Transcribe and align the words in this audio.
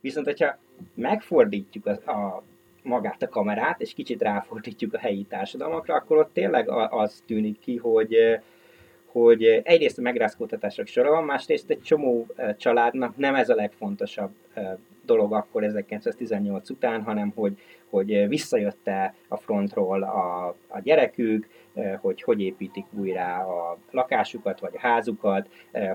Viszont, 0.00 0.26
hogyha 0.26 0.58
megfordítjuk 0.94 1.86
a, 1.86 1.90
a 1.90 2.42
magát 2.82 3.22
a 3.22 3.28
kamerát, 3.28 3.80
és 3.80 3.92
kicsit 3.92 4.22
ráfordítjuk 4.22 4.94
a 4.94 4.98
helyi 4.98 5.22
társadalmakra, 5.22 5.94
akkor 5.94 6.16
ott 6.16 6.32
tényleg 6.32 6.68
az 6.90 7.22
tűnik 7.26 7.58
ki, 7.58 7.76
hogy 7.76 8.16
hogy 9.12 9.44
egyrészt 9.44 9.98
a 9.98 10.02
megrázkódtatások 10.02 10.86
sora 10.86 11.10
van, 11.10 11.24
másrészt 11.24 11.70
egy 11.70 11.82
csomó 11.82 12.26
családnak 12.56 13.16
nem 13.16 13.34
ez 13.34 13.48
a 13.48 13.54
legfontosabb 13.54 14.30
dolog 15.04 15.32
akkor 15.32 15.64
1918 15.64 16.70
után, 16.70 17.02
hanem 17.02 17.32
hogy, 17.34 17.52
hogy 17.88 18.28
visszajött-e 18.28 19.14
a 19.28 19.36
frontról 19.36 20.02
a, 20.02 20.46
a 20.68 20.80
gyerekük, 20.82 21.48
hogy 22.00 22.22
hogy 22.22 22.40
építik 22.40 22.84
újra 22.90 23.36
a 23.36 23.78
lakásukat 23.90 24.60
vagy 24.60 24.72
a 24.74 24.80
házukat, 24.80 25.48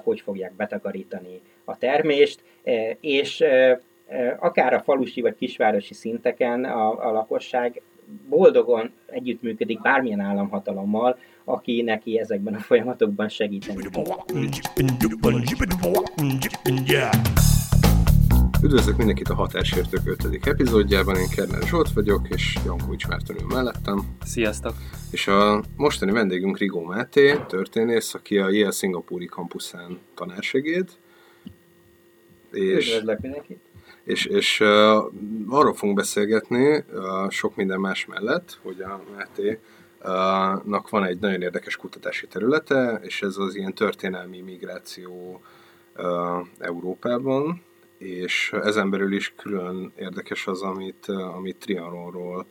hogy 0.03 0.21
fogják 0.21 0.53
betakarítani 0.53 1.41
a 1.65 1.77
termést, 1.77 2.43
és 2.99 3.43
akár 4.39 4.73
a 4.73 4.81
falusi 4.81 5.21
vagy 5.21 5.35
kisvárosi 5.35 5.93
szinteken 5.93 6.63
a, 6.63 7.07
a 7.07 7.11
lakosság 7.11 7.81
boldogan 8.29 8.91
együttműködik 9.05 9.81
bármilyen 9.81 10.19
államhatalommal, 10.19 11.17
aki 11.43 11.81
neki 11.81 12.19
ezekben 12.19 12.53
a 12.53 12.59
folyamatokban 12.59 13.29
segíteni. 13.29 13.83
Üdvözlök 18.63 18.97
mindenkit 18.97 19.29
a 19.29 19.33
Határsértők 19.33 20.01
5. 20.05 20.47
epizódjában, 20.47 21.15
én 21.15 21.29
Kerner 21.35 21.61
Zsolt 21.61 21.93
vagyok, 21.93 22.27
és 22.29 22.57
Jankovics 22.65 23.07
Márton 23.07 23.35
ül 23.41 23.47
mellettem. 23.47 23.99
Sziasztok! 24.23 24.73
És 25.11 25.27
a 25.27 25.63
mostani 25.75 26.11
vendégünk 26.11 26.57
Rigó 26.57 26.81
Máté, 26.81 27.35
történész, 27.47 28.13
aki 28.13 28.37
a 28.37 28.49
Yale 28.49 28.71
Szingapúri 28.71 29.25
kampuszán 29.25 29.99
tanársegéd. 30.15 30.89
És... 32.51 32.87
Üdvözlök 32.87 33.19
mindenkit! 33.19 33.64
És, 34.05 34.25
és 34.25 34.59
uh, 34.59 34.67
arról 35.47 35.73
fogunk 35.73 35.97
beszélgetni 35.97 36.75
uh, 36.75 37.29
sok 37.29 37.55
minden 37.55 37.79
más 37.79 38.05
mellett, 38.05 38.59
hogy 38.61 38.81
a 38.81 39.01
uh, 39.99 40.63
nak 40.63 40.89
van 40.89 41.03
egy 41.03 41.19
nagyon 41.19 41.41
érdekes 41.41 41.75
kutatási 41.75 42.27
területe, 42.27 42.99
és 43.03 43.21
ez 43.21 43.37
az 43.37 43.55
ilyen 43.55 43.73
történelmi 43.73 44.41
migráció 44.41 45.41
uh, 45.95 46.47
Európában, 46.59 47.61
és 47.97 48.53
ezen 48.63 48.89
belül 48.89 49.13
is 49.13 49.33
külön 49.37 49.91
érdekes 49.95 50.47
az, 50.47 50.61
amit, 50.61 51.05
amit 51.07 51.57
Trianonról 51.57 52.45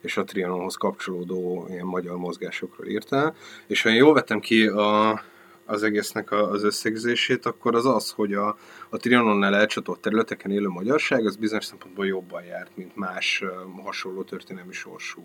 és 0.00 0.16
a 0.16 0.24
Trianonhoz 0.24 0.74
kapcsolódó 0.74 1.66
ilyen 1.70 1.86
magyar 1.86 2.16
mozgásokról 2.16 2.86
írtál. 2.86 3.34
És 3.66 3.82
ha 3.82 3.88
én 3.88 3.94
jól 3.94 4.14
vettem 4.14 4.40
ki 4.40 4.66
a, 4.66 5.22
az 5.64 5.82
egésznek 5.82 6.32
az 6.32 6.64
összegzését, 6.64 7.46
akkor 7.46 7.74
az 7.74 7.86
az, 7.86 8.10
hogy 8.10 8.32
a, 8.32 8.56
a 8.88 8.96
Trianonnál 8.96 9.54
elcsatolt 9.54 10.00
területeken 10.00 10.50
élő 10.50 10.68
magyarság 10.68 11.26
az 11.26 11.36
bizonyos 11.36 11.64
szempontból 11.64 12.06
jobban 12.06 12.44
járt, 12.44 12.70
mint 12.74 12.96
más 12.96 13.44
hasonló 13.84 14.22
történelmi 14.22 14.72
sorsú 14.72 15.22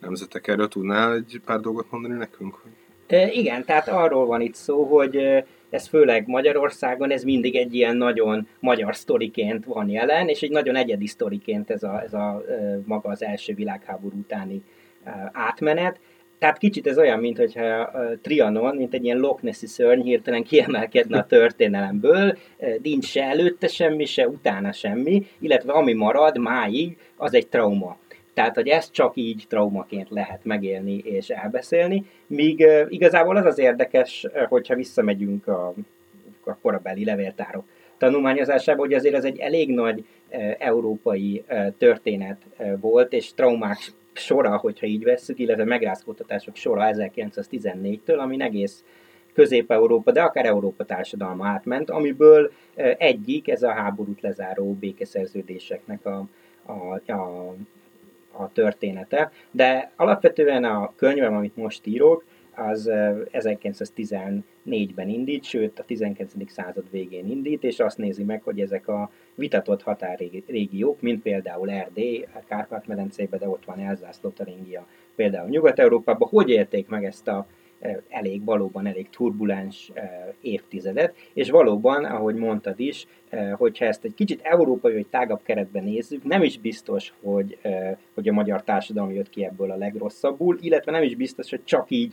nemzetek. 0.00 0.46
Erről 0.46 0.68
tudnál 0.68 1.14
egy 1.14 1.40
pár 1.44 1.60
dolgot 1.60 1.90
mondani 1.90 2.14
nekünk? 2.14 2.58
Igen, 3.30 3.64
tehát 3.64 3.88
arról 3.88 4.26
van 4.26 4.40
itt 4.40 4.54
szó, 4.54 4.84
hogy 4.84 5.16
ez 5.70 5.88
főleg 5.88 6.26
Magyarországon, 6.26 7.10
ez 7.10 7.22
mindig 7.22 7.56
egy 7.56 7.74
ilyen 7.74 7.96
nagyon 7.96 8.48
magyar 8.60 8.96
sztoriként 8.96 9.64
van 9.64 9.88
jelen, 9.88 10.28
és 10.28 10.42
egy 10.42 10.50
nagyon 10.50 10.76
egyedi 10.76 11.06
sztoriként 11.06 11.70
ez 11.70 11.82
a, 11.82 12.02
ez 12.02 12.12
a 12.12 12.44
maga 12.84 13.08
az 13.08 13.22
első 13.22 13.54
világháború 13.54 14.18
utáni 14.18 14.62
átmenet 15.32 16.00
tehát 16.38 16.58
kicsit 16.58 16.86
ez 16.86 16.98
olyan, 16.98 17.18
mint 17.18 17.36
hogyha 17.36 17.90
Trianon, 18.22 18.76
mint 18.76 18.94
egy 18.94 19.04
ilyen 19.04 19.18
Loch 19.18 19.42
Nessi 19.42 19.66
szörny 19.66 20.00
hirtelen 20.00 20.42
kiemelkedne 20.42 21.18
a 21.18 21.26
történelemből, 21.26 22.36
nincs 22.82 23.04
se 23.04 23.22
előtte 23.22 23.66
semmi, 23.66 24.04
se 24.04 24.28
utána 24.28 24.72
semmi, 24.72 25.26
illetve 25.38 25.72
ami 25.72 25.92
marad 25.92 26.38
máig, 26.38 26.96
az 27.16 27.34
egy 27.34 27.46
trauma. 27.46 27.98
Tehát, 28.34 28.54
hogy 28.54 28.68
ezt 28.68 28.92
csak 28.92 29.12
így 29.16 29.44
traumaként 29.48 30.10
lehet 30.10 30.44
megélni 30.44 30.98
és 30.98 31.28
elbeszélni, 31.28 32.04
míg 32.26 32.66
igazából 32.88 33.36
az 33.36 33.44
az 33.44 33.58
érdekes, 33.58 34.26
hogyha 34.48 34.74
visszamegyünk 34.74 35.46
a, 35.46 35.74
a 36.44 36.56
korabeli 36.62 37.04
levéltárok 37.04 37.64
tanulmányozásába, 37.98 38.80
hogy 38.80 38.94
azért 38.94 39.14
ez 39.14 39.24
egy 39.24 39.38
elég 39.38 39.70
nagy 39.70 40.04
európai 40.58 41.44
történet 41.78 42.36
volt, 42.80 43.12
és 43.12 43.34
traumák 43.34 43.78
sora, 44.18 44.56
hogyha 44.56 44.86
így 44.86 45.04
vesszük, 45.04 45.38
illetve 45.38 45.64
megrázkódtatások 45.64 46.56
sora 46.56 46.90
1914-től, 46.92 48.18
ami 48.18 48.42
egész 48.42 48.84
Közép-Európa, 49.32 50.12
de 50.12 50.22
akár 50.22 50.46
Európa 50.46 50.84
társadalma 50.84 51.46
átment, 51.46 51.90
amiből 51.90 52.52
egyik 52.98 53.48
ez 53.48 53.62
a 53.62 53.72
háborút 53.72 54.20
lezáró 54.20 54.72
békeszerződéseknek 54.72 56.06
a, 56.06 56.26
a, 56.62 57.12
a, 57.12 57.54
a 58.32 58.52
története. 58.52 59.32
De 59.50 59.90
alapvetően 59.96 60.64
a 60.64 60.92
könyvem, 60.96 61.34
amit 61.34 61.56
most 61.56 61.86
írok, 61.86 62.24
az 62.58 62.90
1914-ben 63.32 65.08
indít, 65.08 65.44
sőt 65.44 65.78
a 65.78 65.84
19. 65.84 66.32
század 66.46 66.90
végén 66.90 67.30
indít, 67.30 67.64
és 67.64 67.78
azt 67.78 67.98
nézi 67.98 68.24
meg, 68.24 68.42
hogy 68.42 68.60
ezek 68.60 68.88
a 68.88 69.10
vitatott 69.34 69.82
határrégiók, 69.82 71.00
mint 71.00 71.22
például 71.22 71.70
Erdély, 71.70 72.26
a 72.34 72.44
Kárpát-medencében, 72.48 73.38
de 73.38 73.48
ott 73.48 73.64
van 73.64 73.78
Elzász, 73.78 74.20
Lotaringia, 74.22 74.86
például 75.14 75.48
Nyugat-Európában, 75.48 76.28
hogy 76.28 76.48
élték 76.48 76.88
meg 76.88 77.04
ezt 77.04 77.28
a 77.28 77.46
elég, 78.08 78.44
valóban 78.44 78.86
elég 78.86 79.10
turbulens 79.10 79.92
évtizedet, 80.40 81.14
és 81.32 81.50
valóban, 81.50 82.04
ahogy 82.04 82.34
mondtad 82.34 82.80
is, 82.80 83.06
hogyha 83.52 83.84
ezt 83.84 84.04
egy 84.04 84.14
kicsit 84.14 84.40
európai 84.42 84.92
vagy 84.92 85.06
tágabb 85.06 85.42
keretben 85.42 85.84
nézzük, 85.84 86.24
nem 86.24 86.42
is 86.42 86.58
biztos, 86.58 87.12
hogy, 87.22 87.58
hogy 88.14 88.28
a 88.28 88.32
magyar 88.32 88.62
társadalom 88.62 89.12
jött 89.12 89.30
ki 89.30 89.44
ebből 89.44 89.70
a 89.70 89.76
legrosszabbul, 89.76 90.58
illetve 90.60 90.92
nem 90.92 91.02
is 91.02 91.14
biztos, 91.14 91.50
hogy 91.50 91.64
csak 91.64 91.90
így 91.90 92.12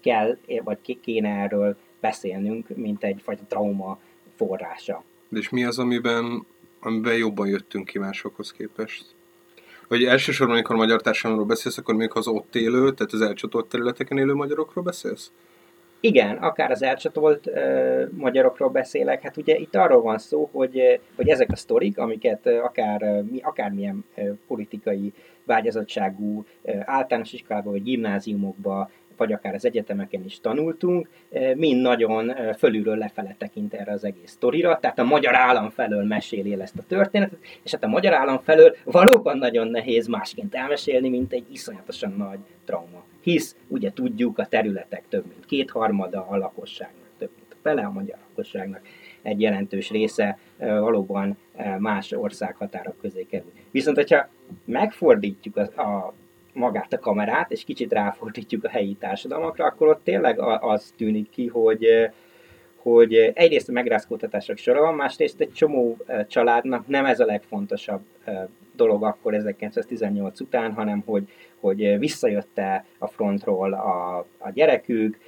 kell, 0.00 0.36
vagy 0.64 0.98
kéne 1.00 1.28
erről 1.28 1.76
beszélnünk, 2.00 2.76
mint 2.76 3.04
egyfajta 3.04 3.42
trauma 3.48 3.98
forrása. 4.36 5.04
És 5.30 5.48
mi 5.48 5.64
az, 5.64 5.78
amiben, 5.78 6.46
amiben 6.80 7.16
jobban 7.16 7.48
jöttünk 7.48 7.86
ki 7.86 7.98
másokhoz 7.98 8.52
képest? 8.52 9.16
Vagy 9.88 10.04
elsősorban, 10.04 10.56
amikor 10.56 10.76
magyar 10.76 11.00
társadalomról 11.00 11.48
beszélsz, 11.48 11.78
akkor 11.78 11.94
még 11.94 12.10
az 12.14 12.26
ott 12.26 12.54
élő, 12.54 12.92
tehát 12.92 13.12
az 13.12 13.20
elcsatolt 13.20 13.68
területeken 13.68 14.18
élő 14.18 14.34
magyarokról 14.34 14.84
beszélsz? 14.84 15.32
Igen, 16.00 16.36
akár 16.36 16.70
az 16.70 16.82
elcsatolt 16.82 17.46
uh, 17.46 18.08
magyarokról 18.10 18.68
beszélek, 18.68 19.22
hát 19.22 19.36
ugye 19.36 19.56
itt 19.56 19.74
arról 19.74 20.02
van 20.02 20.18
szó, 20.18 20.48
hogy, 20.52 21.00
hogy 21.16 21.28
ezek 21.28 21.50
a 21.50 21.56
sztorik, 21.56 21.98
amiket 21.98 22.46
akár, 22.46 23.02
uh, 23.02 23.26
akármilyen 23.40 24.04
politikai 24.46 25.12
vágyazottságú 25.44 26.44
általános 26.84 27.32
iskolában 27.32 27.72
vagy 27.72 27.82
gimnáziumokba 27.82 28.90
vagy 29.18 29.32
akár 29.32 29.54
az 29.54 29.64
egyetemeken 29.64 30.24
is 30.24 30.40
tanultunk, 30.40 31.08
eh, 31.30 31.54
mind 31.54 31.80
nagyon 31.80 32.30
eh, 32.30 32.54
fölülről 32.54 32.96
lefele 32.96 33.34
tekint 33.38 33.74
erre 33.74 33.92
az 33.92 34.04
egész 34.04 34.30
sztorira, 34.30 34.78
tehát 34.78 34.98
a 34.98 35.04
magyar 35.04 35.34
állam 35.34 35.70
felől 35.70 36.04
meséli 36.04 36.52
el 36.52 36.62
ezt 36.62 36.78
a 36.78 36.82
történetet, 36.88 37.38
és 37.62 37.70
hát 37.70 37.84
a 37.84 37.88
magyar 37.88 38.12
állam 38.12 38.38
felől 38.42 38.76
valóban 38.84 39.38
nagyon 39.38 39.68
nehéz 39.68 40.06
másként 40.06 40.54
elmesélni, 40.54 41.08
mint 41.08 41.32
egy 41.32 41.46
iszonyatosan 41.52 42.14
nagy 42.16 42.38
trauma. 42.64 43.04
Hisz, 43.20 43.56
ugye 43.66 43.92
tudjuk, 43.92 44.38
a 44.38 44.46
területek 44.46 45.02
több 45.08 45.24
mint 45.26 45.46
kétharmada 45.46 46.26
a 46.28 46.36
lakosságnak, 46.36 47.08
több 47.18 47.30
mint 47.36 47.56
fele 47.62 47.82
a 47.82 47.90
magyar 47.90 48.16
lakosságnak, 48.28 48.80
egy 49.22 49.40
jelentős 49.40 49.90
része 49.90 50.38
eh, 50.58 50.78
valóban 50.78 51.36
más 51.78 52.12
országhatárok 52.12 53.00
közé 53.00 53.26
kerül. 53.30 53.52
Viszont, 53.70 53.96
hogyha 53.96 54.28
megfordítjuk 54.64 55.56
a, 55.56 55.60
a 55.60 56.14
magát 56.52 56.92
a 56.92 56.98
kamerát, 56.98 57.50
és 57.50 57.64
kicsit 57.64 57.92
ráfordítjuk 57.92 58.64
a 58.64 58.68
helyi 58.68 58.94
társadalmakra, 58.94 59.64
akkor 59.64 59.88
ott 59.88 60.04
tényleg 60.04 60.40
az 60.60 60.94
tűnik 60.96 61.30
ki, 61.30 61.46
hogy 61.46 62.10
hogy 62.76 63.14
egyrészt 63.14 63.68
a 63.68 63.72
megrázkódtatások 63.72 64.56
sora 64.56 64.80
van, 64.80 64.94
másrészt 64.94 65.40
egy 65.40 65.52
csomó 65.52 65.96
családnak 66.28 66.86
nem 66.86 67.04
ez 67.04 67.20
a 67.20 67.24
legfontosabb 67.24 68.00
dolog 68.78 69.04
akkor 69.04 69.34
1918 69.34 70.40
után, 70.40 70.72
hanem 70.72 71.02
hogy, 71.06 71.28
hogy 71.60 71.98
visszajött-e 71.98 72.84
a 72.98 73.06
frontról 73.06 73.72
a, 73.72 74.18
a 74.38 74.50
gyerekük, 74.50 75.18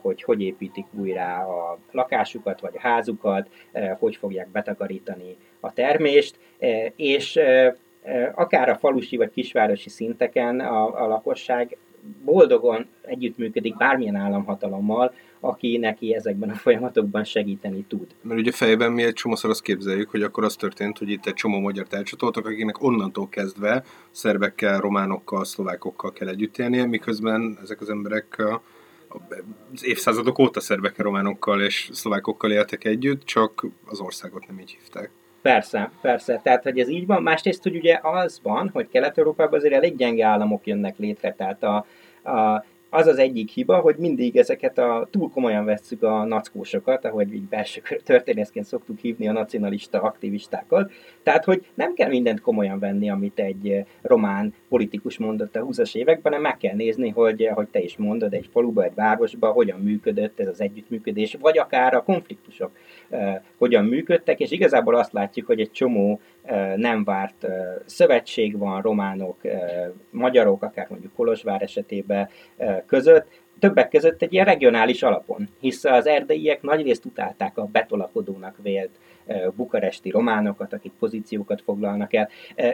hogy 0.00 0.22
hogy 0.22 0.42
építik 0.42 0.86
újra 0.90 1.36
a 1.36 1.78
lakásukat 1.90 2.60
vagy 2.60 2.72
a 2.76 2.80
házukat, 2.80 3.48
hogy 3.98 4.16
fogják 4.16 4.48
betakarítani 4.48 5.36
a 5.60 5.72
termést, 5.72 6.38
és 6.96 7.40
akár 8.34 8.68
a 8.68 8.76
falusi 8.76 9.16
vagy 9.16 9.30
kisvárosi 9.30 9.88
szinteken 9.88 10.60
a, 10.60 11.04
a 11.04 11.06
lakosság 11.06 11.76
boldogan 12.24 12.86
együttműködik 13.02 13.76
bármilyen 13.76 14.16
államhatalommal, 14.16 15.14
aki 15.40 15.76
neki 15.76 16.14
ezekben 16.14 16.50
a 16.50 16.54
folyamatokban 16.54 17.24
segíteni 17.24 17.84
tud. 17.88 18.06
Mert 18.20 18.40
ugye 18.40 18.52
fejben 18.52 18.92
mi 18.92 19.02
egy 19.02 19.12
csomószor 19.12 19.50
azt 19.50 19.62
képzeljük, 19.62 20.10
hogy 20.10 20.22
akkor 20.22 20.44
az 20.44 20.56
történt, 20.56 20.98
hogy 20.98 21.10
itt 21.10 21.26
egy 21.26 21.34
csomó 21.34 21.58
magyar 21.58 21.86
elcsatoltak, 21.90 22.46
akiknek 22.46 22.82
onnantól 22.82 23.28
kezdve 23.28 23.84
szerbekkel, 24.10 24.80
románokkal, 24.80 25.44
szlovákokkal 25.44 26.12
kell 26.12 26.28
együtt 26.28 26.58
élnie, 26.58 26.86
miközben 26.86 27.58
ezek 27.62 27.80
az 27.80 27.90
emberek 27.90 28.42
az 29.72 29.84
évszázadok 29.84 30.38
óta 30.38 30.60
szerbekkel, 30.60 31.04
románokkal 31.04 31.62
és 31.62 31.88
szlovákokkal 31.92 32.50
éltek 32.50 32.84
együtt, 32.84 33.24
csak 33.24 33.66
az 33.84 34.00
országot 34.00 34.46
nem 34.46 34.58
így 34.58 34.70
hívták. 34.70 35.10
Persze, 35.42 35.90
persze. 36.00 36.40
Tehát, 36.42 36.62
hogy 36.62 36.78
ez 36.78 36.88
így 36.88 37.06
van. 37.06 37.22
Másrészt, 37.22 37.62
hogy 37.62 37.76
ugye 37.76 37.98
az 38.02 38.40
van, 38.42 38.70
hogy 38.72 38.88
Kelet-Európában 38.88 39.58
azért 39.58 39.74
elég 39.74 39.96
gyenge 39.96 40.26
államok 40.26 40.66
jönnek 40.66 40.98
létre. 40.98 41.32
Tehát 41.32 41.62
a, 41.62 41.86
a, 42.22 42.64
az 42.90 43.06
az 43.06 43.18
egyik 43.18 43.50
hiba, 43.50 43.76
hogy 43.78 43.96
mindig 43.96 44.36
ezeket 44.36 44.78
a 44.78 45.08
túl 45.10 45.30
komolyan 45.30 45.64
vesszük 45.64 46.02
a 46.02 46.24
nackósokat, 46.24 47.04
ahogy 47.04 47.34
így 47.34 47.48
belső 47.48 47.82
történészként 48.04 48.66
szoktuk 48.66 48.98
hívni 48.98 49.28
a 49.28 49.32
nacionalista 49.32 50.02
aktivistákat. 50.02 50.90
Tehát, 51.22 51.44
hogy 51.44 51.66
nem 51.74 51.94
kell 51.94 52.08
mindent 52.08 52.40
komolyan 52.40 52.78
venni, 52.78 53.10
amit 53.10 53.38
egy 53.38 53.84
román 54.02 54.54
politikus 54.68 55.18
mondott 55.18 55.56
a 55.56 55.64
20-as 55.64 55.96
években, 55.96 56.32
hanem 56.32 56.40
meg 56.40 56.56
kell 56.56 56.74
nézni, 56.74 57.08
hogy, 57.08 57.42
ahogy 57.42 57.68
te 57.68 57.80
is 57.80 57.96
mondod, 57.96 58.34
egy 58.34 58.48
faluba, 58.52 58.84
egy 58.84 58.94
városba 58.94 59.50
hogyan 59.50 59.80
működött 59.80 60.40
ez 60.40 60.48
az 60.48 60.60
együttműködés, 60.60 61.36
vagy 61.40 61.58
akár 61.58 61.94
a 61.94 62.02
konfliktusok 62.02 62.70
eh, 63.08 63.40
hogyan 63.58 63.84
működtek, 63.84 64.40
és 64.40 64.50
igazából 64.50 64.94
azt 64.94 65.12
látjuk, 65.12 65.46
hogy 65.46 65.60
egy 65.60 65.70
csomó 65.70 66.10
eh, 66.10 66.20
nem 66.76 67.04
várt 67.04 67.46
szövetség 67.84 68.58
van 68.58 68.82
románok, 68.82 69.40
magyarok, 70.10 70.62
akár 70.62 70.86
mondjuk 70.90 71.14
Kolozsvár 71.14 71.62
esetében 71.62 72.28
között, 72.86 73.26
többek 73.58 73.88
között 73.88 74.22
egy 74.22 74.32
ilyen 74.32 74.44
regionális 74.44 75.02
alapon, 75.02 75.48
hisz 75.60 75.84
az 75.84 76.06
erdélyiek 76.06 76.62
nagyrészt 76.62 77.04
utálták 77.04 77.58
a 77.58 77.64
betolakodónak 77.72 78.56
vélt 78.62 78.90
bukaresti 79.56 80.10
románokat, 80.10 80.72
akik 80.72 80.92
pozíciókat 80.98 81.62
foglalnak 81.64 82.14
el. 82.14 82.28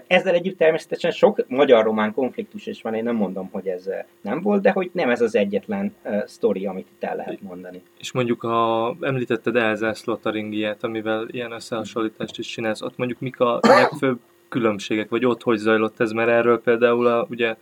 Ezzel 0.06 0.34
együtt 0.34 0.58
természetesen 0.58 1.10
sok 1.10 1.44
magyar-román 1.48 2.12
konfliktus 2.12 2.66
is 2.66 2.82
van, 2.82 2.94
én 2.94 3.02
nem 3.02 3.16
mondom, 3.16 3.48
hogy 3.52 3.66
ez 3.66 3.90
nem 4.20 4.40
volt, 4.40 4.62
de 4.62 4.70
hogy 4.70 4.90
nem 4.92 5.10
ez 5.10 5.20
az 5.20 5.34
egyetlen 5.34 5.94
sztori, 6.24 6.66
amit 6.66 6.88
itt 6.94 7.04
el 7.04 7.16
lehet 7.16 7.42
mondani. 7.42 7.82
És 7.98 8.12
mondjuk, 8.12 8.40
ha 8.40 8.96
említetted 9.00 9.56
Elzász 9.56 10.04
Lotaringiát, 10.04 10.84
amivel 10.84 11.26
ilyen 11.30 11.52
összehasonlítást 11.52 12.38
is 12.38 12.46
csinálsz, 12.46 12.82
ott 12.82 12.96
mondjuk 12.96 13.20
mik 13.20 13.40
a 13.40 13.58
legfőbb 13.62 14.18
különbségek, 14.48 15.08
vagy 15.08 15.24
ott 15.24 15.42
hogy 15.42 15.58
zajlott 15.58 16.00
ez, 16.00 16.12
mert 16.12 16.28
erről 16.28 16.60
például 16.60 17.06
a, 17.06 17.26
ugye 17.30 17.54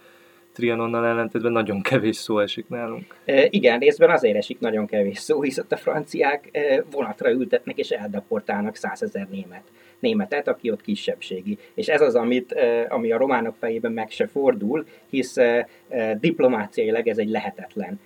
Trianonnal 0.53 1.07
ellentétben 1.07 1.53
nagyon 1.53 1.83
kevés 1.83 2.17
szó 2.17 2.39
esik 2.39 2.69
nálunk. 2.69 3.15
E, 3.25 3.47
igen, 3.51 3.79
részben 3.79 4.11
azért 4.11 4.37
esik 4.37 4.59
nagyon 4.59 4.87
kevés 4.87 5.19
szó, 5.19 5.43
hisz 5.43 5.59
ott 5.59 5.73
a 5.73 5.77
franciák 5.77 6.49
e, 6.53 6.85
vonatra 6.91 7.31
ültetnek 7.31 7.79
és 7.79 7.91
eldeportálnak 7.91 8.77
százezer 8.77 9.27
német 9.31 9.63
németet, 10.03 10.49
aki 10.49 10.71
ott 10.71 10.81
kisebbségi. 10.81 11.59
És 11.75 11.89
ez 11.89 12.01
az, 12.01 12.15
amit, 12.15 12.55
ami 12.89 13.13
a 13.13 13.19
románok 13.19 13.55
fejében 13.59 13.93
meg 13.93 14.11
se 14.11 14.27
fordul, 14.27 14.87
hisz 15.11 15.37
diplomáciailag 16.21 17.09
ez 17.09 17.19
egy 17.19 17.29
lehetetlen 17.29 18.01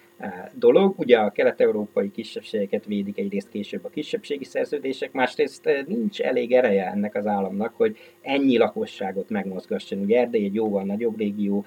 dolog. 0.54 0.98
Ugye 0.98 1.18
a 1.18 1.30
kelet-európai 1.30 2.10
kisebbségeket 2.10 2.84
védik 2.84 3.18
egyrészt 3.18 3.48
később 3.48 3.84
a 3.84 3.88
kisebbségi 3.88 4.44
szerződések, 4.44 5.12
másrészt 5.12 5.84
nincs 5.86 6.20
elég 6.20 6.52
ereje 6.52 6.90
ennek 6.90 7.14
az 7.14 7.26
államnak, 7.26 7.74
hogy 7.76 7.96
ennyi 8.22 8.58
lakosságot 8.58 9.30
megmozgasson. 9.30 9.98
Ugye 9.98 10.18
Erdély 10.20 10.44
egy 10.44 10.54
jóval 10.54 10.82
nagyobb 10.82 11.18
régió, 11.18 11.64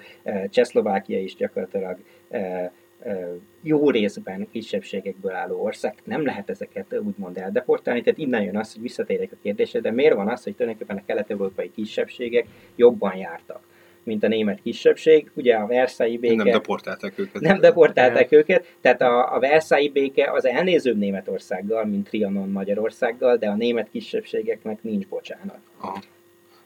Csehszlovákia 0.48 1.20
is 1.20 1.34
gyakorlatilag 1.34 1.98
jó 3.62 3.90
részben 3.90 4.48
kisebbségekből 4.50 5.32
álló 5.34 5.62
ország, 5.62 5.94
nem 6.04 6.24
lehet 6.24 6.50
ezeket 6.50 7.00
úgymond 7.04 7.36
eldeportálni, 7.36 8.02
tehát 8.02 8.18
innen 8.18 8.42
jön 8.42 8.56
az, 8.56 8.72
hogy 8.72 8.82
visszatérek 8.82 9.32
a 9.32 9.36
kérdésre, 9.42 9.80
de 9.80 9.90
miért 9.90 10.14
van 10.14 10.28
az, 10.28 10.44
hogy 10.44 10.54
tulajdonképpen 10.54 10.96
a 10.96 11.04
kelet-európai 11.06 11.70
kisebbségek 11.70 12.46
jobban 12.76 13.16
jártak? 13.16 13.68
Mint 14.02 14.24
a 14.24 14.28
német 14.28 14.60
kisebbség. 14.62 15.30
Ugye 15.34 15.54
a 15.54 15.66
Versailles 15.66 16.20
béke... 16.20 16.34
Nem 16.34 16.52
deportálták 16.52 17.18
őket. 17.18 17.40
Nem 17.40 17.60
deportálták 17.60 18.32
őket, 18.32 18.74
tehát 18.80 19.00
a, 19.00 19.34
a 19.34 19.38
Versailles 19.38 19.92
béke 19.92 20.32
az 20.32 20.46
elnézőbb 20.46 20.98
Németországgal, 20.98 21.84
mint 21.84 22.08
Trianon 22.08 22.48
Magyarországgal, 22.48 23.36
de 23.36 23.48
a 23.48 23.54
német 23.54 23.88
kisebbségeknek 23.90 24.82
nincs 24.82 25.06
bocsánat. 25.06 25.58
Aha. 25.80 26.02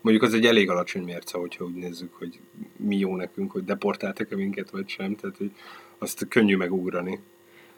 Mondjuk 0.01 0.25
az 0.25 0.35
egy 0.35 0.45
elég 0.45 0.71
alacsony 0.71 1.03
mérce, 1.03 1.39
hogyha 1.39 1.65
úgy 1.65 1.75
nézzük, 1.75 2.15
hogy 2.15 2.39
mi 2.77 2.97
jó 2.97 3.17
nekünk, 3.17 3.51
hogy 3.53 3.65
deportáltak-e 3.65 4.37
minket, 4.37 4.71
vagy 4.71 4.89
sem, 4.89 5.17
tehát 5.17 5.37
hogy 5.37 5.51
azt 5.99 6.29
könnyű 6.29 6.57
megugrani. 6.57 7.21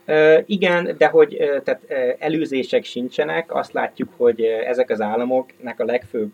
Uh, 0.06 0.42
igen, 0.46 0.94
de 0.98 1.06
hogy 1.06 1.34
uh, 1.34 1.62
tehát, 1.62 1.82
uh, 1.88 2.14
előzések 2.18 2.84
sincsenek, 2.84 3.54
azt 3.54 3.72
látjuk, 3.72 4.08
hogy 4.16 4.40
ezek 4.42 4.90
az 4.90 5.00
államoknak 5.00 5.80
a 5.80 5.84
legfőbb 5.84 6.30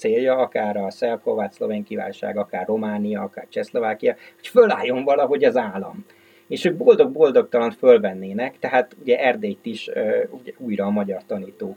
célja, 0.00 0.36
akár 0.36 0.76
a 0.76 0.90
szerb 0.90 1.20
szlovén 1.50 1.84
kiválság, 1.84 2.36
akár 2.36 2.66
Románia, 2.66 3.22
akár 3.22 3.46
Csehszlovákia, 3.48 4.16
hogy 4.36 4.46
fölálljon 4.46 5.04
valahogy 5.04 5.44
az 5.44 5.56
állam. 5.56 6.04
És 6.48 6.64
ők 6.64 6.76
boldog-boldogtalan 6.76 7.70
fölvennének, 7.70 8.58
tehát 8.58 8.96
ugye 9.00 9.18
Erdélyt 9.18 9.66
is 9.66 9.90
ugye, 10.30 10.52
újra 10.58 10.84
a 10.84 10.90
magyar 10.90 11.24
tanítók 11.26 11.76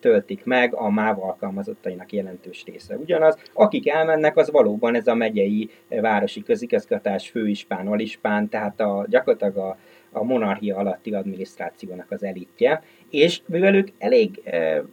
töltik 0.00 0.44
meg, 0.44 0.74
a 0.74 0.90
MÁV 0.90 1.22
alkalmazottainak 1.22 2.12
jelentős 2.12 2.64
része 2.66 2.96
ugyanaz. 2.96 3.38
Akik 3.52 3.88
elmennek, 3.88 4.36
az 4.36 4.50
valóban 4.50 4.94
ez 4.94 5.06
a 5.06 5.14
megyei 5.14 5.70
városi 5.88 6.42
közigazgatás, 6.42 7.28
főispán, 7.28 7.86
alispán, 7.86 8.48
tehát 8.48 8.80
a, 8.80 9.06
gyakorlatilag 9.08 9.56
a, 9.56 9.78
a 10.10 10.22
monarchia 10.22 10.76
alatti 10.76 11.14
adminisztrációnak 11.14 12.10
az 12.10 12.22
elitje, 12.22 12.82
és 13.10 13.40
mivel 13.46 13.74
ők 13.74 13.88
elég 13.98 14.42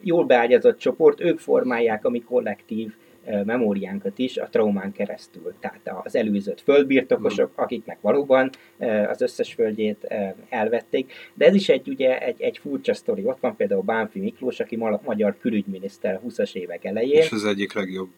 jól 0.02 0.26
beágyazott 0.26 0.78
csoport, 0.78 1.22
ők 1.22 1.40
formálják 1.40 2.06
a 2.06 2.10
mi 2.10 2.20
kollektív 2.20 2.94
memóriánkat 3.46 4.20
is 4.20 4.38
a 4.38 4.48
traumán 4.52 4.92
keresztül. 4.92 5.54
Tehát 5.60 6.02
az 6.04 6.16
előzött 6.16 6.62
földbirtokosok, 6.62 7.50
mm. 7.50 7.64
akiknek 7.64 7.98
valóban 8.02 8.50
az 9.10 9.22
összes 9.22 9.54
földjét 9.54 10.08
elvették, 10.50 11.12
de 11.34 11.46
ez 11.46 11.56
is 11.56 11.70
egy, 11.70 11.90
ugye, 11.90 12.20
egy, 12.20 12.42
egy 12.42 12.58
furcsa 12.58 12.94
sztori. 12.94 13.24
Ott 13.26 13.40
van 13.40 13.56
például 13.56 13.82
Bánfi 13.82 14.20
Miklós, 14.20 14.60
aki 14.60 14.76
ma, 14.76 15.00
magyar 15.06 15.38
külügyminiszter 15.38 16.22
20-as 16.28 16.54
évek 16.54 16.86
elején. 16.86 17.22
És 17.22 17.32
az 17.32 17.46
egyik 17.46 17.74
legjobb 17.74 18.12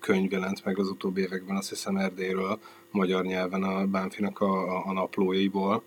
könyv 0.00 0.32
jelent 0.32 0.64
meg 0.64 0.78
az 0.78 0.88
utóbbi 0.88 1.20
években, 1.20 1.56
azt 1.56 1.68
hiszem 1.68 1.96
Erdélyről, 1.96 2.58
magyar 2.90 3.24
nyelven 3.24 3.62
a 3.62 3.86
Bánfinak 3.86 4.40
a, 4.40 4.76
a, 4.76 4.82
a 4.86 4.92
naplóiból 4.92 5.82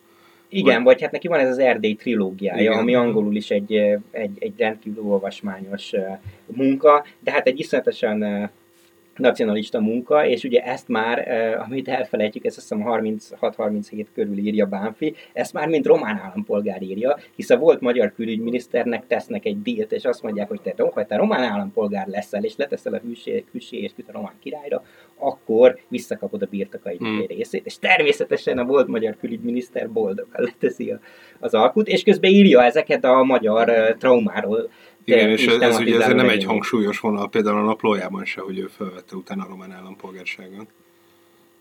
igen, 0.50 0.84
vagy 0.84 1.02
hát 1.02 1.12
neki 1.12 1.28
van 1.28 1.40
ez 1.40 1.50
az 1.50 1.60
Erdély 1.60 1.96
trilógiája, 1.96 2.62
Igen. 2.62 2.78
ami 2.78 2.96
angolul 2.96 3.36
is 3.36 3.52
egy, 3.52 3.74
egy, 4.12 4.38
egy 4.40 4.54
rendkívül 4.58 5.04
olvasmányos 5.04 5.92
munka, 6.46 7.06
de 7.20 7.32
hát 7.32 7.48
egy 7.48 7.60
iszonyatosan 7.60 8.50
nacionalista 9.18 9.80
munka, 9.80 10.28
és 10.28 10.44
ugye 10.44 10.62
ezt 10.62 10.88
már, 10.88 11.28
amit 11.68 11.88
elfelejtjük, 11.88 12.46
ezt 12.46 12.58
azt 12.58 12.70
hiszem 12.70 12.88
36-37 13.42 14.06
körül 14.14 14.38
írja 14.38 14.66
Bánfi, 14.66 15.16
ezt 15.34 15.54
már 15.54 15.68
mint 15.68 15.86
román 15.86 16.18
állampolgár 16.24 16.82
írja, 16.82 17.18
hisz 17.36 17.50
a 17.50 17.58
volt 17.58 17.82
magyar 17.82 18.14
külügyminiszternek 18.14 19.08
tesznek 19.08 19.46
egy 19.46 19.62
dílt, 19.62 19.92
és 19.92 20.04
azt 20.04 20.24
mondják, 20.24 20.48
hogy 20.48 20.62
te, 20.62 20.74
ha 20.94 21.06
te 21.06 21.16
román 21.16 21.44
állampolgár 21.44 22.08
leszel, 22.08 22.44
és 22.44 22.56
leteszel 22.58 22.94
a 22.94 22.98
hűség, 22.98 23.46
és 23.84 23.92
a 24.08 24.12
román 24.12 24.34
királyra, 24.40 24.84
akkor 25.18 25.80
visszakapod 25.88 26.42
a 26.42 26.48
birtokaid 26.50 27.00
hmm. 27.00 27.26
részét, 27.28 27.66
és 27.66 27.80
természetesen 27.80 28.58
a 28.58 28.66
volt 28.66 28.88
magyar 28.88 29.16
külügyminiszter 29.20 29.92
boldogan 29.92 30.44
leteszi 30.44 30.94
az 31.40 31.54
alkut, 31.54 31.88
és 31.88 32.04
közben 32.04 32.32
írja 32.32 32.64
ezeket 32.64 33.04
a 33.04 33.24
magyar 33.24 33.96
traumáról 34.00 34.70
igen, 35.06 35.30
és 35.30 35.46
ez, 35.46 35.62
ez 35.62 35.80
ugye 35.80 35.96
ezért 35.96 36.16
nem 36.16 36.30
egy 36.30 36.44
hangsúlyos 36.44 37.00
vonal, 37.00 37.30
például 37.30 37.58
a 37.58 37.64
naplójában 37.64 38.26
se, 38.26 38.42
hogy 38.42 38.60
ő 38.60 38.68
felvette 38.68 39.16
utána 39.16 39.44
a 39.44 39.48
román 39.48 39.72
állampolgárságot. 39.72 40.68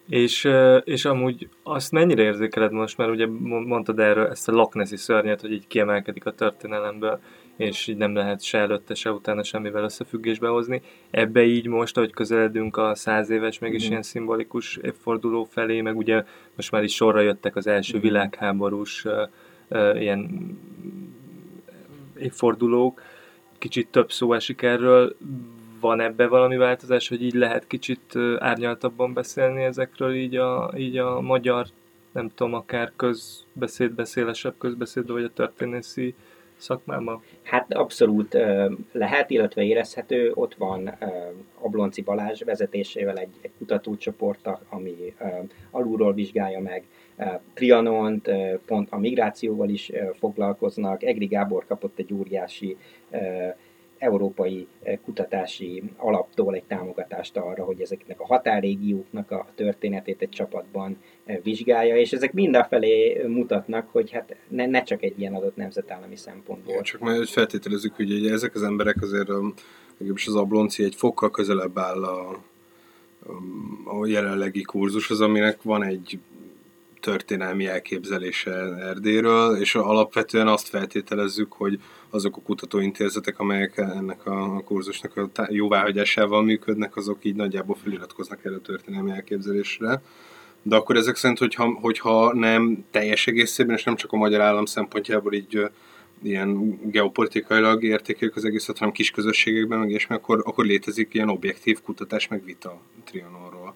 És, 0.08 0.48
és 0.84 1.04
amúgy 1.04 1.48
azt 1.62 1.92
mennyire 1.92 2.22
érzékeled 2.22 2.72
most, 2.72 2.96
mert 2.96 3.10
ugye 3.10 3.26
mondtad 3.46 3.98
erről 3.98 4.26
ezt 4.26 4.48
a 4.48 4.52
Loch 4.52 4.76
Nessi 4.76 4.96
szörnyet, 4.96 5.40
hogy 5.40 5.52
így 5.52 5.66
kiemelkedik 5.66 6.26
a 6.26 6.32
történelemből, 6.32 7.20
és 7.56 7.86
így 7.86 7.96
nem 7.96 8.14
lehet 8.14 8.42
se 8.42 8.58
előtte, 8.58 8.94
se 8.94 9.10
utána 9.10 9.42
semmivel 9.42 9.84
összefüggésbe 9.84 10.48
hozni. 10.48 10.82
Ebbe 11.10 11.44
így 11.44 11.66
most, 11.66 11.96
ahogy 11.96 12.12
közeledünk 12.12 12.76
a 12.76 12.94
száz 12.94 13.30
éves, 13.30 13.58
meg 13.58 13.74
is 13.74 13.86
mm. 13.86 13.90
ilyen 13.90 14.02
szimbolikus 14.02 14.76
évforduló 14.76 15.44
felé, 15.44 15.80
meg 15.80 15.96
ugye 15.96 16.24
most 16.56 16.70
már 16.70 16.82
is 16.82 16.94
sorra 16.94 17.20
jöttek 17.20 17.56
az 17.56 17.66
első 17.66 17.98
mm. 17.98 18.00
világháborús 18.00 19.04
uh, 19.04 19.12
uh, 19.68 20.00
ilyen 20.00 20.28
évfordulók, 22.18 23.02
kicsit 23.58 23.88
több 23.88 24.12
szó 24.12 24.32
esik 24.32 24.62
erről. 24.62 25.16
Van 25.80 26.00
ebbe 26.00 26.26
valami 26.26 26.56
változás, 26.56 27.08
hogy 27.08 27.22
így 27.22 27.34
lehet 27.34 27.66
kicsit 27.66 28.16
árnyaltabban 28.38 29.12
beszélni 29.12 29.62
ezekről 29.62 30.14
így 30.14 30.36
a, 30.36 30.72
így 30.76 30.96
a 30.96 31.20
magyar, 31.20 31.66
nem 32.12 32.30
tudom, 32.34 32.54
akár 32.54 32.92
közbeszéd, 32.96 34.06
szélesebb 34.06 34.54
közbeszédbe, 34.58 35.12
vagy 35.12 35.24
a 35.24 35.32
történészi 35.32 36.14
szakmában? 36.56 37.22
Hát 37.42 37.72
abszolút 37.72 38.36
lehet, 38.92 39.30
illetve 39.30 39.62
érezhető. 39.62 40.32
Ott 40.34 40.54
van 40.54 40.94
Ablonci 41.60 42.02
Balázs 42.02 42.42
vezetésével 42.42 43.16
egy, 43.16 43.34
egy 43.40 43.50
kutatócsoport, 43.58 44.48
ami 44.68 45.14
alulról 45.70 46.12
vizsgálja 46.12 46.60
meg 46.60 46.84
Trianont, 47.54 48.30
pont 48.66 48.88
a 48.90 48.98
migrációval 48.98 49.68
is 49.68 49.92
foglalkoznak. 50.18 51.02
Egri 51.02 51.26
Gábor 51.26 51.66
kapott 51.66 51.98
egy 51.98 52.14
óriási 52.14 52.76
európai 53.98 54.66
kutatási 55.04 55.82
alaptól 55.96 56.54
egy 56.54 56.64
támogatást 56.64 57.36
arra, 57.36 57.64
hogy 57.64 57.80
ezeknek 57.80 58.20
a 58.20 58.26
határrégióknak 58.26 59.30
a 59.30 59.46
történetét 59.54 60.22
egy 60.22 60.28
csapatban 60.28 60.96
vizsgálja, 61.42 61.96
és 61.96 62.12
ezek 62.12 62.32
mindenfelé 62.32 63.22
mutatnak, 63.26 63.88
hogy 63.90 64.10
hát 64.10 64.36
ne, 64.48 64.66
ne 64.66 64.82
csak 64.82 65.02
egy 65.02 65.18
ilyen 65.20 65.34
adott 65.34 65.56
nemzetállami 65.56 66.16
szempontból. 66.16 66.74
Ja, 66.74 66.82
csak 66.82 67.00
majd 67.00 67.26
feltételezzük, 67.26 67.96
hogy 67.96 68.12
ugye 68.12 68.32
ezek 68.32 68.54
az 68.54 68.62
emberek 68.62 69.02
azért 69.02 69.28
legalábbis 69.96 70.26
az 70.26 70.34
ablonci 70.34 70.84
egy 70.84 70.94
fokkal 70.94 71.30
közelebb 71.30 71.78
áll 71.78 72.04
a, 72.04 72.42
a 73.84 74.06
jelenlegi 74.06 74.62
kurzushoz, 74.62 75.20
aminek 75.20 75.62
van 75.62 75.82
egy 75.82 76.18
történelmi 77.04 77.66
elképzelése 77.66 78.50
Erdélyről, 78.90 79.56
és 79.56 79.74
alapvetően 79.74 80.46
azt 80.46 80.68
feltételezzük, 80.68 81.52
hogy 81.52 81.78
azok 82.10 82.36
a 82.36 82.40
kutatóintézetek, 82.40 83.38
amelyek 83.38 83.76
ennek 83.76 84.26
a 84.26 84.62
kurzusnak 84.64 85.16
a 85.16 85.46
jóváhagyásával 85.48 86.42
működnek, 86.42 86.96
azok 86.96 87.24
így 87.24 87.34
nagyjából 87.34 87.76
feliratkoznak 87.82 88.44
erre 88.44 88.54
a 88.54 88.60
történelmi 88.60 89.10
elképzelésre. 89.10 90.02
De 90.62 90.76
akkor 90.76 90.96
ezek 90.96 91.16
szerint, 91.16 91.38
hogyha, 91.38 91.78
hogyha 91.80 92.34
nem 92.34 92.84
teljes 92.90 93.26
egészében, 93.26 93.76
és 93.76 93.84
nem 93.84 93.96
csak 93.96 94.12
a 94.12 94.16
magyar 94.16 94.40
állam 94.40 94.64
szempontjából 94.64 95.32
így 95.32 95.70
ilyen 96.22 96.78
geopolitikailag 96.90 97.82
értékeljük 97.82 98.36
az 98.36 98.44
egészet, 98.44 98.78
hanem 98.78 98.92
kis 98.92 99.10
közösségekben, 99.10 99.78
meg 99.78 99.90
és 99.90 100.06
akkor, 100.06 100.42
akkor 100.44 100.64
létezik 100.64 101.14
ilyen 101.14 101.28
objektív 101.28 101.80
kutatás, 101.80 102.28
meg 102.28 102.44
vita 102.44 102.80
Trianonról. 103.04 103.74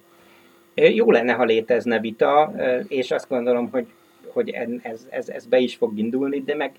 Jó 0.87 1.11
lenne, 1.11 1.33
ha 1.33 1.45
létezne 1.45 2.01
vita, 2.01 2.53
és 2.89 3.11
azt 3.11 3.29
gondolom, 3.29 3.71
hogy, 3.71 3.87
hogy 4.29 4.51
ez, 4.83 5.07
ez, 5.11 5.29
ez 5.29 5.47
be 5.47 5.59
is 5.59 5.77
fog 5.77 5.99
indulni, 5.99 6.41
de 6.41 6.55
meg 6.55 6.73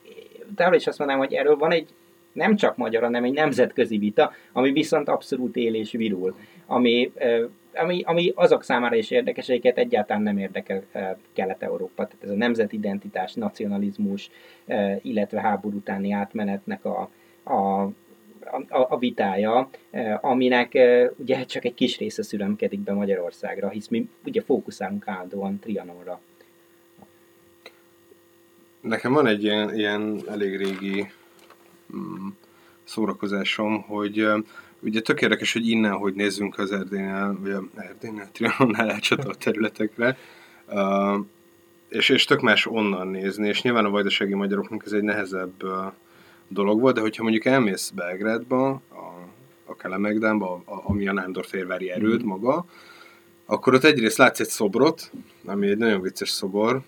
de 0.55 0.75
is 0.75 0.87
azt 0.87 0.97
mondanám, 0.97 1.23
hogy 1.23 1.33
erről 1.33 1.57
van 1.57 1.71
egy 1.71 1.87
nem 2.31 2.55
csak 2.55 2.77
magyar, 2.77 3.03
hanem 3.03 3.23
egy 3.23 3.33
nemzetközi 3.33 3.97
vita, 3.97 4.31
ami 4.51 4.71
viszont 4.71 5.09
abszolút 5.09 5.55
él 5.55 5.75
és 5.75 5.91
virul, 5.91 6.35
ami, 6.65 7.11
ami, 7.75 8.01
ami 8.05 8.31
azok 8.35 8.63
számára 8.63 8.95
is 8.95 9.11
érdekes, 9.11 9.49
akiket 9.49 9.77
egyáltalán 9.77 10.21
nem 10.21 10.37
érdekel 10.37 10.83
Kelet-Európa. 11.33 12.07
Tehát 12.07 12.23
ez 12.23 12.29
a 12.29 12.35
nemzetidentitás, 12.35 13.33
nacionalizmus, 13.33 14.29
illetve 15.01 15.41
háború 15.41 15.77
utáni 15.77 16.11
átmenetnek 16.11 16.85
a, 16.85 17.09
a 17.43 17.89
a, 18.69 18.85
a 18.89 18.97
vitája, 18.97 19.69
aminek 20.21 20.77
ugye 21.15 21.45
csak 21.45 21.65
egy 21.65 21.73
kis 21.73 21.97
része 21.97 22.23
szüremkedik 22.23 22.79
be 22.79 22.93
Magyarországra, 22.93 23.69
hisz 23.69 23.87
mi 23.87 24.09
ugye 24.25 24.41
fókuszálunk 24.41 25.07
állandóan 25.07 25.59
Trianonra. 25.59 26.21
Nekem 28.81 29.13
van 29.13 29.27
egy 29.27 29.43
ilyen, 29.43 29.75
ilyen 29.75 30.21
elég 30.27 30.57
régi 30.57 31.11
mm, 31.95 32.27
szórakozásom, 32.83 33.81
hogy 33.81 34.27
ugye 34.79 35.01
tök 35.01 35.21
érdekes, 35.21 35.53
hogy 35.53 35.67
innen, 35.67 35.91
hogy 35.91 36.13
nézzünk 36.13 36.57
az 36.57 36.71
Erdélynél, 36.71 37.37
vagy 37.39 37.51
a 37.51 37.63
Erdélynél, 37.75 38.27
Trianonnál 38.31 38.91
elcsatolt 38.91 39.37
területekre, 39.37 40.17
uh, 40.67 41.25
és, 41.89 42.09
és 42.09 42.25
tök 42.25 42.41
más 42.41 42.65
onnan 42.65 43.07
nézni, 43.07 43.47
és 43.47 43.61
nyilván 43.61 43.85
a 43.85 43.89
vajdasági 43.89 44.33
magyaroknak 44.33 44.83
ez 44.85 44.91
egy 44.91 45.03
nehezebb 45.03 45.63
uh, 45.63 45.93
dolog 46.49 46.79
volt, 46.79 46.95
de 46.95 47.01
hogyha 47.01 47.23
mondjuk 47.23 47.45
elmész 47.45 47.89
Belgrádba, 47.89 48.69
a, 48.69 49.27
a 49.65 49.75
Kelemegdánba, 49.75 50.61
a, 50.65 50.73
a, 50.73 50.81
ami 50.83 51.07
a 51.07 51.13
Nándorférvári 51.13 51.91
erőd 51.91 52.23
mm. 52.23 52.27
maga, 52.27 52.65
akkor 53.45 53.73
ott 53.73 53.83
egyrészt 53.83 54.17
látsz 54.17 54.39
egy 54.39 54.47
szobrot, 54.47 55.11
ami 55.45 55.67
egy 55.67 55.77
nagyon 55.77 56.01
vicces 56.01 56.29
szobor, 56.29 56.81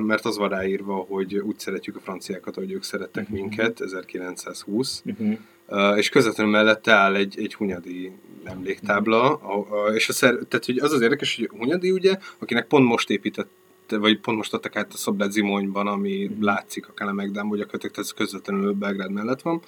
mert 0.00 0.24
az 0.24 0.38
van 0.38 0.48
ráírva, 0.48 0.94
hogy 0.94 1.36
úgy 1.36 1.58
szeretjük 1.58 1.96
a 1.96 2.00
franciákat, 2.00 2.56
ahogy 2.56 2.72
ők 2.72 2.82
szerettek 2.82 3.22
uh-huh. 3.22 3.38
minket, 3.38 3.80
1920, 3.80 5.02
uh-huh. 5.04 5.98
és 5.98 6.08
közvetlenül 6.08 6.52
mellette 6.52 6.92
áll 6.92 7.14
egy, 7.14 7.38
egy 7.38 7.54
hunyadi 7.54 8.12
emléktábla, 8.44 9.34
uh-huh. 9.34 9.94
és 9.94 10.08
a 10.08 10.12
szer, 10.12 10.34
tehát 10.34 10.64
hogy 10.64 10.78
az 10.78 10.92
az 10.92 11.00
érdekes, 11.00 11.36
hogy 11.36 11.58
Hunyadi 11.58 11.90
ugye, 11.90 12.18
akinek 12.38 12.66
pont 12.66 12.86
most 12.86 13.10
épített 13.10 13.50
vagy 13.90 14.20
pont 14.20 14.36
most 14.36 14.54
adtak 14.54 14.76
át 14.76 14.92
a 14.92 14.96
Szoblet 14.96 15.32
Zimonyban, 15.32 15.86
ami 15.86 16.24
uh-huh. 16.24 16.42
látszik 16.42 16.88
a 16.88 16.92
Kelemegdán, 16.92 17.46
hogy 17.46 17.60
a 17.60 17.66
kötök, 17.66 17.96
ez 17.96 18.10
közvetlenül 18.10 18.72
Belgrád 18.72 19.10
mellett 19.10 19.42
van, 19.42 19.62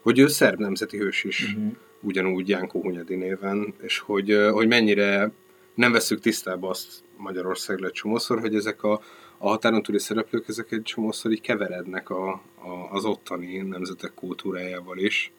hogy 0.00 0.18
ő 0.18 0.26
szerb 0.26 0.60
nemzeti 0.60 0.96
hős 0.96 1.24
is, 1.24 1.42
uh-huh. 1.42 1.72
ugyanúgy 2.00 2.48
Jánkó 2.48 2.80
Hunyadi 2.80 3.14
néven, 3.14 3.74
és 3.80 3.98
hogy, 3.98 4.48
hogy 4.52 4.66
mennyire 4.66 5.30
nem 5.74 5.92
veszük 5.92 6.20
tisztába 6.20 6.68
azt 6.68 7.02
Magyarországra 7.16 7.86
egy 7.86 7.92
csomószor, 7.92 8.40
hogy 8.40 8.54
ezek 8.54 8.82
a, 8.82 9.00
a 9.38 9.48
határon 9.48 9.82
túli 9.82 9.98
szereplők, 9.98 10.48
ezek 10.48 10.72
egy 10.72 10.82
csomószor 10.82 11.30
így 11.30 11.40
keverednek 11.40 12.10
a, 12.10 12.30
a, 12.54 12.88
az 12.90 13.04
ottani 13.04 13.56
nemzetek 13.56 14.14
kultúrájával 14.14 14.98
is. 14.98 15.32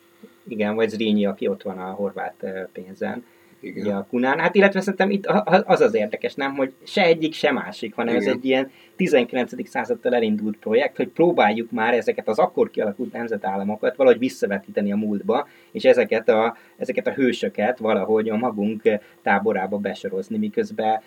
Igen, 0.48 0.76
vagy 0.76 0.90
Zrínyi, 0.90 1.26
aki 1.26 1.48
ott 1.48 1.62
van 1.62 1.78
a 1.78 1.92
horvát 1.92 2.46
pénzen 2.72 3.24
igen. 3.60 3.86
Ugye 3.86 3.94
a 3.94 4.06
Kunán. 4.10 4.40
Hát 4.40 4.56
illetve 4.56 4.80
szerintem 4.80 5.10
itt 5.10 5.26
az 5.66 5.82
az 5.82 5.94
érdekes, 5.94 6.34
nem, 6.34 6.56
hogy 6.56 6.74
se 6.84 7.04
egyik, 7.04 7.34
se 7.34 7.52
másik, 7.52 7.96
hanem 7.96 8.16
Igen. 8.16 8.28
ez 8.28 8.34
egy 8.36 8.46
ilyen 8.46 8.72
19. 8.96 9.70
századtól 9.70 10.16
elindult 10.16 10.58
projekt, 10.58 10.96
hogy 10.96 11.08
próbáljuk 11.08 11.72
már 11.72 11.94
ezeket 11.94 12.28
az 12.28 12.40
akkor 12.40 12.70
kialakult 12.70 13.12
nemzetállamokat 13.12 13.96
valahogy 13.96 14.20
visszavetíteni 14.20 14.92
a 14.92 14.96
múltba, 14.96 15.48
és 15.72 15.84
ezeket 15.84 16.30
a, 16.30 16.58
ezeket 16.78 17.08
a 17.08 17.14
hősöket 17.14 17.78
valahogy 17.78 18.30
a 18.30 18.38
magunk 18.38 18.82
táborába 19.22 19.78
besorozni, 19.78 20.38
miközben 20.38 21.02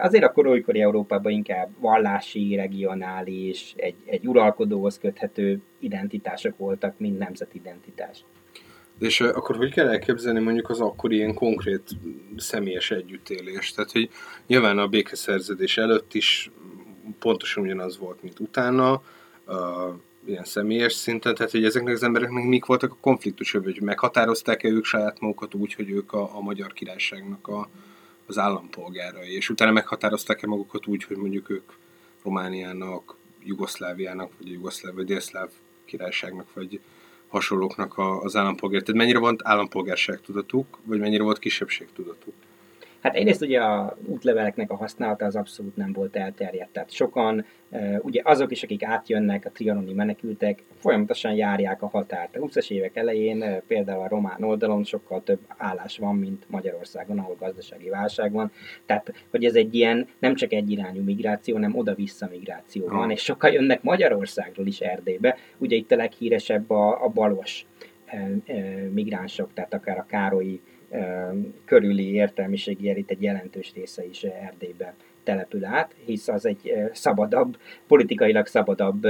azért 0.00 0.24
a 0.24 0.32
olykori 0.34 0.80
Európában 0.80 1.32
inkább 1.32 1.68
vallási, 1.80 2.54
regionális, 2.54 3.74
egy, 3.76 3.94
egy 4.04 4.26
uralkodóhoz 4.26 4.98
köthető 4.98 5.60
identitások 5.78 6.58
voltak, 6.58 6.94
mint 6.98 7.18
nemzetidentitás. 7.18 8.24
És 8.98 9.20
akkor 9.20 9.56
hogy 9.56 9.70
kell 9.72 9.88
elképzelni 9.88 10.40
mondjuk 10.40 10.70
az 10.70 10.80
akkor 10.80 11.12
ilyen 11.12 11.34
konkrét 11.34 11.90
személyes 12.36 12.90
együttélést? 12.90 13.74
Tehát, 13.74 13.92
hogy 13.92 14.10
nyilván 14.46 14.78
a 14.78 14.86
békeszerződés 14.86 15.78
előtt 15.78 16.14
is 16.14 16.50
pontosan 17.18 17.62
ugyanaz 17.62 17.98
volt, 17.98 18.22
mint 18.22 18.40
utána, 18.40 19.02
ilyen 20.26 20.44
személyes 20.44 20.92
szinten, 20.92 21.34
tehát 21.34 21.52
hogy 21.52 21.64
ezeknek 21.64 21.94
az 21.94 22.02
embereknek 22.02 22.44
mik 22.44 22.64
voltak 22.64 22.92
a 22.92 22.96
konfliktusok, 23.00 23.64
hogy 23.64 23.80
meghatározták-e 23.80 24.68
ők 24.68 24.84
saját 24.84 25.20
magukat 25.20 25.54
úgy, 25.54 25.74
hogy 25.74 25.90
ők 25.90 26.12
a, 26.12 26.36
a 26.36 26.40
magyar 26.40 26.72
királyságnak 26.72 27.48
a, 27.48 27.68
az 28.26 28.38
állampolgárai, 28.38 29.34
és 29.34 29.50
utána 29.50 29.70
meghatározták-e 29.72 30.46
magukat 30.46 30.86
úgy, 30.86 31.04
hogy 31.04 31.16
mondjuk 31.16 31.50
ők 31.50 31.72
Romániának, 32.22 33.16
Jugoszláviának, 33.44 34.32
vagy 34.38 34.50
Jugoszláv, 34.50 34.94
vagy 34.94 35.04
Délszláv 35.04 35.50
királyságnak, 35.84 36.46
vagy 36.54 36.80
hasonlóknak 37.36 37.94
az 38.22 38.36
állampolgár. 38.36 38.82
Tehát 38.82 39.00
mennyire 39.00 39.18
volt 39.18 39.40
állampolgárság 39.44 40.20
tudatuk, 40.20 40.78
vagy 40.84 40.98
mennyire 40.98 41.22
volt 41.22 41.38
kisebbség 41.38 41.88
tudatuk? 41.94 42.34
Hát 43.00 43.14
egyrészt 43.14 43.42
ugye 43.42 43.60
a 43.60 43.96
útleveleknek 44.06 44.70
a 44.70 44.76
használata 44.76 45.24
az 45.24 45.36
abszolút 45.36 45.76
nem 45.76 45.92
volt 45.92 46.16
elterjedt. 46.16 46.72
Tehát 46.72 46.90
sokan, 46.90 47.44
ugye 48.00 48.20
azok 48.24 48.50
is, 48.50 48.62
akik 48.62 48.84
átjönnek, 48.84 49.44
a 49.44 49.50
trianoni 49.50 49.92
menekültek, 49.92 50.62
folyamatosan 50.78 51.32
járják 51.34 51.82
a 51.82 51.88
határt. 51.88 52.36
A 52.36 52.40
20-as 52.40 52.70
évek 52.70 52.96
elején 52.96 53.62
például 53.66 54.02
a 54.02 54.08
román 54.08 54.42
oldalon 54.42 54.84
sokkal 54.84 55.22
több 55.22 55.38
állás 55.56 55.98
van, 55.98 56.16
mint 56.16 56.44
Magyarországon, 56.48 57.18
ahol 57.18 57.36
gazdasági 57.38 57.88
válság 57.88 58.32
van. 58.32 58.50
Tehát, 58.86 59.12
hogy 59.30 59.44
ez 59.44 59.54
egy 59.54 59.74
ilyen 59.74 60.08
nem 60.18 60.34
csak 60.34 60.52
egy 60.52 60.70
irányú 60.70 61.02
migráció, 61.02 61.54
hanem 61.54 61.76
oda-vissza 61.76 62.28
migráció 62.30 62.88
van, 62.88 63.10
és 63.10 63.22
sokkal 63.22 63.50
jönnek 63.50 63.82
Magyarországról 63.82 64.66
is 64.66 64.80
Erdélybe. 64.80 65.36
Ugye 65.58 65.76
itt 65.76 65.90
a 65.90 65.96
leghíresebb 65.96 66.70
a, 66.70 67.04
a 67.04 67.08
balos 67.08 67.66
migránsok, 68.92 69.52
tehát 69.54 69.74
akár 69.74 69.98
a 69.98 70.06
Károlyi 70.08 70.60
körüli 71.64 72.12
értelmiségi 72.12 72.90
elit 72.90 73.10
egy 73.10 73.22
jelentős 73.22 73.72
része 73.74 74.04
is 74.04 74.22
Erdélybe 74.22 74.94
települ 75.26 75.64
át, 75.64 75.94
hisz 76.04 76.28
az 76.28 76.46
egy 76.46 76.72
szabadabb, 76.92 77.56
politikailag 77.86 78.46
szabadabb, 78.46 79.04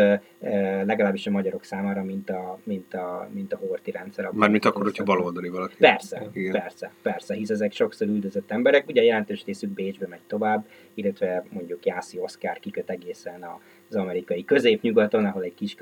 legalábbis 0.85 1.27
a 1.27 1.31
magyarok 1.31 1.65
számára, 1.65 2.03
mint 2.03 2.31
a, 2.31 2.59
mint 2.65 2.95
a, 2.95 3.29
mint 3.33 3.53
a 3.53 3.57
horti 3.57 3.91
rendszer. 3.91 4.29
Mármint 4.33 4.65
akkor, 4.65 4.83
hogyha 4.83 5.05
baloldali 5.05 5.49
valaki. 5.49 5.75
Persze, 5.79 6.29
Igen. 6.33 6.53
persze, 6.53 6.93
persze, 7.03 7.35
hisz 7.35 7.51
ezek 7.51 7.73
sokszor 7.73 8.09
üldözött 8.09 8.51
emberek, 8.51 8.89
ugye 8.89 9.03
jelentős 9.03 9.45
részük 9.45 9.71
Bécsbe 9.71 10.07
megy 10.07 10.21
tovább, 10.27 10.67
illetve 10.95 11.45
mondjuk 11.49 11.87
Jászi 11.87 12.19
Oszkár 12.19 12.59
kiköt 12.59 12.91
egészen 12.91 13.45
az 13.89 13.97
amerikai 13.97 14.45
középnyugaton, 14.45 15.25
ahol 15.25 15.43
egy 15.43 15.55
kis 15.55 15.77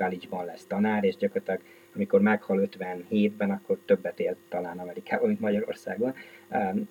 lesz 0.45 0.65
tanár, 0.67 1.03
és 1.03 1.15
gyakorlatilag 1.15 1.61
amikor 1.95 2.21
meghal 2.21 2.69
57-ben, 2.71 3.51
akkor 3.51 3.77
többet 3.85 4.19
élt 4.19 4.37
talán 4.49 4.79
Amerikában, 4.79 5.27
mint 5.27 5.39
Magyarországon, 5.39 6.13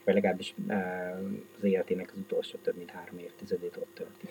vagy 0.04 0.14
legalábbis 0.14 0.54
az 1.58 1.64
életének 1.64 2.10
az 2.12 2.18
utolsó 2.18 2.58
több 2.62 2.76
mint 2.76 2.90
három 2.90 3.18
évtizedét 3.18 3.76
ott 3.76 3.94
tölti. 3.94 4.28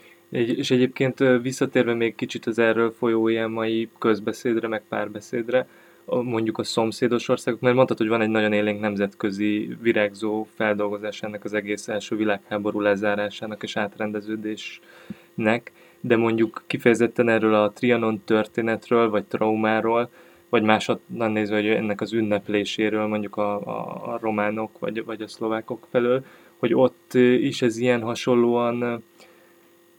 És 0.60 0.72
egyébként 0.72 1.20
visszatérve 1.42 1.94
még 1.94 2.16
kicsit 2.16 2.46
az 2.46 2.60
erről 2.60 2.92
folyó 2.92 3.28
ilyen 3.28 3.52
mai 3.52 3.90
közbeszédre, 4.00 4.68
meg 4.68 4.84
párbeszédre, 4.90 5.68
mondjuk 6.06 6.58
a 6.58 6.64
szomszédos 6.64 7.30
országok, 7.30 7.60
mert 7.60 7.76
mondtad, 7.76 7.98
hogy 7.98 8.08
van 8.08 8.22
egy 8.22 8.30
nagyon 8.30 8.54
élénk 8.54 8.80
nemzetközi 8.80 9.78
virágzó 9.82 10.48
feldolgozás 10.56 11.22
ennek 11.22 11.44
az 11.44 11.54
egész 11.54 11.88
első 11.88 12.16
világháború 12.16 12.80
lezárásának 12.80 13.64
és 13.64 13.78
átrendeződésnek, 13.78 15.72
de 16.00 16.16
mondjuk 16.16 16.64
kifejezetten 16.68 17.30
erről 17.30 17.54
a 17.54 17.72
Trianon 17.72 18.22
történetről, 18.26 19.10
vagy 19.10 19.24
traumáról, 19.24 20.10
vagy 20.54 20.64
másodnan 20.64 21.32
nézve, 21.32 21.56
hogy 21.56 21.68
ennek 21.68 22.02
az 22.02 22.14
ünnepléséről 22.14 23.08
mondjuk 23.08 23.38
a, 23.38 23.56
a, 23.56 24.14
a 24.14 24.18
románok 24.22 24.80
vagy, 24.80 25.06
vagy 25.06 25.22
a 25.22 25.28
szlovákok 25.28 25.88
felől, 25.90 26.26
hogy 26.58 26.74
ott 26.74 27.14
is 27.14 27.62
ez 27.62 27.78
ilyen 27.78 28.02
hasonlóan 28.02 29.04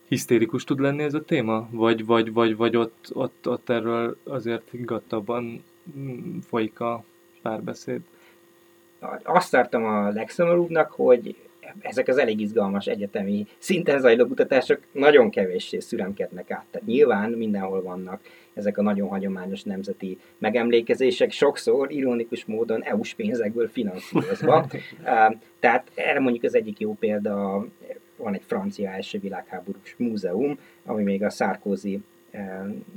hisztérikus 0.09 0.65
tud 0.65 0.81
lenni 0.81 1.03
ez 1.03 1.15
a 1.15 1.25
téma? 1.25 1.69
Vagy, 1.71 2.07
vagy, 2.07 2.33
vagy, 2.33 2.57
vagy 2.57 2.77
ott, 2.77 3.11
ott, 3.13 3.49
ott 3.49 3.69
erről 3.69 4.17
azért 4.25 4.71
higgadtabban 4.71 5.65
mm, 5.99 6.39
folyik 6.39 6.81
a 6.81 7.05
párbeszéd? 7.43 8.01
azt 9.23 9.51
tartom 9.51 9.85
a 9.85 10.09
legszomorúbbnak, 10.09 10.91
hogy 10.91 11.37
ezek 11.81 12.09
az 12.09 12.19
elég 12.19 12.41
izgalmas 12.41 12.87
egyetemi 12.87 13.47
szinten 13.59 14.01
zajló 14.01 14.27
kutatások 14.27 14.81
nagyon 14.93 15.31
kevéssé 15.31 15.79
szüremkednek 15.79 16.51
át. 16.51 16.65
Tehát 16.71 16.87
nyilván 16.87 17.31
mindenhol 17.31 17.83
vannak 17.83 18.21
ezek 18.55 18.79
a 18.79 18.83
nagyon 18.83 19.09
hagyományos 19.09 19.63
nemzeti 19.63 20.19
megemlékezések, 20.39 21.31
sokszor 21.31 21.93
ironikus 21.93 22.45
módon 22.45 22.83
EU-s 22.83 23.15
pénzekből 23.15 23.69
finanszírozva. 23.69 24.67
Tehát 25.61 25.91
erre 25.95 26.21
mondjuk 26.21 26.45
az 26.45 26.55
egyik 26.55 26.81
jó 26.81 26.95
példa, 26.95 27.67
van 28.17 28.35
egy 28.35 28.43
francia 28.47 28.91
első 28.91 29.19
világháborús 29.19 29.95
múzeum, 29.99 30.59
ami 30.85 31.03
még 31.03 31.23
a 31.23 31.31
Sarkozy 31.31 32.01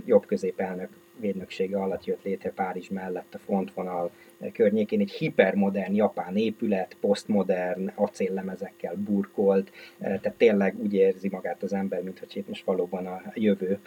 jobb 0.06 0.26
középelnök 0.26 0.90
védnöksége 1.20 1.78
alatt 1.78 2.06
jött 2.06 2.24
létre 2.24 2.52
Párizs 2.52 2.90
mellett 2.90 3.34
a 3.34 3.38
frontvonal 3.38 4.12
környékén. 4.54 5.00
Egy 5.00 5.12
hipermodern 5.12 5.96
japán 5.96 6.36
épület, 6.36 6.98
posztmodern 7.00 7.92
acéllemezekkel 7.96 8.96
burkolt, 8.96 9.72
tehát 10.00 10.34
tényleg 10.38 10.80
úgy 10.80 10.94
érzi 10.94 11.30
magát 11.30 11.64
az 11.64 11.74
ember, 11.74 12.04
mintha 12.04 12.26
itt 12.34 12.48
most 12.48 12.66
valóban 12.66 13.06
a 13.06 13.22
jövő 13.34 13.80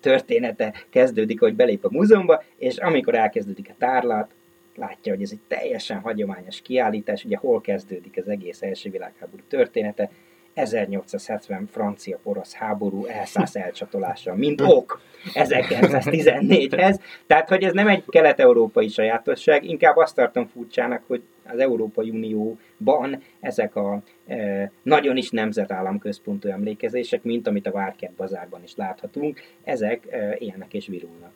története 0.00 0.72
kezdődik, 0.90 1.40
hogy 1.40 1.54
belép 1.54 1.84
a 1.84 1.90
múzeumba, 1.90 2.42
és 2.56 2.76
amikor 2.76 3.14
elkezdődik 3.14 3.68
a 3.70 3.74
tárlat, 3.78 4.34
látja, 4.74 5.12
hogy 5.12 5.22
ez 5.22 5.30
egy 5.32 5.40
teljesen 5.48 6.00
hagyományos 6.00 6.62
kiállítás, 6.62 7.24
ugye 7.24 7.36
hol 7.36 7.60
kezdődik 7.60 8.16
az 8.16 8.28
egész 8.28 8.62
első 8.62 8.90
világháború 8.90 9.42
története, 9.48 10.10
1870 10.56 11.68
francia-porosz 11.72 12.52
háború 12.52 13.04
elszász 13.04 13.56
elcsatolása, 13.56 14.34
mint 14.34 14.60
ok 14.60 15.00
1914-hez. 15.34 17.00
Tehát, 17.26 17.48
hogy 17.48 17.62
ez 17.62 17.72
nem 17.72 17.88
egy 17.88 18.04
kelet-európai 18.06 18.88
sajátosság, 18.88 19.64
inkább 19.64 19.96
azt 19.96 20.14
tartom 20.14 20.46
furcsának, 20.46 21.02
hogy 21.06 21.22
az 21.44 21.58
Európai 21.58 22.10
Unióban 22.10 23.22
ezek 23.40 23.76
a 23.76 24.02
e, 24.26 24.70
nagyon 24.82 25.16
is 25.16 25.30
nemzetállamközpontú 25.30 26.48
emlékezések, 26.48 27.22
mint 27.22 27.46
amit 27.46 27.66
a 27.66 27.70
Várkert 27.70 28.14
bazárban 28.14 28.62
is 28.62 28.74
láthatunk, 28.76 29.40
ezek 29.64 30.06
e, 30.10 30.36
élnek 30.38 30.74
és 30.74 30.86
virulnak. 30.86 31.32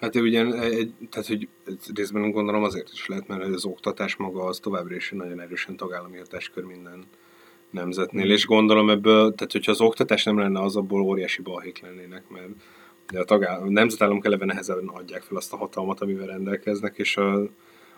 Hát 0.00 0.14
ugye, 0.14 0.44
egy, 0.44 0.92
tehát, 1.10 1.26
hogy 1.26 1.48
részben 1.94 2.30
gondolom 2.30 2.62
azért 2.62 2.88
is 2.92 3.06
lehet, 3.06 3.28
mert 3.28 3.42
az 3.42 3.64
oktatás 3.64 4.16
maga 4.16 4.44
az 4.44 4.58
továbbra 4.58 4.94
is 4.94 5.10
nagyon 5.10 5.40
erősen 5.40 5.76
tagállami 5.76 6.16
hatáskör 6.16 6.64
minden 6.64 7.04
nemzetnél, 7.72 8.30
és 8.30 8.46
gondolom 8.46 8.90
ebből, 8.90 9.34
tehát 9.34 9.52
hogyha 9.52 9.72
az 9.72 9.80
oktatás 9.80 10.24
nem 10.24 10.38
lenne, 10.38 10.60
az 10.60 10.76
abból 10.76 11.00
óriási 11.00 11.42
balhék 11.42 11.80
lennének, 11.80 12.22
mert 12.28 12.50
de 13.12 13.20
a, 13.20 13.24
tagállam, 13.24 13.66
a 13.66 13.70
nemzetállamok 13.70 14.24
eleve 14.24 14.44
nehezebben 14.44 14.88
adják 14.88 15.22
fel 15.22 15.36
azt 15.36 15.52
a 15.52 15.56
hatalmat, 15.56 16.00
amivel 16.00 16.26
rendelkeznek, 16.26 16.94
és 16.98 17.16
a, 17.16 17.42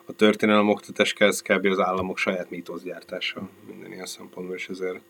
a 0.05 0.13
történelem 0.17 0.69
oktatás 0.69 1.13
kezd 1.13 1.43
kb. 1.43 1.67
az 1.67 1.81
államok 1.81 2.19
saját 2.19 2.51
mítoszgyártása 2.51 3.49
minden 3.67 3.93
ilyen 3.93 4.07
szempontból, 4.07 4.57
és 4.57 4.69
ezért 4.69 5.01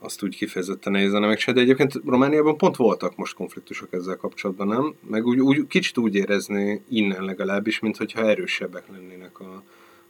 azt 0.00 0.22
úgy 0.22 0.36
kifejezetten 0.36 0.92
nehéz 0.92 1.12
meg 1.12 1.38
se, 1.38 1.52
de 1.52 1.60
egyébként 1.60 2.00
Romániában 2.04 2.56
pont 2.56 2.76
voltak 2.76 3.16
most 3.16 3.34
konfliktusok 3.34 3.92
ezzel 3.92 4.16
kapcsolatban, 4.16 4.66
nem? 4.66 4.94
Meg 5.08 5.26
úgy, 5.26 5.40
úgy 5.40 5.66
kicsit 5.66 5.98
úgy 5.98 6.14
érezni 6.14 6.82
innen 6.88 7.24
legalábbis, 7.24 7.78
mint 7.78 7.96
hogyha 7.96 8.28
erősebbek 8.28 8.84
lennének 8.88 9.40
a, 9.40 9.62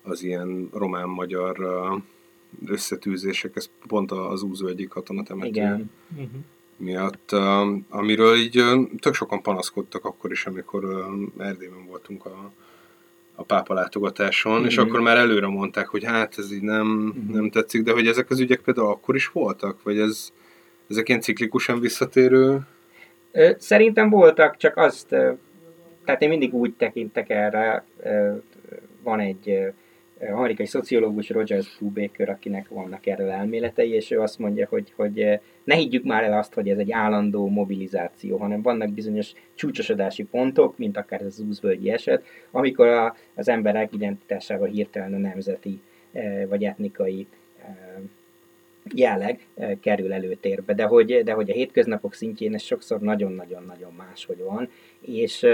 az 0.02 0.22
ilyen 0.22 0.68
román-magyar 0.72 1.56
összetűzések, 2.66 3.56
ez 3.56 3.70
pont 3.86 4.10
az 4.10 4.42
úzó 4.42 4.66
egyik 4.66 4.88
katonatemető 4.88 5.48
Igen. 5.48 5.90
Uh-huh. 6.12 6.28
miatt, 6.76 7.30
amiről 7.88 8.36
így 8.36 8.62
tök 8.98 9.14
sokan 9.14 9.42
panaszkodtak 9.42 10.04
akkor 10.04 10.30
is, 10.30 10.46
amikor 10.46 11.08
Erdélyben 11.38 11.86
voltunk 11.86 12.26
a, 12.26 12.52
a 13.34 13.42
pápa 13.42 13.74
látogatáson, 13.74 14.52
uh-huh. 14.52 14.66
és 14.66 14.76
akkor 14.76 15.00
már 15.00 15.16
előre 15.16 15.46
mondták, 15.46 15.88
hogy 15.88 16.04
hát 16.04 16.38
ez 16.38 16.52
így 16.52 16.62
nem, 16.62 17.14
uh-huh. 17.16 17.34
nem 17.34 17.50
tetszik, 17.50 17.82
de 17.82 17.92
hogy 17.92 18.06
ezek 18.06 18.30
az 18.30 18.40
ügyek 18.40 18.60
például 18.60 18.88
akkor 18.88 19.14
is 19.14 19.28
voltak, 19.28 19.82
vagy 19.82 19.98
ez, 19.98 20.32
ezek 20.88 21.08
ilyen 21.08 21.20
ciklikusan 21.20 21.80
visszatérő? 21.80 22.60
Szerintem 23.58 24.10
voltak, 24.10 24.56
csak 24.56 24.76
azt, 24.76 25.06
tehát 26.04 26.22
én 26.22 26.28
mindig 26.28 26.54
úgy 26.54 26.72
tekintek 26.72 27.30
erre, 27.30 27.84
van 29.02 29.20
egy 29.20 29.72
amerikai 30.28 30.66
szociológus 30.66 31.28
Roger 31.28 31.62
Brubaker, 31.78 32.28
akinek 32.28 32.68
vannak 32.68 33.06
erről 33.06 33.30
elméletei, 33.30 33.90
és 33.90 34.10
ő 34.10 34.20
azt 34.20 34.38
mondja, 34.38 34.66
hogy, 34.70 34.92
hogy 34.96 35.20
eh, 35.20 35.40
ne 35.64 35.74
higgyük 35.74 36.04
már 36.04 36.24
el 36.24 36.38
azt, 36.38 36.54
hogy 36.54 36.68
ez 36.68 36.78
egy 36.78 36.92
állandó 36.92 37.48
mobilizáció, 37.48 38.36
hanem 38.36 38.62
vannak 38.62 38.92
bizonyos 38.92 39.32
csúcsosodási 39.54 40.22
pontok, 40.24 40.78
mint 40.78 40.96
akár 40.96 41.22
az 41.22 41.40
úzvölgyi 41.48 41.90
eset, 41.90 42.24
amikor 42.50 42.86
a, 42.86 43.16
az 43.34 43.48
emberek 43.48 43.94
identitásával 43.94 44.68
hirtelen 44.68 45.14
a 45.14 45.18
nemzeti 45.18 45.80
eh, 46.12 46.46
vagy 46.48 46.64
etnikai 46.64 47.26
eh, 47.62 47.74
jelleg 48.94 49.46
kerül 49.80 50.12
előtérbe, 50.12 50.74
de 50.74 50.84
hogy, 50.84 51.22
de 51.24 51.32
hogy 51.32 51.50
a 51.50 51.54
hétköznapok 51.54 52.14
szintjén 52.14 52.54
ez 52.54 52.62
sokszor 52.62 53.00
nagyon-nagyon-nagyon 53.00 53.92
máshogy 53.96 54.38
van, 54.38 54.70
és 55.00 55.46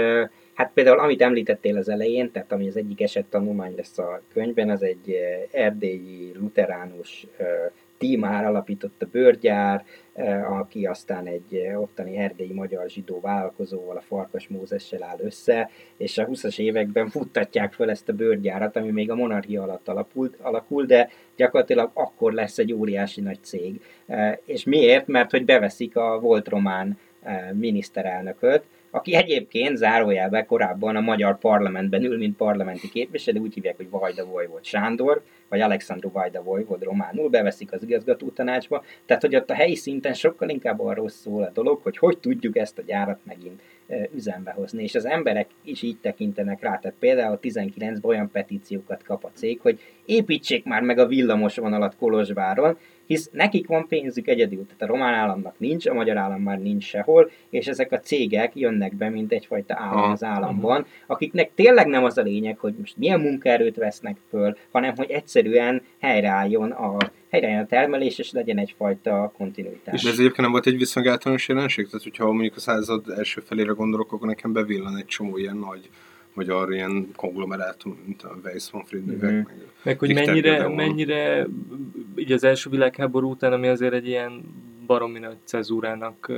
Hát 0.57 0.71
például, 0.73 0.99
amit 0.99 1.21
említettél 1.21 1.77
az 1.77 1.89
elején, 1.89 2.31
tehát 2.31 2.51
ami 2.51 2.67
az 2.67 2.77
egyik 2.77 3.01
eset 3.01 3.25
tanulmány 3.25 3.73
lesz 3.75 3.97
a 3.97 4.21
könyvben, 4.33 4.69
az 4.69 4.83
egy 4.83 5.15
erdélyi 5.51 6.31
luteránus 6.39 7.27
tímár 7.97 8.45
alapított 8.45 9.01
a 9.01 9.07
bőrgyár, 9.11 9.85
aki 10.49 10.85
aztán 10.85 11.25
egy 11.25 11.67
ottani 11.75 12.17
erdélyi 12.17 12.53
magyar 12.53 12.89
zsidó 12.89 13.19
vállalkozóval, 13.19 13.97
a 13.97 14.01
Farkas 14.01 14.47
Mózessel 14.47 15.03
áll 15.03 15.17
össze, 15.19 15.69
és 15.97 16.17
a 16.17 16.25
20-as 16.25 16.59
években 16.59 17.09
futtatják 17.09 17.73
fel 17.73 17.89
ezt 17.89 18.09
a 18.09 18.13
bőrgyárat, 18.13 18.75
ami 18.75 18.91
még 18.91 19.11
a 19.11 19.15
monarchia 19.15 19.61
alatt 19.61 19.87
alapult, 19.87 20.35
alakul, 20.41 20.85
de 20.85 21.09
gyakorlatilag 21.35 21.89
akkor 21.93 22.33
lesz 22.33 22.57
egy 22.57 22.73
óriási 22.73 23.21
nagy 23.21 23.39
cég. 23.41 23.81
És 24.45 24.63
miért? 24.63 25.07
Mert 25.07 25.31
hogy 25.31 25.45
beveszik 25.45 25.95
a 25.95 26.19
volt 26.19 26.47
román 26.47 26.97
miniszterelnököt, 27.53 28.63
aki 28.91 29.15
egyébként 29.15 29.77
zárójelben 29.77 30.45
korábban 30.45 30.95
a 30.95 31.01
magyar 31.01 31.37
parlamentben 31.37 32.03
ül, 32.03 32.17
mint 32.17 32.37
parlamenti 32.37 32.89
képviselő, 32.89 33.39
úgy 33.39 33.53
hívják, 33.53 33.75
hogy 33.75 33.89
Vajda 33.89 34.25
Vojvod 34.25 34.63
Sándor, 34.63 35.23
vagy 35.49 35.61
Alexandru 35.61 36.11
Vajda 36.11 36.43
Vojvod 36.43 36.83
románul, 36.83 37.29
beveszik 37.29 37.71
az 37.71 37.83
igazgató 37.83 38.29
tanácsba, 38.29 38.83
tehát 39.05 39.21
hogy 39.21 39.35
ott 39.35 39.49
a 39.49 39.53
helyi 39.53 39.75
szinten 39.75 40.13
sokkal 40.13 40.49
inkább 40.49 40.79
arról 40.79 41.09
szól 41.09 41.43
a 41.43 41.51
dolog, 41.53 41.79
hogy 41.81 41.97
hogy 41.97 42.17
tudjuk 42.17 42.57
ezt 42.57 42.77
a 42.77 42.83
gyárat 42.85 43.19
megint 43.23 43.61
üzembe 44.15 44.51
hozni, 44.51 44.83
és 44.83 44.95
az 44.95 45.05
emberek 45.05 45.47
is 45.63 45.81
így 45.81 45.97
tekintenek 45.97 46.61
rá, 46.61 46.77
tehát 46.77 46.97
például 46.99 47.39
19-ben 47.41 47.99
olyan 48.01 48.31
petíciókat 48.31 49.03
kap 49.03 49.23
a 49.23 49.31
cég, 49.33 49.59
hogy 49.61 49.79
építsék 50.05 50.65
már 50.65 50.81
meg 50.81 50.97
a 50.97 51.07
villamos 51.07 51.55
vonalat 51.55 51.95
Kolozsváron, 51.95 52.77
hisz 53.07 53.29
nekik 53.31 53.67
van 53.67 53.87
pénzük 53.87 54.27
egyedül, 54.27 54.65
tehát 54.65 54.81
a 54.81 54.85
román 54.85 55.13
államnak 55.13 55.59
nincs, 55.59 55.85
a 55.85 55.93
magyar 55.93 56.17
állam 56.17 56.41
már 56.41 56.59
nincs 56.59 56.83
sehol, 56.83 57.31
és 57.49 57.67
ezek 57.67 57.91
a 57.91 57.99
cégek 57.99 58.51
jönnek 58.55 58.95
be, 58.95 59.09
mint 59.09 59.31
egyfajta 59.31 59.75
állam 59.77 60.11
az 60.11 60.23
államban, 60.23 60.85
akiknek 61.07 61.51
tényleg 61.55 61.87
nem 61.87 62.03
az 62.03 62.17
a 62.17 62.21
lényeg, 62.21 62.57
hogy 62.57 62.73
most 62.79 62.97
milyen 62.97 63.19
munkaerőt 63.19 63.75
vesznek 63.75 64.17
föl, 64.29 64.57
hanem 64.71 64.95
hogy 64.95 65.11
egyszerűen 65.11 65.81
helyreálljon 65.99 66.71
a 66.71 66.97
helyreálljon 67.29 67.63
a 67.63 67.67
termelés, 67.67 68.17
és 68.17 68.31
legyen 68.31 68.57
egyfajta 68.57 69.31
kontinuitás. 69.37 70.03
És 70.03 70.09
ez 70.09 70.19
egyébként 70.19 70.37
nem 70.37 70.51
volt 70.51 70.67
egy 70.67 70.77
viszonylag 70.77 71.11
általános 71.11 71.47
jelenség? 71.47 71.85
Tehát, 71.85 72.03
hogyha 72.03 72.31
mondjuk 72.31 72.55
a 72.55 72.59
század 72.59 73.09
első 73.09 73.41
felére 73.41 73.71
gondolok, 73.71 74.11
akkor 74.11 74.27
nekem 74.27 74.53
bevillan 74.53 74.97
egy 74.97 75.05
csomó 75.05 75.37
ilyen 75.37 75.57
nagy 75.57 75.89
magyar 76.37 76.73
ilyen 76.73 77.11
konglomerátum, 77.15 77.97
mint 78.05 78.21
a 78.21 78.37
Weiss 78.43 78.71
von 78.71 78.83
Friedrich. 78.83 79.23
Mm-hmm. 79.25 79.35
Meg, 79.35 79.47
meg 79.83 79.99
hogy 79.99 80.13
mennyire, 80.13 80.67
mennyire 80.67 81.47
így 82.15 82.31
az 82.31 82.43
első 82.43 82.69
világháború 82.69 83.29
után, 83.29 83.53
ami 83.53 83.67
azért 83.67 83.93
egy 83.93 84.07
ilyen 84.07 84.41
baromi 84.85 85.19
nagy 85.19 85.37
cezúrának 85.43 86.31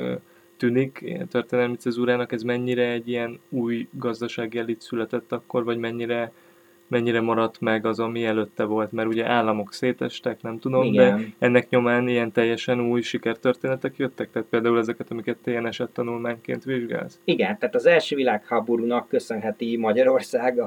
tűnik, 0.57 0.99
ilyen 1.01 1.27
történelmi 1.27 1.75
cezúrának, 1.75 2.31
ez 2.31 2.41
mennyire 2.41 2.91
egy 2.91 3.07
ilyen 3.07 3.39
új 3.49 3.87
gazdasági 3.91 4.57
elit 4.57 4.81
született 4.81 5.31
akkor, 5.31 5.63
vagy 5.63 5.77
mennyire 5.77 6.31
mennyire 6.89 7.21
maradt 7.21 7.59
meg 7.59 7.85
az, 7.85 7.99
ami 7.99 8.25
előtte 8.25 8.63
volt, 8.63 8.91
mert 8.91 9.07
ugye 9.07 9.27
államok 9.27 9.73
szétestek, 9.73 10.41
nem 10.41 10.59
tudom, 10.59 10.83
Igen. 10.83 11.17
de 11.17 11.25
ennek 11.37 11.69
nyomán 11.69 12.07
ilyen 12.07 12.31
teljesen 12.31 12.79
új 12.79 13.01
sikertörténetek 13.01 13.97
jöttek, 13.97 14.31
tehát 14.31 14.47
például 14.47 14.77
ezeket, 14.77 15.11
amiket 15.11 15.37
te 15.43 15.51
ilyen 15.51 15.67
esettanulmányként 15.67 16.63
vizsgálsz. 16.63 17.19
Igen, 17.23 17.57
tehát 17.57 17.75
az 17.75 17.85
első 17.85 18.15
világháborúnak 18.15 19.07
köszönheti 19.07 19.77
Magyarország 19.77 20.59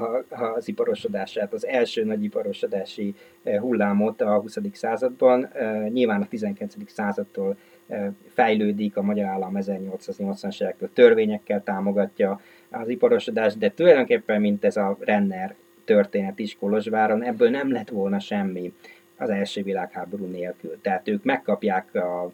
az 0.55 0.67
iparosodását, 0.67 1.53
az 1.53 1.65
első 1.67 2.03
nagy 2.03 2.23
iparosodási 2.23 3.15
eh, 3.43 3.59
hullámot 3.59 4.21
a 4.21 4.39
20. 4.39 4.57
században, 4.71 5.47
eh, 5.53 5.89
nyilván 5.89 6.21
a 6.21 6.27
19. 6.27 6.75
századtól 6.85 7.57
eh, 7.87 8.07
fejlődik, 8.27 8.97
a 8.97 9.01
magyar 9.01 9.25
állam 9.25 9.53
1880-as 9.59 10.61
évektől 10.61 10.89
törvényekkel 10.93 11.63
támogatja 11.63 12.39
az 12.69 12.89
iparosodást, 12.89 13.57
de 13.57 13.71
tulajdonképpen 13.71 14.41
mint 14.41 14.65
ez 14.65 14.77
a 14.77 14.97
Renner 14.99 15.55
történet 15.85 16.39
is 16.39 16.57
Kolozsváron, 16.59 17.23
ebből 17.23 17.49
nem 17.49 17.71
lett 17.71 17.89
volna 17.89 18.19
semmi 18.19 18.73
az 19.17 19.29
első 19.29 19.63
világháború 19.63 20.25
nélkül. 20.25 20.77
Tehát 20.81 21.07
ők 21.07 21.23
megkapják 21.23 21.95
a, 21.95 22.31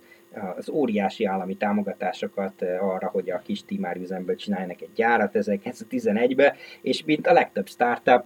az 0.57 0.69
óriási 0.69 1.25
állami 1.25 1.55
támogatásokat 1.55 2.61
arra, 2.79 3.07
hogy 3.07 3.29
a 3.29 3.41
kis 3.45 3.63
üzemből 3.95 4.35
csináljanak 4.35 4.81
egy 4.81 4.93
gyárat 4.95 5.31
1911-be, 5.33 6.55
és 6.81 7.03
mint 7.05 7.27
a 7.27 7.33
legtöbb 7.33 7.67
startup, 7.67 8.23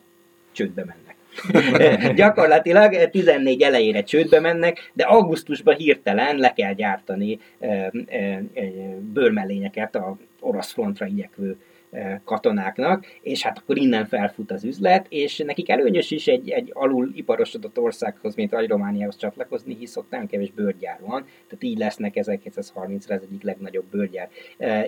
csődbe 0.52 0.86
mennek. 0.86 1.16
Gyakorlatilag 2.16 3.10
14 3.10 3.62
elejére 3.62 4.04
csődbe 4.04 4.40
mennek, 4.40 4.92
de 4.94 5.04
augusztusban 5.04 5.76
hirtelen 5.76 6.38
le 6.38 6.54
kell 6.54 6.74
gyártani 6.74 7.40
bőrmellényeket 9.14 9.96
a 9.96 10.18
orosz 10.40 10.72
frontra 10.72 11.06
igyekvő 11.06 11.58
katonáknak, 12.24 13.06
és 13.22 13.44
hát 13.44 13.58
akkor 13.58 13.78
innen 13.78 14.06
felfut 14.06 14.52
az 14.52 14.64
üzlet, 14.64 15.06
és 15.10 15.38
nekik 15.38 15.70
előnyös 15.70 16.12
is 16.12 16.28
egy, 16.28 16.50
egy 16.50 16.70
alul 16.74 17.12
iparosodott 17.16 17.80
országhoz, 17.80 18.36
mint 18.36 18.54
a 18.54 18.68
Romániához 18.68 19.18
csatlakozni, 19.18 19.76
hisz 19.76 19.96
ott 19.96 20.10
nem 20.10 20.28
kevés 20.28 20.52
bőrgyár 20.52 21.00
van, 21.02 21.24
tehát 21.24 21.64
így 21.64 21.78
lesznek 21.78 22.14
1930-ra 22.16 23.16
az 23.16 23.22
egyik 23.30 23.44
legnagyobb 23.44 23.86
bőrgyár. 23.92 24.30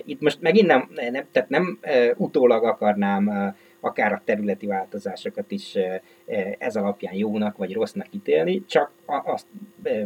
Itt 0.04 0.20
most 0.20 0.40
megint 0.40 0.66
nem, 0.66 0.90
nem, 1.10 1.24
tehát 1.32 1.48
nem 1.48 1.78
utólag 2.16 2.64
akarnám 2.64 3.54
akár 3.80 4.12
a 4.12 4.22
területi 4.24 4.66
változásokat 4.66 5.50
is 5.50 5.74
ez 6.58 6.76
alapján 6.76 7.14
jónak 7.14 7.56
vagy 7.56 7.72
rossznak 7.72 8.06
ítélni, 8.10 8.64
csak 8.66 8.90
azt 9.04 9.46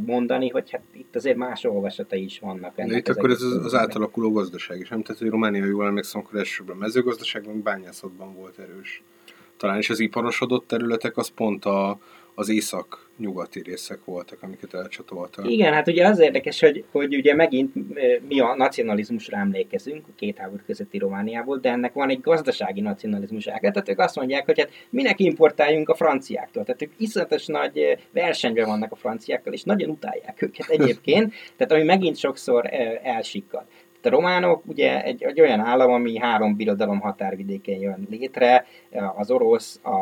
mondani, 0.01 0.49
hogy 0.49 0.71
hát 0.71 0.83
itt 0.93 1.17
azért 1.17 1.37
más 1.37 1.65
olvasatai 1.65 2.25
is 2.25 2.39
vannak. 2.39 2.79
Ennek 2.79 2.97
itt 2.97 3.09
akkor 3.09 3.31
ez 3.31 3.43
az, 3.43 3.65
az 3.65 3.75
átalakuló 3.75 4.33
gazdaság 4.33 4.81
is, 4.81 4.89
nem? 4.89 5.03
Tehát, 5.03 5.21
hogy 5.21 5.31
Románia 5.31 5.65
jól 5.65 5.87
emlékszem, 5.87 6.21
akkor 6.21 6.39
elsősorban 6.39 6.77
mezőgazdaságban, 6.77 7.63
bányászatban 7.63 8.35
volt 8.35 8.59
erős. 8.59 9.03
Talán 9.57 9.79
is 9.79 9.91
az 9.91 10.01
iparosodott 10.01 10.67
területek 10.67 11.17
az 11.17 11.29
pont 11.29 11.65
a, 11.65 11.99
az 12.35 12.49
észak-nyugati 13.21 13.63
részek 13.63 14.05
voltak, 14.05 14.43
amiket 14.43 14.75
elcsatoltak. 14.75 15.51
Igen, 15.51 15.73
hát 15.73 15.89
ugye 15.89 16.07
az 16.07 16.19
érdekes, 16.19 16.61
hogy, 16.61 16.85
hogy 16.91 17.17
ugye 17.17 17.35
megint 17.35 17.75
mi 18.29 18.41
a 18.41 18.55
nacionalizmusra 18.57 19.37
emlékezünk, 19.37 20.07
a 20.09 20.13
két 20.17 20.39
háború 20.39 20.63
közötti 20.67 20.99
Romániából, 20.99 21.59
de 21.59 21.71
ennek 21.71 21.93
van 21.93 22.11
egy 22.11 22.21
gazdasági 22.21 22.81
nacionalizmus 22.81 23.47
ága. 23.47 23.71
Tehát 23.71 23.89
ők 23.89 23.99
azt 23.99 24.17
mondják, 24.17 24.45
hogy 24.45 24.59
hát 24.59 24.71
minek 24.91 25.21
importáljunk 25.21 25.89
a 25.89 25.95
franciáktól. 25.95 26.65
Tehát 26.65 26.83
ők 26.83 26.93
iszonyatos 26.97 27.47
nagy 27.47 27.99
versenyben 28.11 28.67
vannak 28.67 28.93
a 28.93 28.97
franciákkal, 28.97 29.53
és 29.53 29.63
nagyon 29.63 29.91
utálják 29.91 30.43
őket 30.43 30.69
egyébként, 30.77 31.33
tehát 31.57 31.73
ami 31.73 31.83
megint 31.83 32.17
sokszor 32.17 32.71
elsikkad. 33.03 33.65
A 34.03 34.09
románok 34.09 34.63
ugye 34.67 35.05
egy, 35.05 35.23
egy 35.23 35.41
olyan 35.41 35.61
állam, 35.61 35.93
ami 35.93 36.19
három 36.19 36.57
birodalom 36.57 37.01
határvidékén 37.01 37.81
jön 37.81 38.07
létre, 38.11 38.67
az 39.17 39.31
orosz, 39.31 39.81
a, 39.83 39.97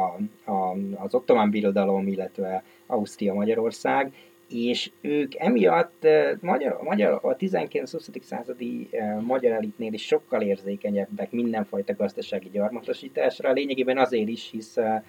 a, 0.50 0.76
az 0.96 1.14
ottomán 1.14 1.50
birodalom, 1.50 2.06
illetve 2.06 2.62
Ausztria-Magyarország, 2.88 4.12
és 4.48 4.90
ők 5.00 5.34
emiatt 5.34 6.06
magyar, 6.40 6.80
magyar, 6.82 7.18
a 7.22 7.36
19-20. 7.36 8.22
századi 8.22 8.88
magyar 9.20 9.52
elitnél 9.52 9.92
is 9.92 10.06
sokkal 10.06 10.42
érzékenyebbek 10.42 11.30
mindenfajta 11.30 11.94
gazdasági 11.96 12.48
gyarmatosításra, 12.52 13.52
lényegében 13.52 13.98
azért 13.98 14.28
is, 14.28 14.50
hisz 14.50 14.76
uh, 14.76 15.02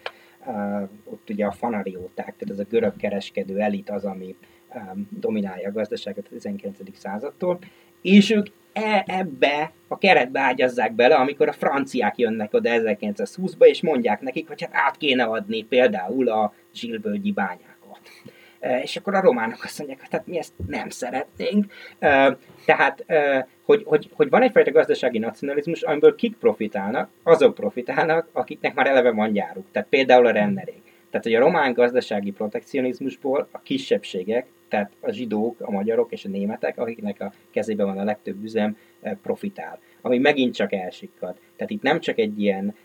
ott 1.03 1.29
ugye 1.29 1.45
a 1.45 1.51
fanarióták, 1.51 2.35
tehát 2.37 2.49
ez 2.49 2.59
a 2.59 2.69
görög 2.69 2.95
kereskedő 2.95 3.59
elit 3.59 3.89
az, 3.89 4.05
ami 4.05 4.35
um, 4.75 5.07
dominálja 5.19 5.67
a 5.67 5.71
gazdaságot 5.71 6.25
a 6.25 6.29
19. 6.29 6.77
századtól, 6.93 7.59
és 8.01 8.29
ők 8.29 8.47
e, 8.73 9.03
ebbe 9.07 9.71
a 9.87 9.97
keretbe 9.97 10.39
ágyazzák 10.39 10.93
bele, 10.93 11.15
amikor 11.15 11.47
a 11.47 11.53
franciák 11.53 12.17
jönnek 12.17 12.53
oda 12.53 12.69
1920-ba, 12.73 13.65
és 13.65 13.81
mondják 13.81 14.21
nekik, 14.21 14.47
hogy 14.47 14.61
hát 14.61 14.71
át 14.73 14.97
kéne 14.97 15.23
adni 15.23 15.63
például 15.63 16.29
a 16.29 16.53
zsilvölgyi 16.73 17.31
bányákat. 17.31 17.68
És 18.83 18.95
akkor 18.95 19.15
a 19.15 19.21
románok 19.21 19.63
azt 19.63 19.77
mondják, 19.77 19.99
hogy 19.99 20.09
hát 20.11 20.27
mi 20.27 20.37
ezt 20.37 20.53
nem 20.67 20.89
szeretnénk. 20.89 21.71
Tehát, 22.65 23.05
hogy, 23.63 23.83
hogy, 23.85 24.09
hogy 24.13 24.29
van 24.29 24.41
egyfajta 24.41 24.71
gazdasági 24.71 25.17
nacionalizmus, 25.17 25.81
amiből 25.81 26.15
kik 26.15 26.37
profitálnak, 26.37 27.09
azok 27.23 27.53
profitálnak, 27.53 28.27
akiknek 28.31 28.73
már 28.73 28.87
eleve 28.87 29.11
van 29.11 29.31
gyáruk. 29.31 29.65
Tehát 29.71 29.87
például 29.89 30.25
a 30.25 30.31
renderék. 30.31 30.81
Tehát, 31.09 31.25
hogy 31.25 31.35
a 31.35 31.39
román 31.39 31.73
gazdasági 31.73 32.31
protekcionizmusból 32.31 33.47
a 33.51 33.61
kisebbségek 33.61 34.45
tehát 34.69 34.91
a 34.99 35.11
zsidók, 35.11 35.61
a 35.61 35.71
magyarok 35.71 36.11
és 36.11 36.25
a 36.25 36.29
németek, 36.29 36.77
akiknek 36.77 37.21
a 37.21 37.31
kezében 37.51 37.85
van 37.85 37.97
a 37.97 38.03
legtöbb 38.03 38.43
üzem, 38.43 38.77
profitál. 39.21 39.79
Ami 40.01 40.17
megint 40.17 40.55
csak 40.55 40.73
elsikkad. 40.73 41.35
Tehát 41.55 41.71
itt 41.71 41.81
nem 41.81 41.99
csak 41.99 42.17
egy 42.17 42.41
ilyen 42.41 42.75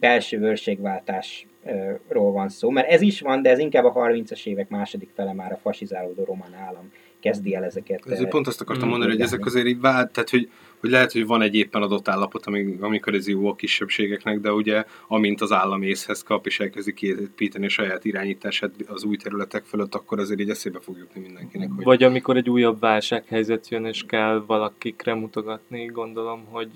belső 0.00 0.40
őrségváltásról 0.40 2.32
van 2.32 2.48
szó, 2.48 2.70
mert 2.70 2.88
ez 2.88 3.00
is 3.00 3.20
van, 3.20 3.42
de 3.42 3.50
ez 3.50 3.58
inkább 3.58 3.84
a 3.84 3.92
30-as 3.92 4.46
évek 4.46 4.68
második 4.68 5.10
fele 5.14 5.32
már 5.32 5.52
a 5.52 5.56
fasizálódó 5.56 6.24
román 6.24 6.54
állam 6.54 6.92
kezdi 7.20 7.54
el 7.54 7.64
ezeket. 7.64 8.06
Ezért 8.06 8.28
pont 8.28 8.46
azt 8.46 8.60
akartam 8.60 8.88
mondani, 8.88 9.10
hogy 9.10 9.20
ezek 9.20 9.44
azért 9.46 9.66
így 9.66 9.80
vált, 9.80 10.12
tehát 10.12 10.30
hogy, 10.30 10.50
hogy 10.84 10.92
lehet, 10.92 11.12
hogy 11.12 11.26
van 11.26 11.42
egy 11.42 11.54
éppen 11.54 11.82
adott 11.82 12.08
állapot, 12.08 12.46
amikor 12.80 13.14
ez 13.14 13.28
jó 13.28 13.48
a 13.48 13.54
kisebbségeknek, 13.54 14.40
de 14.40 14.52
ugye 14.52 14.84
amint 15.08 15.40
az 15.40 15.52
állam 15.52 15.82
észhez 15.82 16.22
kap, 16.22 16.46
és 16.46 16.60
elkezdi 16.60 16.94
kiépíteni 16.94 17.66
a 17.66 17.68
saját 17.68 18.04
irányítását 18.04 18.70
az 18.86 19.04
új 19.04 19.16
területek 19.16 19.64
fölött, 19.64 19.94
akkor 19.94 20.18
azért 20.18 20.40
így 20.40 20.50
eszébe 20.50 20.78
fog 20.80 20.96
jutni 20.96 21.20
mindenkinek. 21.20 21.70
Hogy... 21.74 21.84
Vagy 21.84 22.02
amikor 22.02 22.36
egy 22.36 22.50
újabb 22.50 22.80
válsághelyzet 22.80 23.68
jön, 23.68 23.84
és 23.84 24.04
kell 24.06 24.44
valakikre 24.46 25.14
mutogatni, 25.14 25.84
gondolom, 25.84 26.44
hogy 26.50 26.72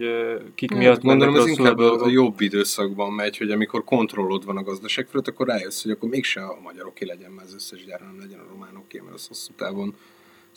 kik 0.55 0.71
miatt 0.71 0.95
hát, 0.95 1.03
Gondolom, 1.03 1.35
ez 1.35 1.47
inkább 1.47 1.79
a, 1.79 2.05
a 2.05 2.09
jobb 2.09 2.41
időszakban 2.41 3.13
megy, 3.13 3.37
hogy 3.37 3.51
amikor 3.51 3.85
kontrollod 3.85 4.45
van 4.45 4.57
a 4.57 4.63
gazdaság 4.63 5.07
fölött, 5.07 5.29
akkor 5.29 5.47
rájössz, 5.47 5.83
hogy 5.83 5.93
akkor 5.93 6.09
mégse 6.09 6.41
a 6.41 6.59
magyaroké 6.63 7.05
legyen, 7.05 7.31
mert 7.31 7.47
az 7.47 7.55
összes 7.55 7.85
gyár, 7.85 8.01
nem 8.01 8.19
legyen 8.19 8.39
a 8.39 8.47
románoké, 8.53 9.01
mert 9.01 9.15
az 9.15 9.27
hosszú 9.27 9.53
távon 9.57 9.95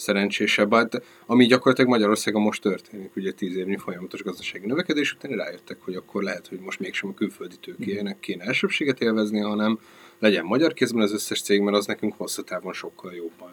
szerencsésebb. 0.02 0.74
Hát, 0.74 1.04
ami 1.26 1.46
gyakorlatilag 1.46 1.90
Magyarországon 1.90 2.42
most 2.42 2.62
történik, 2.62 3.16
ugye 3.16 3.32
tíz 3.32 3.56
évnyi 3.56 3.78
folyamatos 3.78 4.24
gazdasági 4.24 4.66
növekedés 4.66 5.14
után 5.14 5.32
rájöttek, 5.32 5.78
hogy 5.82 5.96
akkor 5.96 6.24
lehet, 6.24 6.48
hogy 6.48 6.60
most 6.60 6.80
mégsem 6.80 7.10
a 7.10 7.14
külföldi 7.14 7.56
tőkének 7.62 8.20
kéne 8.20 8.44
elsőbséget 8.44 9.02
élvezni, 9.02 9.40
hanem 9.40 9.80
legyen 10.20 10.46
magyar 10.46 10.74
kézben 10.74 11.02
az 11.02 11.14
összes 11.14 11.42
cég, 11.42 11.62
mert 11.62 11.78
az 11.78 11.86
nekünk 11.86 12.14
hosszú 12.18 12.42
távon 12.42 12.74
sokkal 12.74 13.14
jobban 13.14 13.52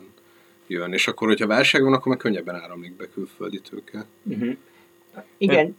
jön. 0.67 0.93
És 0.93 1.09
akkor, 1.09 1.29
hogyha 1.29 1.47
válság 1.47 1.83
van, 1.83 1.93
akkor 1.93 2.07
meg 2.07 2.17
könnyebben 2.17 2.55
áramlik 2.55 2.97
be 2.97 3.09
külföldi 3.09 3.61
tőke. 3.61 4.07
Uh-huh. 4.23 4.57
Igen, 5.39 5.77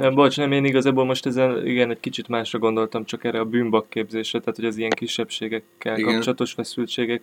nem, 0.00 0.14
bocs, 0.14 0.36
nem, 0.36 0.52
én 0.52 0.64
igazából 0.64 1.04
most 1.04 1.26
ezen 1.26 1.66
igen, 1.66 1.90
egy 1.90 2.00
kicsit 2.00 2.28
másra 2.28 2.58
gondoltam, 2.58 3.04
csak 3.04 3.24
erre 3.24 3.40
a 3.40 3.44
bűnbakképzésre, 3.44 4.38
tehát 4.38 4.56
hogy 4.56 4.64
az 4.64 4.76
ilyen 4.76 4.90
kisebbségekkel 4.90 5.98
igen. 5.98 6.12
kapcsolatos 6.12 6.52
feszültségek... 6.52 7.22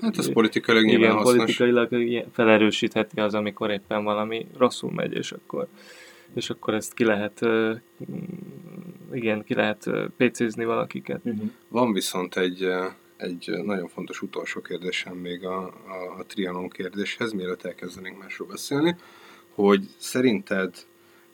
Hát 0.00 0.16
az 0.16 0.32
politikailag 0.32 0.84
igen, 0.84 0.98
nyilván 0.98 1.16
hasznos. 1.16 1.36
politikailag 1.36 2.24
felerősítheti 2.32 3.20
az, 3.20 3.34
amikor 3.34 3.70
éppen 3.70 4.04
valami 4.04 4.46
rosszul 4.58 4.90
megy, 4.92 5.12
és 5.12 5.32
akkor, 5.32 5.66
és 6.34 6.50
akkor 6.50 6.74
ezt 6.74 6.94
ki 6.94 7.04
lehet 7.04 7.40
igen, 9.12 9.44
ki 9.44 9.54
lehet 9.54 9.90
PC-zni 10.16 10.64
valakiket. 10.64 11.20
Uh-huh. 11.24 11.50
Van 11.68 11.92
viszont 11.92 12.36
egy, 12.36 12.68
egy 13.16 13.50
nagyon 13.64 13.88
fontos 13.88 14.22
utolsó 14.22 14.60
kérdésem 14.60 15.16
még 15.16 15.44
a, 15.44 15.62
a, 15.66 16.18
a 16.18 16.24
Trianon 16.26 16.68
kérdéshez, 16.68 17.32
mielőtt 17.32 17.64
elkezdenénk 17.64 18.18
másról 18.18 18.48
beszélni, 18.48 18.96
hogy 19.54 19.88
szerinted 19.96 20.74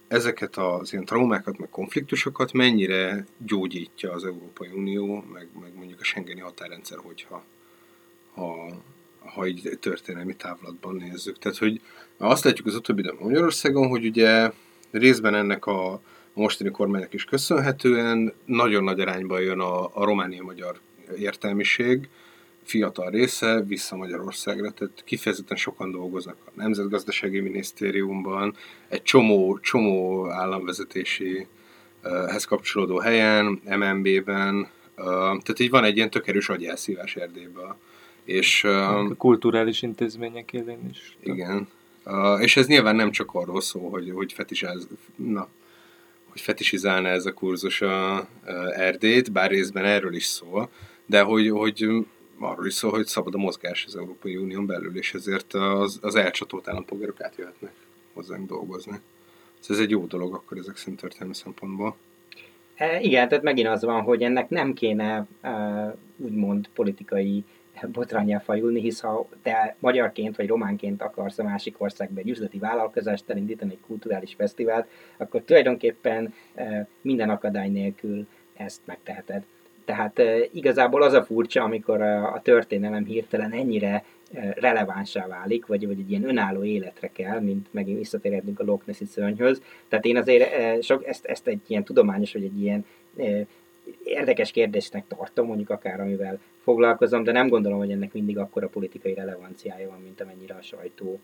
ezeket 0.08 0.56
az 0.56 0.92
ilyen 0.92 1.04
traumákat, 1.04 1.58
meg 1.58 1.68
konfliktusokat 1.68 2.52
mennyire 2.52 3.26
gyógyítja 3.38 4.12
az 4.12 4.24
Európai 4.24 4.68
Unió, 4.68 5.24
meg, 5.32 5.48
meg 5.60 5.74
mondjuk 5.74 6.00
a 6.00 6.04
Schengeni 6.04 6.40
határrendszer, 6.40 6.98
hogyha 6.98 7.44
ha, 8.34 8.68
ha 9.18 9.46
így 9.46 9.78
történelmi 9.80 10.34
távlatban 10.36 10.94
nézzük. 10.94 11.38
Tehát, 11.38 11.58
hogy 11.58 11.80
azt 12.16 12.44
látjuk 12.44 12.66
az 12.66 12.74
utóbbi 12.74 13.00
időben 13.00 13.22
Magyarországon, 13.22 13.88
hogy 13.88 14.06
ugye 14.06 14.50
részben 14.90 15.34
ennek 15.34 15.66
a 15.66 16.00
mostani 16.32 16.70
kormánynak 16.70 17.12
is 17.14 17.24
köszönhetően 17.24 18.32
nagyon 18.44 18.84
nagy 18.84 19.00
arányban 19.00 19.40
jön 19.40 19.60
a, 19.60 19.84
a 19.84 20.04
románia-magyar 20.04 20.80
értelmiség, 21.18 22.08
fiatal 22.66 23.10
része 23.10 23.62
vissza 23.62 23.96
Magyarországra, 23.96 24.70
tehát 24.70 25.02
kifejezetten 25.04 25.56
sokan 25.56 25.90
dolgoznak 25.90 26.36
a 26.44 26.50
Nemzetgazdasági 26.54 27.40
Minisztériumban, 27.40 28.54
egy 28.88 29.02
csomó, 29.02 29.58
csomó 29.58 30.26
államvezetési 30.30 31.46
hez 32.02 32.44
kapcsolódó 32.44 32.98
helyen, 32.98 33.60
MNB-ben, 33.64 34.68
tehát 35.16 35.58
így 35.58 35.70
van 35.70 35.84
egy 35.84 35.96
ilyen 35.96 36.10
tök 36.10 36.26
erős 36.26 36.48
agyelszívás 36.48 37.16
Erdélyből. 37.16 37.76
És, 38.24 38.64
a 38.64 39.14
kulturális 39.16 39.82
intézmények 39.82 40.52
élén 40.52 40.88
is. 40.90 41.16
Igen. 41.22 41.68
És 42.38 42.56
ez 42.56 42.66
nyilván 42.66 42.96
nem 42.96 43.10
csak 43.10 43.34
arról 43.34 43.60
szól, 43.60 43.90
hogy, 43.90 44.10
hogy 44.14 44.32
fetisáz, 44.32 44.88
na, 45.16 45.48
hogy 46.28 46.40
fetisizálna 46.40 47.08
ez 47.08 47.26
a 47.26 47.32
kurzus 47.32 47.80
a 47.82 48.28
Erdélyt, 48.74 49.32
bár 49.32 49.50
részben 49.50 49.84
erről 49.84 50.14
is 50.14 50.24
szól, 50.24 50.70
de 51.06 51.20
hogy, 51.20 51.50
hogy 51.50 51.88
arról 52.38 52.66
is 52.66 52.74
szól, 52.74 52.90
hogy 52.90 53.06
szabad 53.06 53.34
a 53.34 53.38
mozgás 53.38 53.84
az 53.84 53.96
Európai 53.96 54.36
Unión 54.36 54.66
belül, 54.66 54.96
és 54.96 55.14
ezért 55.14 55.54
az, 55.54 55.98
az 56.02 56.14
elcsatolt 56.14 56.68
állampolgárok 56.68 57.22
átjöhetnek 57.22 57.72
hozzánk 58.12 58.48
dolgozni. 58.48 59.00
Ez 59.68 59.78
egy 59.78 59.90
jó 59.90 60.04
dolog 60.04 60.34
akkor 60.34 60.58
ezek 60.58 60.76
szerint 60.76 61.00
történelmi 61.00 61.34
szempontból. 61.34 61.96
E, 62.74 63.00
igen, 63.00 63.28
tehát 63.28 63.44
megint 63.44 63.68
az 63.68 63.82
van, 63.82 64.02
hogy 64.02 64.22
ennek 64.22 64.48
nem 64.48 64.72
kéne 64.72 65.26
e, 65.40 65.94
úgymond 66.16 66.68
politikai 66.68 67.44
botrányjal 67.92 68.40
fajulni, 68.40 68.80
hisz 68.80 69.00
ha 69.00 69.28
te 69.42 69.76
magyarként 69.78 70.36
vagy 70.36 70.46
románként 70.46 71.02
akarsz 71.02 71.38
a 71.38 71.42
másik 71.42 71.80
országba 71.80 72.20
egy 72.20 72.28
üzleti 72.28 72.58
vállalkozást 72.58 73.30
elindítani, 73.30 73.72
egy 73.72 73.86
kulturális 73.86 74.34
fesztivált, 74.34 74.88
akkor 75.16 75.42
tulajdonképpen 75.42 76.34
e, 76.54 76.88
minden 77.00 77.30
akadály 77.30 77.68
nélkül 77.68 78.26
ezt 78.56 78.80
megteheted 78.84 79.44
Tehát 79.86 80.22
igazából 80.52 81.02
az 81.02 81.12
a 81.12 81.24
furcsa, 81.24 81.62
amikor 81.62 82.02
a, 82.02 82.32
a 82.32 82.40
történelem 82.42 83.04
hirtelen 83.04 83.52
ennyire 83.52 84.04
relevánsá 84.54 85.26
válik, 85.26 85.66
vagy, 85.66 85.86
vagy 85.86 85.98
egy 85.98 86.10
ilyen 86.10 86.28
önálló 86.28 86.64
életre 86.64 87.10
kell, 87.12 87.40
mint 87.40 87.66
megint 87.70 87.98
visszatérhetünk 87.98 88.60
a 88.60 88.64
Loch 88.64 88.86
Nessi 88.86 89.04
szörnyhöz. 89.04 89.62
Tehát 89.88 90.04
én 90.04 90.16
azért 90.16 90.82
sok, 90.82 91.06
ezt, 91.06 91.24
ezt 91.24 91.46
egy 91.46 91.60
ilyen 91.66 91.84
tudományos, 91.84 92.32
vagy 92.32 92.44
egy 92.44 92.62
ilyen 92.62 92.84
érdekes 94.04 94.50
kérdésnek 94.50 95.04
tartom, 95.08 95.46
mondjuk 95.46 95.70
akár 95.70 96.00
amivel 96.00 96.38
foglalkozom, 96.62 97.24
de 97.24 97.32
nem 97.32 97.48
gondolom, 97.48 97.78
hogy 97.78 97.90
ennek 97.90 98.12
mindig 98.12 98.38
akkora 98.38 98.68
politikai 98.68 99.14
relevanciája 99.14 99.88
van, 99.88 100.00
mint 100.02 100.20
amennyire 100.20 100.54
a 100.54 100.62
sajtó 100.62 101.20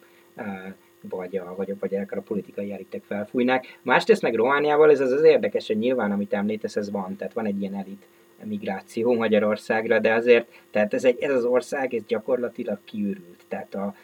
vagy, 1.08 1.36
a, 1.36 1.54
vagy, 1.56 1.74
vagy 1.78 1.94
akár 1.94 2.18
a 2.18 2.22
politikai 2.22 2.72
elitek 2.72 3.02
felfújnák. 3.02 3.78
Másrészt 3.82 4.22
meg 4.22 4.34
Romániával 4.34 4.90
ez 4.90 5.00
az, 5.00 5.12
az 5.12 5.22
érdekes, 5.22 5.66
hogy 5.66 5.78
nyilván, 5.78 6.12
amit 6.12 6.32
említesz, 6.32 6.76
ez 6.76 6.90
van, 6.90 7.16
tehát 7.16 7.32
van 7.32 7.46
egy 7.46 7.60
ilyen 7.60 7.74
elit 7.74 8.06
migráció 8.46 9.14
Magyarországra, 9.14 9.98
de 9.98 10.12
azért, 10.12 10.46
tehát 10.70 10.94
ez, 10.94 11.04
egy, 11.04 11.22
ez 11.22 11.34
az 11.34 11.44
ország, 11.44 11.94
ez 11.94 12.02
gyakorlatilag 12.06 12.78
kiürült, 12.84 13.44
tehát 13.48 13.74
a, 13.74 13.94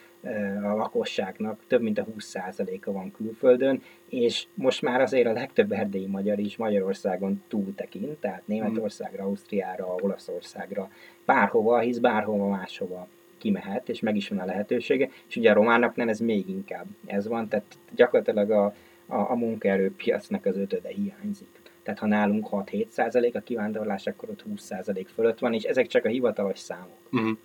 a 0.62 0.76
lakosságnak 0.76 1.60
több 1.66 1.82
mint 1.82 1.98
a 1.98 2.06
20%-a 2.18 2.92
van 2.92 3.10
külföldön, 3.10 3.82
és 4.08 4.46
most 4.54 4.82
már 4.82 5.00
azért 5.00 5.26
a 5.26 5.32
legtöbb 5.32 5.72
erdélyi 5.72 6.06
magyar 6.06 6.38
is 6.38 6.56
Magyarországon 6.56 7.42
túl 7.48 7.74
tekint, 7.74 8.16
tehát 8.16 8.42
Németországra, 8.44 9.24
Ausztriára, 9.24 9.94
Olaszországra, 10.00 10.90
bárhova, 11.24 11.78
hisz 11.78 11.98
bárhova 11.98 12.48
máshova 12.48 13.08
kimehet, 13.38 13.88
és 13.88 14.00
meg 14.00 14.16
is 14.16 14.28
van 14.28 14.38
a 14.38 14.44
lehetősége, 14.44 15.10
és 15.28 15.36
ugye 15.36 15.50
a 15.50 15.54
románnak 15.54 15.96
nem 15.96 16.08
ez 16.08 16.20
még 16.20 16.48
inkább 16.48 16.86
ez 17.06 17.28
van, 17.28 17.48
tehát 17.48 17.78
gyakorlatilag 17.94 18.50
a, 18.50 18.64
a, 19.06 19.30
a 19.30 19.34
munkaerőpiacnak 19.34 20.46
az 20.46 20.56
ötöde 20.56 20.88
hiányzik. 20.88 21.48
Tehát 21.88 22.02
ha 22.02 22.08
nálunk 22.08 22.48
6-7 22.50 22.88
százalék 22.88 23.34
a 23.34 23.40
kivándorlás, 23.40 24.06
akkor 24.06 24.28
ott 24.28 24.42
20 24.42 24.62
százalék 24.62 25.08
fölött 25.08 25.38
van, 25.38 25.52
és 25.52 25.62
ezek 25.62 25.86
csak 25.86 26.04
a 26.04 26.08
hivatalos 26.08 26.58
számok. 26.58 26.98
Uh-huh. 27.12 27.36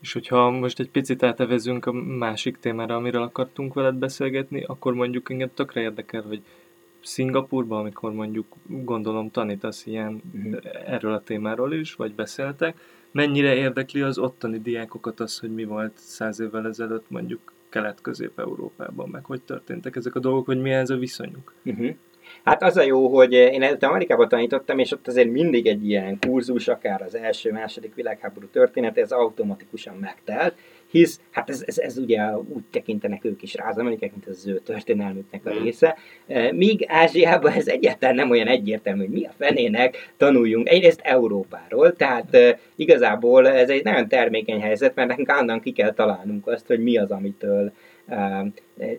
És 0.00 0.12
hogyha 0.12 0.50
most 0.50 0.80
egy 0.80 0.90
picit 0.90 1.22
átevezünk 1.22 1.86
a 1.86 1.92
másik 1.92 2.58
témára, 2.58 2.94
amiről 2.94 3.22
akartunk 3.22 3.74
veled 3.74 3.94
beszélgetni, 3.94 4.62
akkor 4.62 4.94
mondjuk 4.94 5.30
engem 5.30 5.50
tökre 5.54 5.80
érdekel, 5.80 6.22
hogy 6.22 6.42
Szingapurban, 7.02 7.78
amikor 7.78 8.12
mondjuk 8.12 8.46
gondolom 8.66 9.30
tanítasz 9.30 9.86
ilyen 9.86 10.22
uh-huh. 10.34 10.56
erről 10.86 11.12
a 11.12 11.22
témáról 11.22 11.72
is, 11.72 11.94
vagy 11.94 12.14
beszéltek, 12.14 12.80
mennyire 13.10 13.54
érdekli 13.54 14.00
az 14.00 14.18
ottani 14.18 14.60
diákokat 14.60 15.20
az, 15.20 15.38
hogy 15.38 15.54
mi 15.54 15.64
volt 15.64 15.92
száz 15.94 16.40
évvel 16.40 16.66
ezelőtt 16.66 17.10
mondjuk 17.10 17.52
Kelet-Közép-Európában, 17.68 19.08
meg 19.08 19.24
hogy 19.24 19.42
történtek 19.42 19.96
ezek 19.96 20.14
a 20.14 20.20
dolgok, 20.20 20.46
hogy 20.46 20.60
mi 20.60 20.70
ez 20.70 20.90
a 20.90 20.96
viszonyuk? 20.96 21.54
Uh-huh. 21.64 21.94
Hát 22.44 22.62
az 22.62 22.76
a 22.76 22.82
jó, 22.82 23.08
hogy 23.08 23.32
én 23.32 23.62
előtte 23.62 23.86
Amerikában 23.86 24.28
tanítottam, 24.28 24.78
és 24.78 24.92
ott 24.92 25.08
azért 25.08 25.30
mindig 25.30 25.66
egy 25.66 25.88
ilyen 25.88 26.18
kurzus, 26.26 26.68
akár 26.68 27.02
az 27.02 27.14
első, 27.14 27.52
második 27.52 27.94
világháború 27.94 28.46
történet, 28.46 28.98
ez 28.98 29.10
automatikusan 29.10 29.96
megtelt, 30.00 30.54
hisz 30.90 31.20
hát 31.30 31.50
ez, 31.50 31.62
ez, 31.66 31.78
ez 31.78 31.98
ugye 31.98 32.36
úgy 32.36 32.62
tekintenek 32.70 33.24
ők 33.24 33.42
is 33.42 33.54
rá 33.54 33.68
az 33.68 33.78
amerikák, 33.78 34.10
mint 34.10 34.26
az 34.26 34.46
ő 34.46 34.58
történelmüknek 34.58 35.46
a 35.46 35.54
mm. 35.54 35.62
része. 35.62 35.96
E, 36.26 36.52
míg 36.52 36.84
Ázsiában 36.88 37.52
ez 37.52 37.66
egyáltalán 37.66 38.14
nem 38.14 38.30
olyan 38.30 38.46
egyértelmű, 38.46 39.00
hogy 39.00 39.14
mi 39.14 39.24
a 39.24 39.32
fenének 39.38 40.12
tanuljunk 40.16 40.68
egyrészt 40.68 41.00
Európáról, 41.02 41.92
tehát 41.92 42.34
e, 42.34 42.58
igazából 42.76 43.48
ez 43.48 43.68
egy 43.68 43.84
nagyon 43.84 44.08
termékeny 44.08 44.60
helyzet, 44.60 44.94
mert 44.94 45.08
nekünk 45.08 45.28
állandóan 45.28 45.60
ki 45.60 45.72
kell 45.72 45.92
találnunk 45.92 46.46
azt, 46.46 46.66
hogy 46.66 46.82
mi 46.82 46.96
az, 46.96 47.10
amitől 47.10 47.72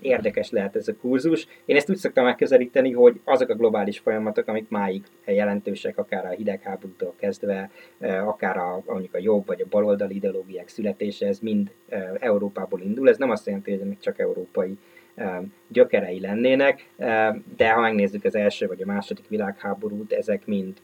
érdekes 0.02 0.50
lehet 0.50 0.76
ez 0.76 0.88
a 0.88 0.96
kurzus. 0.96 1.48
Én 1.66 1.76
ezt 1.76 1.90
úgy 1.90 1.98
szoktam 1.98 2.24
megközelíteni, 2.24 2.92
hogy 2.92 3.20
azok 3.24 3.50
a 3.50 3.56
globális 3.56 4.00
folyamatok, 4.00 4.48
amik 4.48 4.70
máig 4.70 5.04
jelentősek, 5.26 5.98
akár 5.98 6.26
a 6.26 6.30
hidegháborútól 6.30 7.14
kezdve, 7.16 7.70
akár 8.26 8.58
a, 8.58 8.82
mondjuk 8.86 9.14
a 9.14 9.20
jobb 9.20 9.46
vagy 9.46 9.62
a 9.62 9.68
baloldali 9.70 10.16
ideológiák 10.16 10.68
születése, 10.68 11.28
ez 11.28 11.40
mind 11.40 11.72
Európából 12.20 12.82
indul. 12.82 13.10
Ez 13.10 13.18
nem 13.18 13.30
azt 13.30 13.46
jelenti, 13.46 13.72
hogy 13.72 13.82
ennek 13.82 14.00
csak 14.00 14.20
európai 14.20 14.78
gyökerei 15.68 16.20
lennének, 16.20 16.90
de 17.58 17.72
ha 17.72 17.82
megnézzük 17.82 18.24
az 18.24 18.36
első 18.36 18.68
vagy 18.68 18.82
a 18.82 18.86
második 18.86 19.28
világháborút, 19.28 20.14
ezek 20.14 20.46
mind 20.46 20.78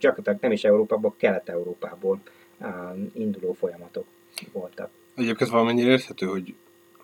gyakorlatilag 0.00 0.38
nem 0.40 0.52
is 0.52 0.64
Európából, 0.64 1.14
Kelet-Európából 1.18 2.20
induló 3.14 3.52
folyamatok 3.52 4.04
voltak. 4.52 4.90
Egyébként 5.16 5.50
valamennyire 5.50 5.90
érthető, 5.90 6.26
hogy 6.26 6.54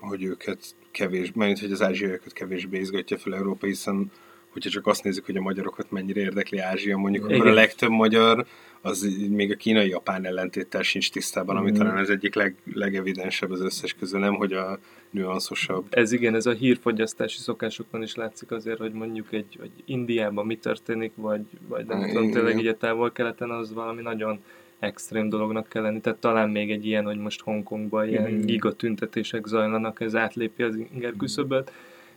hogy 0.07 0.23
őket 0.23 0.59
kevés, 0.91 1.33
mert 1.35 1.61
hogy 1.61 1.73
az 1.73 1.83
ázsiaiakat 1.83 2.33
kevésbé 2.33 2.79
izgatja 2.79 3.19
fel 3.19 3.35
Európa, 3.35 3.67
hiszen 3.67 4.11
hogyha 4.55 4.71
csak 4.71 4.87
azt 4.87 5.05
nézzük, 5.05 5.27
hogy 5.27 5.37
a 5.37 5.41
magyarokat 5.41 5.91
mennyire 5.91 6.21
érdekli 6.21 6.59
Ázsia, 6.59 6.97
mondjuk 6.97 7.25
Igen. 7.25 7.37
akkor 7.37 7.51
a 7.51 7.55
legtöbb 7.55 7.91
magyar 7.91 8.47
az 8.81 9.09
még 9.31 9.53
a 9.53 9.57
kínai-japán 9.57 10.25
ellentéttel 10.25 10.83
sincs 10.83 11.11
tisztában, 11.11 11.57
ami 11.57 11.71
mm. 11.71 11.75
talán 11.75 11.97
az 11.97 12.11
egyik 12.11 12.35
leg, 12.35 12.57
legevidensebb 12.75 13.51
az 13.51 13.61
összes 13.61 13.95
közül, 13.95 14.21
nem, 14.21 14.35
hogy 14.35 14.53
a 14.53 14.79
nüanszosabb. 15.11 15.87
Ez 15.91 16.13
igen, 16.13 16.35
ez 16.35 16.47
a 16.47 16.53
hírfogyasztási 16.53 17.39
szokásokon 17.39 18.03
is 18.03 18.15
látszik 18.15 18.51
azért, 18.51 18.79
hogy 18.79 18.93
mondjuk 18.93 19.33
egy, 19.33 19.59
egy 19.63 19.83
Indiában 19.85 20.47
mi 20.47 20.57
történik, 20.57 21.13
vagy, 21.15 21.43
vagy 21.69 21.87
nem 21.87 22.09
tudom, 22.09 22.31
tényleg 22.31 22.59
így 22.59 22.67
a 22.67 22.77
távol-keleten 22.77 23.51
az 23.51 23.73
valami 23.73 24.03
nagyon 24.03 24.41
extrém 24.85 25.29
dolognak 25.29 25.69
kell 25.69 25.83
lenni. 25.83 26.01
Tehát 26.01 26.19
talán 26.19 26.51
még 26.51 26.71
egy 26.71 26.87
ilyen, 26.87 27.05
hogy 27.05 27.19
most 27.19 27.41
Hongkongban 27.41 28.09
ilyen 28.09 28.33
mm. 28.33 28.41
giga 28.41 28.73
tüntetések 28.73 29.47
zajlanak, 29.47 30.01
ez 30.01 30.15
átlépi 30.15 30.63
az 30.63 30.77
inger 30.77 31.13
küszöböt, 31.19 31.73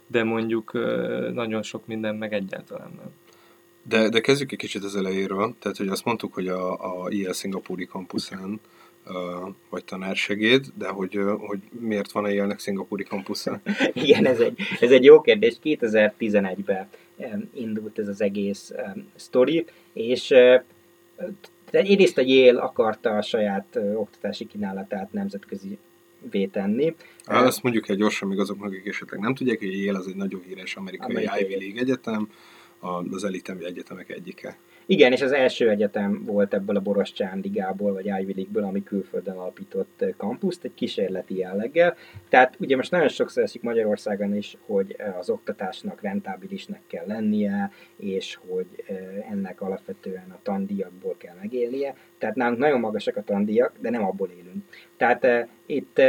de 0.08 0.24
mondjuk 0.24 0.72
nagyon 1.34 1.62
sok 1.62 1.88
minden 1.88 2.16
meg 2.16 2.34
egyáltalán 2.34 2.92
nem. 2.96 3.12
De, 3.84 4.10
de 4.10 4.20
kezdjük 4.20 4.52
egy 4.52 4.58
kicsit 4.58 4.84
az 4.84 4.96
elejéről, 4.96 5.56
tehát 5.60 5.78
hogy 5.78 5.88
azt 5.88 6.06
mondtuk, 6.06 6.34
hogy 6.34 6.48
a, 6.48 7.04
a 7.04 7.10
IL 7.10 7.34
Szingapúri 7.34 7.86
kampuszán 7.86 8.60
uh, 9.06 9.54
vagy 9.70 9.84
tanársegéd, 9.84 10.66
de 10.78 10.88
hogy, 10.88 11.18
uh, 11.18 11.48
hogy 11.48 11.60
miért 11.80 12.12
van 12.12 12.24
a 12.24 12.32
élnek 12.32 12.60
szingapúri 12.60 13.04
kampuszán? 13.04 13.62
Igen, 13.94 14.26
ez 14.26 14.40
egy, 14.40 14.60
ez 14.80 14.92
egy 14.92 15.04
jó 15.04 15.22
kérdés. 15.22 15.58
2011-ben 15.64 16.88
um, 17.16 17.50
indult 17.54 18.00
ez 18.00 18.08
az 18.08 18.22
egész 18.22 18.72
um, 18.76 19.08
sztori, 19.16 19.66
és 19.94 20.30
uh, 20.30 20.62
egyrészt 21.76 22.18
a 22.18 22.22
Yale 22.22 22.62
akarta 22.62 23.10
a 23.10 23.22
saját 23.22 23.80
oktatási 23.96 24.46
kínálatát 24.46 25.14
nemzetközi 25.14 25.78
vétenni. 26.32 26.96
Á, 27.26 27.44
azt 27.44 27.64
mondjuk 27.64 27.90
egy 27.90 27.98
gyorsan 27.98 28.28
még 28.28 28.40
azoknak, 28.40 28.68
akik 28.68 28.88
esetleg 28.88 29.20
nem 29.20 29.36
tudják, 29.36 29.60
hogy 29.60 29.84
Yale 29.84 29.98
az 29.98 30.08
egy 30.08 30.16
nagyon 30.16 30.42
híres 30.48 30.76
amerikai, 30.76 31.10
amerikai 31.10 31.42
Ivy 31.42 31.56
League 31.58 31.82
egyetem, 31.82 32.30
az 32.80 33.24
elitemi 33.24 33.66
egyetemek 33.66 34.10
egyike. 34.10 34.58
Igen, 34.90 35.12
és 35.12 35.22
az 35.22 35.32
első 35.32 35.70
egyetem 35.70 36.24
volt 36.26 36.54
ebből 36.54 36.76
a 36.76 36.80
Borostyán 36.80 37.40
ligából, 37.44 37.94
vagy 37.94 38.06
Ivy 38.06 38.34
League-ből, 38.34 38.64
ami 38.64 38.84
külföldön 38.84 39.36
alapított 39.36 40.06
kampuszt, 40.18 40.64
egy 40.64 40.74
kísérleti 40.74 41.38
jelleggel. 41.38 41.96
Tehát 42.30 42.56
ugye 42.60 42.76
most 42.76 42.92
nagyon 42.92 43.08
sokszor 43.08 43.44
esik 43.44 43.62
Magyarországon 43.62 44.36
is, 44.36 44.58
hogy 44.66 44.96
az 45.20 45.30
oktatásnak 45.30 46.02
rentábilisnek 46.02 46.82
kell 46.88 47.06
lennie, 47.08 47.72
és 47.96 48.40
hogy 48.48 48.68
ennek 49.30 49.62
alapvetően 49.62 50.30
a 50.30 50.40
tandíjakból 50.44 51.16
kell 51.18 51.36
megélnie. 51.42 51.96
Tehát 52.18 52.36
nálunk 52.36 52.60
nagyon 52.60 52.80
magasak 52.80 53.18
a 53.18 53.24
tandíjak, 53.24 53.74
de 53.80 53.90
nem 53.90 54.06
abból 54.06 54.30
élünk. 54.30 54.64
Tehát 54.98 55.48
itt 55.66 56.02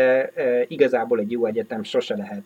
igazából 0.69 1.19
egy 1.19 1.31
jó 1.31 1.47
egyetem 1.47 1.83
sose 1.83 2.17
lehet 2.17 2.43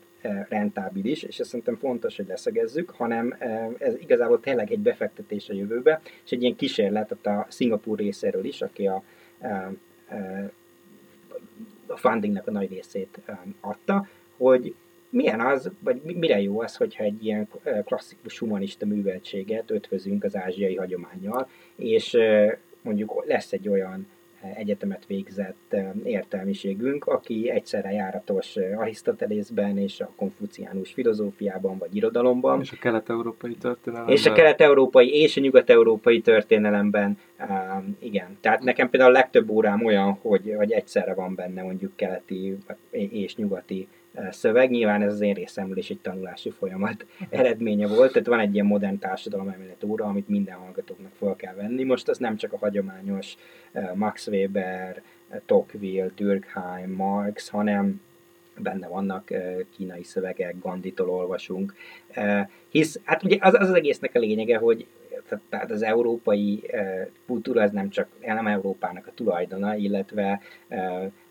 rentábilis, 0.49 1.23
és 1.23 1.39
ezt 1.39 1.49
szerintem 1.49 1.77
fontos, 1.77 2.17
hogy 2.17 2.27
leszögezzük, 2.27 2.91
hanem 2.91 3.37
ez 3.79 3.95
igazából 3.95 4.41
tényleg 4.41 4.73
egy 4.73 4.79
befektetés 4.79 5.49
a 5.49 5.55
jövőbe, 5.55 6.01
és 6.25 6.31
egy 6.31 6.43
ilyen 6.43 6.57
kísérlet 6.57 7.27
a 7.27 7.47
Szingapúr 7.49 7.99
részéről 7.99 8.45
is, 8.45 8.63
aki 8.63 8.87
a, 8.87 9.03
a 11.87 11.97
fundingnak 11.97 12.47
a 12.47 12.51
nagy 12.51 12.71
részét 12.71 13.21
adta, 13.61 14.07
hogy 14.37 14.75
milyen 15.09 15.41
az, 15.41 15.71
vagy 15.79 16.01
mire 16.03 16.41
jó 16.41 16.61
az, 16.61 16.77
hogyha 16.77 17.05
egy 17.05 17.25
ilyen 17.25 17.49
klasszikus 17.85 18.39
humanista 18.39 18.87
műveltséget 18.87 19.71
ötvözünk 19.71 20.25
az 20.25 20.37
ázsiai 20.37 20.77
hagyományjal, 20.77 21.49
és 21.77 22.17
mondjuk 22.83 23.25
lesz 23.27 23.53
egy 23.53 23.69
olyan 23.69 24.07
egyetemet 24.55 25.07
végzett 25.07 25.77
értelmiségünk, 26.05 27.05
aki 27.07 27.51
egyszerre 27.51 27.93
járatos 27.93 28.57
Arisztotelészben 28.77 29.79
és 29.79 30.01
a 30.01 30.11
konfuciánus 30.17 30.93
filozófiában 30.93 31.79
vagy 31.79 31.97
irodalomban. 31.97 32.61
És 32.61 32.73
a 32.73 32.77
kelet-európai 32.81 33.55
történelemben. 33.55 34.15
És 34.15 34.27
a 34.27 34.33
kelet-európai 34.33 35.21
és 35.21 35.37
a 35.37 35.41
nyugat-európai 35.41 36.21
történelemben. 36.21 37.19
igen, 37.99 38.37
tehát 38.41 38.63
nekem 38.63 38.91
például 38.91 39.15
a 39.15 39.19
legtöbb 39.19 39.51
órám 39.51 39.85
olyan, 39.85 40.13
hogy, 40.13 40.55
hogy 40.57 40.73
egyszerre 40.73 41.15
van 41.15 41.35
benne 41.35 41.63
mondjuk 41.63 41.97
keleti 41.97 42.57
és 42.91 43.37
nyugati 43.37 43.89
szöveg. 44.31 44.71
Nyilván 44.71 45.03
ez 45.03 45.13
az 45.13 45.21
én 45.21 45.35
részemről 45.35 45.79
is 45.79 45.91
egy 45.91 45.99
tanulási 45.99 46.51
folyamat 46.51 47.07
eredménye 47.31 47.87
volt, 47.87 48.13
tehát 48.13 48.29
van 48.29 48.41
egy 48.41 48.55
ilyen 48.55 48.67
modern 48.67 48.99
társadalom 48.99 49.49
emelet 49.49 49.85
óra, 49.85 50.05
amit 50.05 50.29
minden 50.29 50.55
hallgatóknak 50.55 51.13
fel 51.19 51.37
kell 51.37 51.55
venni. 51.55 51.85
Most 51.85 52.09
az 52.09 52.19
nem 52.19 52.37
csak 52.37 52.53
a 52.53 52.59
hagyományos 52.59 53.37
Max 53.95 54.27
Weber, 54.27 55.03
Tocqueville, 55.47 56.11
Durkheim, 56.17 56.91
Marx, 56.91 57.49
hanem 57.49 58.01
benne 58.59 58.89
vannak 58.89 59.31
kínai 59.77 60.03
szövegek, 60.03 60.59
Ganditól 60.59 61.11
olvasunk. 61.11 61.75
Hisz, 62.69 63.01
hát 63.05 63.23
ugye 63.23 63.37
az 63.41 63.55
az, 63.55 63.69
az 63.69 63.75
egésznek 63.75 64.15
a 64.15 64.19
lényege, 64.19 64.59
hogy 64.59 64.87
tehát 65.49 65.71
az 65.71 65.83
európai 65.83 66.63
kultúra 67.27 67.63
az 67.63 67.71
nem 67.71 67.89
csak 67.89 68.09
nem 68.21 68.47
Európának 68.47 69.07
a 69.07 69.13
tulajdona, 69.15 69.75
illetve 69.75 70.41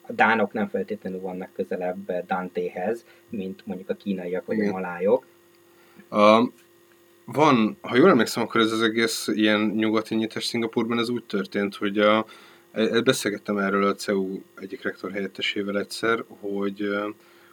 a 0.01 0.11
dánok 0.11 0.53
nem 0.53 0.67
feltétlenül 0.67 1.19
vannak 1.19 1.49
közelebb 1.53 2.25
Dantéhez, 2.27 3.05
mint 3.29 3.65
mondjuk 3.65 3.89
a 3.89 3.93
kínaiak 3.93 4.45
vagy 4.45 4.59
a 4.59 4.71
malájok. 4.71 5.25
A, 6.09 6.49
van, 7.25 7.77
ha 7.81 7.95
jól 7.95 8.09
emlékszem, 8.09 8.43
akkor 8.43 8.61
ez 8.61 8.71
az 8.71 8.81
egész 8.81 9.27
ilyen 9.27 9.61
nyugati 9.61 10.15
nyitás 10.15 10.45
Szingapurban, 10.45 10.99
ez 10.99 11.09
úgy 11.09 11.23
történt, 11.23 11.75
hogy 11.75 11.99
a, 11.99 12.25
beszélgettem 13.03 13.57
erről 13.57 13.85
a 13.85 13.95
CEU 13.95 14.39
egyik 14.55 14.81
rektor 14.83 15.11
helyettesével 15.11 15.79
egyszer, 15.79 16.23
hogy 16.39 16.89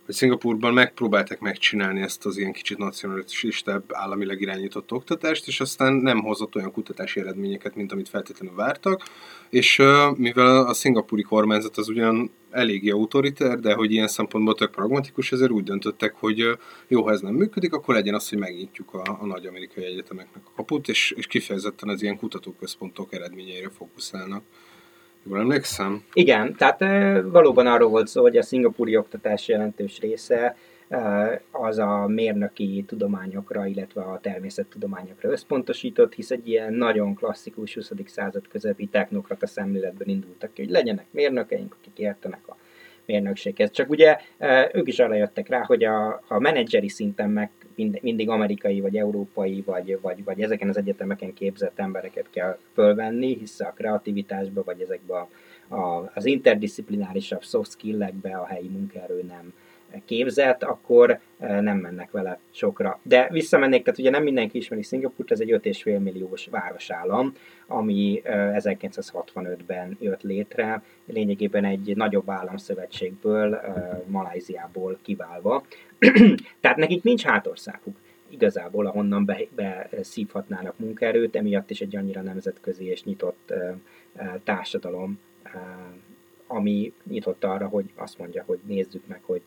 hogy 0.08 0.16
Szingapurban 0.16 0.72
megpróbálták 0.72 1.40
megcsinálni 1.40 2.00
ezt 2.00 2.26
az 2.26 2.36
ilyen 2.36 2.52
kicsit 2.52 2.78
nacionalistább 2.78 3.84
államileg 3.88 4.40
irányított 4.40 4.92
oktatást, 4.92 5.46
és 5.46 5.60
aztán 5.60 5.92
nem 5.92 6.20
hozott 6.20 6.54
olyan 6.56 6.72
kutatási 6.72 7.20
eredményeket, 7.20 7.74
mint 7.74 7.92
amit 7.92 8.08
feltétlenül 8.08 8.54
vártak, 8.54 9.02
és 9.50 9.82
mivel 10.16 10.66
a 10.66 10.74
szingapúri 10.74 11.22
kormányzat 11.22 11.76
az 11.76 11.88
ugyan 11.88 12.30
eléggé 12.50 12.90
autoriter, 12.90 13.58
de 13.58 13.74
hogy 13.74 13.92
ilyen 13.92 14.08
szempontból 14.08 14.54
tök 14.54 14.70
pragmatikus, 14.70 15.32
ezért 15.32 15.50
úgy 15.50 15.64
döntöttek, 15.64 16.14
hogy 16.14 16.58
jó, 16.86 17.02
ha 17.02 17.10
ez 17.10 17.20
nem 17.20 17.34
működik, 17.34 17.72
akkor 17.72 17.94
legyen 17.94 18.14
az, 18.14 18.28
hogy 18.28 18.38
megnyitjuk 18.38 18.94
a, 18.94 19.18
a 19.20 19.26
nagy 19.26 19.46
amerikai 19.46 19.84
egyetemeknek 19.84 20.42
a 20.46 20.52
kaput, 20.56 20.88
és, 20.88 21.10
és 21.16 21.26
kifejezetten 21.26 21.88
az 21.88 22.02
ilyen 22.02 22.16
kutatóközpontok 22.16 23.14
eredményeire 23.14 23.70
fókuszálnak. 23.70 24.42
Jól 25.28 25.38
emlékszem? 25.38 26.04
Igen, 26.12 26.54
tehát 26.54 26.80
valóban 27.22 27.66
arról 27.66 27.88
volt 27.88 28.06
szó, 28.06 28.22
hogy 28.22 28.36
a 28.36 28.42
szingapúri 28.42 28.96
oktatás 28.96 29.48
jelentős 29.48 30.00
része 30.00 30.56
az 31.50 31.78
a 31.78 32.06
mérnöki 32.06 32.84
tudományokra, 32.86 33.66
illetve 33.66 34.02
a 34.02 34.18
természettudományokra 34.22 35.30
összpontosított, 35.30 36.14
hisz 36.14 36.30
egy 36.30 36.48
ilyen 36.48 36.72
nagyon 36.74 37.14
klasszikus 37.14 37.74
20. 37.74 37.90
század 38.06 38.48
közepi 38.48 38.86
technokrata 38.86 39.46
szemléletben 39.46 40.08
indultak 40.08 40.52
ki, 40.52 40.62
hogy 40.62 40.70
legyenek 40.70 41.06
mérnökeink, 41.10 41.76
akik 41.78 41.98
értenek 41.98 42.48
a 42.48 42.56
mérnökséghez. 43.06 43.70
Csak 43.70 43.90
ugye 43.90 44.16
ők 44.72 44.88
is 44.88 44.98
arra 44.98 45.14
jöttek 45.14 45.48
rá, 45.48 45.62
hogy 45.64 45.84
a, 45.84 46.22
a 46.28 46.38
menedzseri 46.38 46.88
szinten 46.88 47.30
meg 47.30 47.50
mindig 48.00 48.28
amerikai, 48.28 48.80
vagy 48.80 48.96
európai, 48.96 49.62
vagy, 49.66 49.98
vagy, 50.00 50.24
vagy 50.24 50.40
ezeken 50.40 50.68
az 50.68 50.76
egyetemeken 50.76 51.32
képzett 51.32 51.78
embereket 51.78 52.30
kell 52.30 52.58
fölvenni, 52.72 53.36
hisz 53.38 53.60
a 53.60 53.72
kreativitásba, 53.76 54.62
vagy 54.64 54.80
ezekbe 54.80 55.14
a, 55.14 55.28
a, 55.74 56.10
az 56.14 56.24
interdisziplinárisabb 56.24 57.42
soft 57.42 57.70
skill-ekbe 57.70 58.36
a 58.36 58.46
helyi 58.46 58.68
munkaerő 58.68 59.22
nem 59.22 59.52
képzett, 60.08 60.62
akkor 60.62 61.18
nem 61.38 61.78
mennek 61.78 62.10
vele 62.10 62.38
sokra. 62.50 62.98
De 63.02 63.28
visszamennék, 63.30 63.82
tehát 63.84 63.98
ugye 63.98 64.10
nem 64.10 64.22
mindenki 64.22 64.58
ismeri 64.58 64.82
Szingapurt, 64.82 65.30
ez 65.30 65.40
egy 65.40 65.50
5,5 65.50 66.02
milliós 66.02 66.46
városállam, 66.50 67.32
ami 67.66 68.22
1965-ben 68.24 69.96
jött 70.00 70.22
létre, 70.22 70.82
lényegében 71.06 71.64
egy 71.64 71.96
nagyobb 71.96 72.30
államszövetségből, 72.30 73.60
Malajziából 74.06 74.98
kiválva. 75.02 75.64
Tehát 76.60 76.76
nekik 76.76 77.02
nincs 77.02 77.22
hátországuk 77.22 77.96
igazából, 78.28 78.86
ahonnan 78.86 79.24
be, 79.24 79.38
beszívhatnának 79.54 80.78
munkaerőt, 80.78 81.36
emiatt 81.36 81.70
is 81.70 81.80
egy 81.80 81.96
annyira 81.96 82.20
nemzetközi 82.20 82.84
és 82.84 83.04
nyitott 83.04 83.52
társadalom, 84.44 85.18
ami 86.46 86.92
nyitott 87.10 87.44
arra, 87.44 87.66
hogy 87.66 87.90
azt 87.94 88.18
mondja, 88.18 88.42
hogy 88.46 88.58
nézzük 88.66 89.06
meg, 89.06 89.20
hogy 89.22 89.42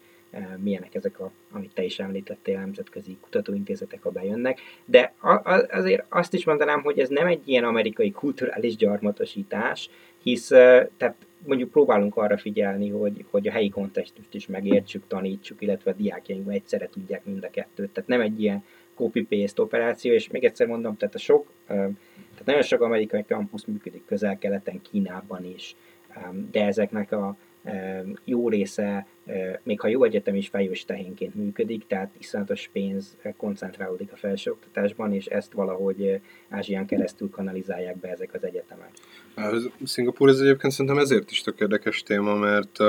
milyenek 0.57 0.95
ezek, 0.95 1.19
a, 1.19 1.31
amit 1.51 1.73
te 1.73 1.83
is 1.83 1.99
említettél, 1.99 2.59
nemzetközi 2.59 3.17
kutatóintézetek, 3.21 4.03
ha 4.03 4.09
bejönnek. 4.09 4.59
De 4.85 5.13
azért 5.69 6.05
azt 6.09 6.33
is 6.33 6.45
mondanám, 6.45 6.81
hogy 6.81 6.99
ez 6.99 7.09
nem 7.09 7.27
egy 7.27 7.41
ilyen 7.45 7.63
amerikai 7.63 8.11
kulturális 8.11 8.75
gyarmatosítás, 8.75 9.89
hisz 10.23 10.47
tehát 10.97 11.15
mondjuk 11.45 11.71
próbálunk 11.71 12.17
arra 12.17 12.37
figyelni, 12.37 12.89
hogy, 12.89 13.25
hogy 13.29 13.47
a 13.47 13.51
helyi 13.51 13.69
kontextust 13.69 14.33
is 14.33 14.47
megértsük, 14.47 15.07
tanítsuk, 15.07 15.61
illetve 15.61 15.91
a 15.91 15.93
diákjaink 15.93 16.53
egyszerre 16.53 16.89
tudják 16.89 17.25
mind 17.25 17.43
a 17.43 17.49
kettőt. 17.49 17.89
Tehát 17.89 18.09
nem 18.09 18.21
egy 18.21 18.41
ilyen 18.41 18.63
copy-paste 18.95 19.61
operáció, 19.61 20.13
és 20.13 20.27
még 20.27 20.43
egyszer 20.43 20.67
mondom, 20.67 20.97
tehát 20.97 21.15
a 21.15 21.19
sok, 21.19 21.51
tehát 21.67 22.45
nagyon 22.45 22.61
sok 22.61 22.81
amerikai 22.81 23.21
campus 23.21 23.65
működik 23.65 24.05
közel-keleten, 24.05 24.81
Kínában 24.81 25.45
is, 25.45 25.75
de 26.51 26.65
ezeknek 26.65 27.11
a 27.11 27.35
jó 28.23 28.49
része, 28.49 29.05
még 29.63 29.79
ha 29.79 29.87
jó 29.87 30.03
egyetem 30.03 30.35
is 30.35 30.47
fejős 30.47 30.85
tehénként 30.85 31.35
működik, 31.35 31.87
tehát 31.87 32.13
iszonyatos 32.19 32.69
pénz 32.73 33.17
koncentrálódik 33.37 34.11
a 34.11 34.15
felsőoktatásban, 34.15 35.13
és 35.13 35.25
ezt 35.25 35.53
valahogy 35.53 36.19
Ázsián 36.49 36.85
keresztül 36.85 37.29
kanalizálják 37.29 37.99
be 37.99 38.09
ezek 38.09 38.33
az 38.33 38.43
egyetemek. 38.43 38.91
Szingapúr 39.83 40.29
ez 40.29 40.39
egyébként 40.39 40.73
szerintem 40.73 41.01
ezért 41.01 41.31
is 41.31 41.41
tök 41.41 41.59
érdekes 41.59 42.03
téma, 42.03 42.35
mert 42.35 42.79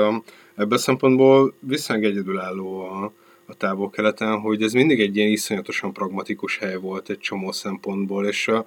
ebből 0.55 0.77
a 0.77 0.77
szempontból 0.77 1.53
viszonylag 1.59 2.11
egyedülálló 2.11 2.79
a, 2.79 3.13
a 3.45 3.55
távol-keleten, 3.55 4.39
hogy 4.39 4.61
ez 4.61 4.73
mindig 4.73 4.99
egy 4.99 5.15
ilyen 5.15 5.29
iszonyatosan 5.29 5.93
pragmatikus 5.93 6.57
hely 6.57 6.75
volt 6.75 7.09
egy 7.09 7.19
csomó 7.19 7.51
szempontból, 7.51 8.25
és 8.25 8.47
a, 8.47 8.65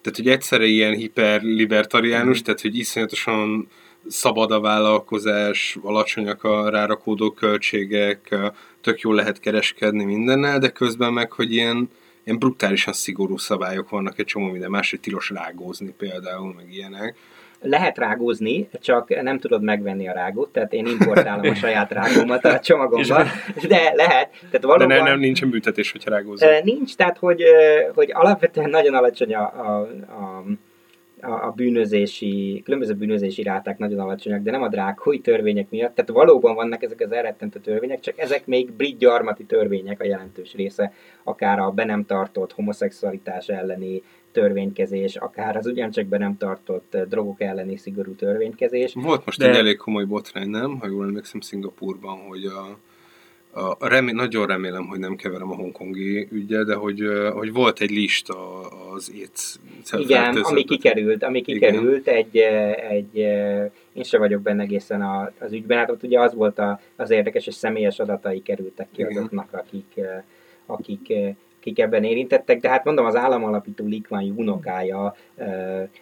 tehát, 0.00 0.18
hogy 0.18 0.28
egyszerre 0.28 0.64
ilyen 0.64 0.94
hiperlibertariánus, 0.94 2.40
mm. 2.40 2.42
tehát, 2.42 2.60
hogy 2.60 2.76
iszonyatosan 2.76 3.68
szabad 4.08 4.50
a 4.50 4.60
vállalkozás, 4.60 5.78
alacsonyak 5.82 6.44
a 6.44 6.68
rárakódó 6.70 7.30
költségek, 7.30 8.36
tök 8.80 9.00
jól 9.00 9.14
lehet 9.14 9.40
kereskedni 9.40 10.04
mindennel, 10.04 10.58
de 10.58 10.68
közben 10.68 11.12
meg, 11.12 11.32
hogy 11.32 11.52
ilyen, 11.52 11.90
ilyen 12.24 12.38
brutálisan 12.38 12.92
szigorú 12.92 13.36
szabályok 13.36 13.88
vannak, 13.88 14.18
egy 14.18 14.26
csomó 14.26 14.46
minden 14.46 14.70
más, 14.70 14.90
hogy 14.90 15.00
tilos 15.00 15.30
rágózni 15.30 15.94
például, 15.98 16.54
meg 16.56 16.72
ilyenek. 16.72 17.16
Lehet 17.60 17.98
rágózni, 17.98 18.68
csak 18.80 19.22
nem 19.22 19.38
tudod 19.38 19.62
megvenni 19.62 20.08
a 20.08 20.12
rágót, 20.12 20.52
tehát 20.52 20.72
én 20.72 20.86
importálom 20.86 21.50
a 21.50 21.54
saját 21.54 21.92
rágómat 21.92 22.44
a 22.44 22.60
csomagomban, 22.60 23.26
de 23.68 23.92
lehet. 23.94 24.30
Tehát 24.30 24.62
valóban, 24.62 24.88
de 24.88 24.96
ne, 24.96 25.02
nem, 25.02 25.18
nincsen 25.18 25.50
büntetés, 25.50 25.92
hogyha 25.92 26.10
rágózol. 26.10 26.58
Nincs, 26.62 26.94
tehát 26.94 27.18
hogy, 27.18 27.42
hogy 27.94 28.10
alapvetően 28.12 28.70
nagyon 28.70 28.94
alacsony 28.94 29.34
a, 29.34 29.40
a, 29.42 29.80
a 30.08 30.44
a, 31.24 31.52
bűnözési, 31.56 32.60
különböző 32.64 32.94
bűnözési 32.94 33.42
ráták 33.42 33.78
nagyon 33.78 33.98
alacsonyak, 33.98 34.42
de 34.42 34.50
nem 34.50 34.62
a 34.62 34.68
drákói 34.68 35.20
törvények 35.20 35.70
miatt. 35.70 35.94
Tehát 35.94 36.10
valóban 36.10 36.54
vannak 36.54 36.82
ezek 36.82 37.00
az 37.00 37.12
elrettentő 37.12 37.58
törvények, 37.58 38.00
csak 38.00 38.18
ezek 38.18 38.46
még 38.46 38.72
brit 38.72 38.98
gyarmati 38.98 39.44
törvények 39.44 40.00
a 40.00 40.04
jelentős 40.04 40.54
része, 40.54 40.92
akár 41.22 41.58
a 41.58 41.70
be 41.70 41.84
nem 41.84 42.04
tartott 42.04 42.52
homoszexualitás 42.52 43.48
elleni 43.48 44.02
törvénykezés, 44.32 45.16
akár 45.16 45.56
az 45.56 45.66
ugyancsak 45.66 46.06
be 46.06 46.18
nem 46.18 46.36
tartott 46.36 46.96
drogok 47.08 47.40
elleni 47.40 47.76
szigorú 47.76 48.14
törvénykezés. 48.14 48.92
Volt 48.94 49.24
most 49.24 49.38
de... 49.38 49.48
egy 49.48 49.56
elég 49.56 49.76
komoly 49.76 50.04
botrány, 50.04 50.48
nem? 50.48 50.78
Ha 50.78 50.86
jól 50.86 51.04
emlékszem 51.04 51.40
Szingapurban, 51.40 52.18
hogy 52.18 52.44
a 52.44 52.78
a 53.54 53.88
remé, 53.88 54.12
nagyon 54.12 54.46
remélem, 54.46 54.86
hogy 54.86 54.98
nem 54.98 55.16
keverem 55.16 55.50
a 55.50 55.54
hongkongi 55.54 56.28
ügyel, 56.30 56.64
de 56.64 56.74
hogy, 56.74 57.02
hogy 57.32 57.52
volt 57.52 57.80
egy 57.80 57.90
lista 57.90 58.60
az 58.94 59.12
AIDS 59.14 59.56
Igen, 59.92 60.36
ami 60.36 60.64
kikerült, 60.64 61.22
ami 61.22 61.42
kikerült, 61.42 62.06
Igen. 62.06 62.14
egy, 62.14 62.36
egy, 62.90 63.16
én 63.92 64.02
sem 64.02 64.20
vagyok 64.20 64.42
benne 64.42 64.62
egészen 64.62 65.02
az 65.38 65.52
ügyben, 65.52 65.78
hát 65.78 65.90
ott 65.90 66.02
ugye 66.02 66.20
az 66.20 66.34
volt 66.34 66.58
a, 66.58 66.80
az 66.96 67.10
érdekes, 67.10 67.44
hogy 67.44 67.54
személyes 67.54 67.98
adatai 67.98 68.42
kerültek 68.42 68.88
ki 68.92 69.00
Igen. 69.00 69.16
azoknak, 69.16 69.48
akik, 69.52 70.00
akik 70.66 71.12
akik 71.64 71.78
ebben 71.78 72.04
érintettek, 72.04 72.60
de 72.60 72.68
hát 72.68 72.84
mondom, 72.84 73.04
az 73.04 73.16
államalapító 73.16 73.86
Likván 73.86 74.32
unokája 74.36 75.16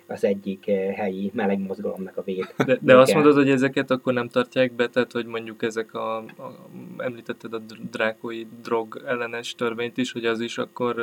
az 0.07 0.25
egyik 0.25 0.65
helyi 0.95 1.31
meleg 1.35 1.59
mozgalomnak 1.59 2.17
a 2.17 2.23
véd. 2.23 2.55
De, 2.67 2.79
de 2.81 2.97
azt 2.97 3.15
mondod, 3.15 3.35
hogy 3.35 3.51
ezeket 3.51 3.91
akkor 3.91 4.13
nem 4.13 4.29
tartják 4.29 4.73
be, 4.73 4.89
tehát 4.89 5.13
hogy 5.13 5.27
mondjuk 5.27 5.63
ezek 5.63 5.95
a, 5.95 6.17
a 6.17 6.69
említetted 6.99 7.55
a 7.55 7.61
drákói 7.91 8.47
drog 8.63 9.03
ellenes 9.07 9.55
törvényt 9.55 9.97
is, 9.97 10.13
hogy 10.13 10.25
az 10.25 10.41
is 10.41 10.59
akkor 10.59 10.95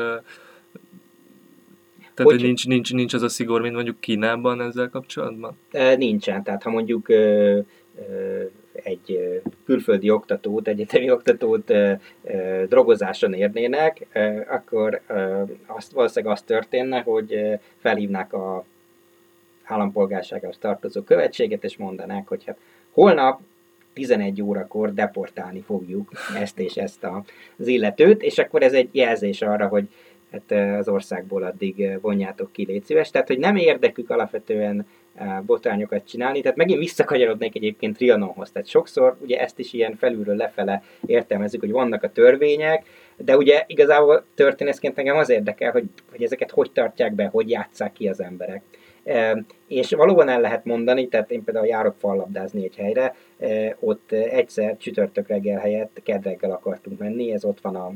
tehát, 2.14 2.32
hogy, 2.32 2.40
hogy 2.40 2.42
nincs, 2.42 2.68
nincs, 2.68 2.94
nincs 2.94 3.14
az 3.14 3.22
a 3.22 3.30
szigor, 3.30 3.62
mint 3.62 3.74
mondjuk 3.74 4.00
Kínában 4.00 4.62
ezzel 4.62 4.90
kapcsolatban? 4.90 5.58
Nincsen, 5.98 6.44
tehát 6.44 6.64
ha 6.64 6.70
mondjuk 6.70 7.08
egy 8.84 9.42
külföldi 9.66 10.10
oktatót, 10.10 10.68
egyetemi 10.68 11.12
oktatót 11.12 11.74
drogozáson 12.68 13.34
érnének, 13.34 14.08
akkor 14.50 15.02
azt, 15.66 15.92
valószínűleg 15.92 16.36
az 16.36 16.42
történne, 16.42 17.02
hogy 17.02 17.60
felhívnák 17.78 18.34
a 18.34 18.66
állampolgárságához 19.64 20.58
tartozó 20.58 21.02
követséget, 21.02 21.64
és 21.64 21.78
mondanák, 21.78 22.28
hogy 22.28 22.44
hát 22.46 22.58
holnap 22.92 23.40
11 23.94 24.42
órakor 24.42 24.94
deportálni 24.94 25.60
fogjuk 25.60 26.12
ezt 26.36 26.60
és 26.60 26.76
ezt 26.76 27.08
az 27.58 27.68
illetőt, 27.68 28.22
és 28.22 28.38
akkor 28.38 28.64
ez 28.64 28.74
egy 28.74 28.90
jelzés 28.92 29.42
arra, 29.42 29.68
hogy 29.68 29.88
hát 30.32 30.78
az 30.80 30.88
országból 30.88 31.44
addig 31.44 31.98
vonjátok 32.02 32.52
ki, 32.52 32.66
légy 32.66 32.84
szíves. 32.84 33.10
Tehát, 33.10 33.28
hogy 33.28 33.40
nem 33.40 33.56
érdekük 33.56 34.10
alapvetően 34.10 34.88
botrányokat 35.46 36.08
csinálni. 36.08 36.42
Tehát 36.42 36.58
megint 36.58 36.80
visszakanyarodnék 36.80 37.56
egyébként 37.56 37.98
Trianonhoz. 37.98 38.52
Tehát 38.52 38.68
sokszor 38.68 39.16
ugye 39.20 39.40
ezt 39.40 39.60
is 39.60 39.74
ilyen 39.74 39.96
felülről 39.96 40.36
lefele 40.36 40.84
értelmezzük, 41.06 41.60
hogy 41.60 41.72
vannak 41.72 42.04
a 42.04 42.12
törvények, 42.12 42.86
De 43.18 43.38
ugye 43.38 43.64
igazából 43.68 44.26
történészként 44.36 44.98
engem 44.98 45.18
az 45.18 45.30
érdekel, 45.30 45.72
hogy, 45.72 45.84
hogy 46.12 46.24
ezeket 46.24 46.52
hogy 46.52 46.72
tartják 46.72 47.14
be, 47.14 47.26
hogy 47.26 47.50
játsszák 47.50 47.94
ki 47.94 48.08
az 48.08 48.22
emberek. 48.22 48.62
És 49.68 49.92
valóban 49.92 50.30
el 50.30 50.42
lehet 50.42 50.66
mondani, 50.66 51.08
tehát 51.08 51.32
én 51.32 51.44
például 51.44 51.68
járok 51.68 51.96
fallabdázni 52.00 52.64
egy 52.64 52.76
helyre, 52.76 53.16
ott 53.80 54.12
egyszer 54.12 54.78
csütörtök 54.78 55.28
reggel 55.28 55.60
helyett 55.60 56.02
kedreggel 56.04 56.52
akartunk 56.52 57.00
menni, 57.00 57.32
ez 57.32 57.46
ott 57.46 57.62
van 57.62 57.76
a, 57.76 57.92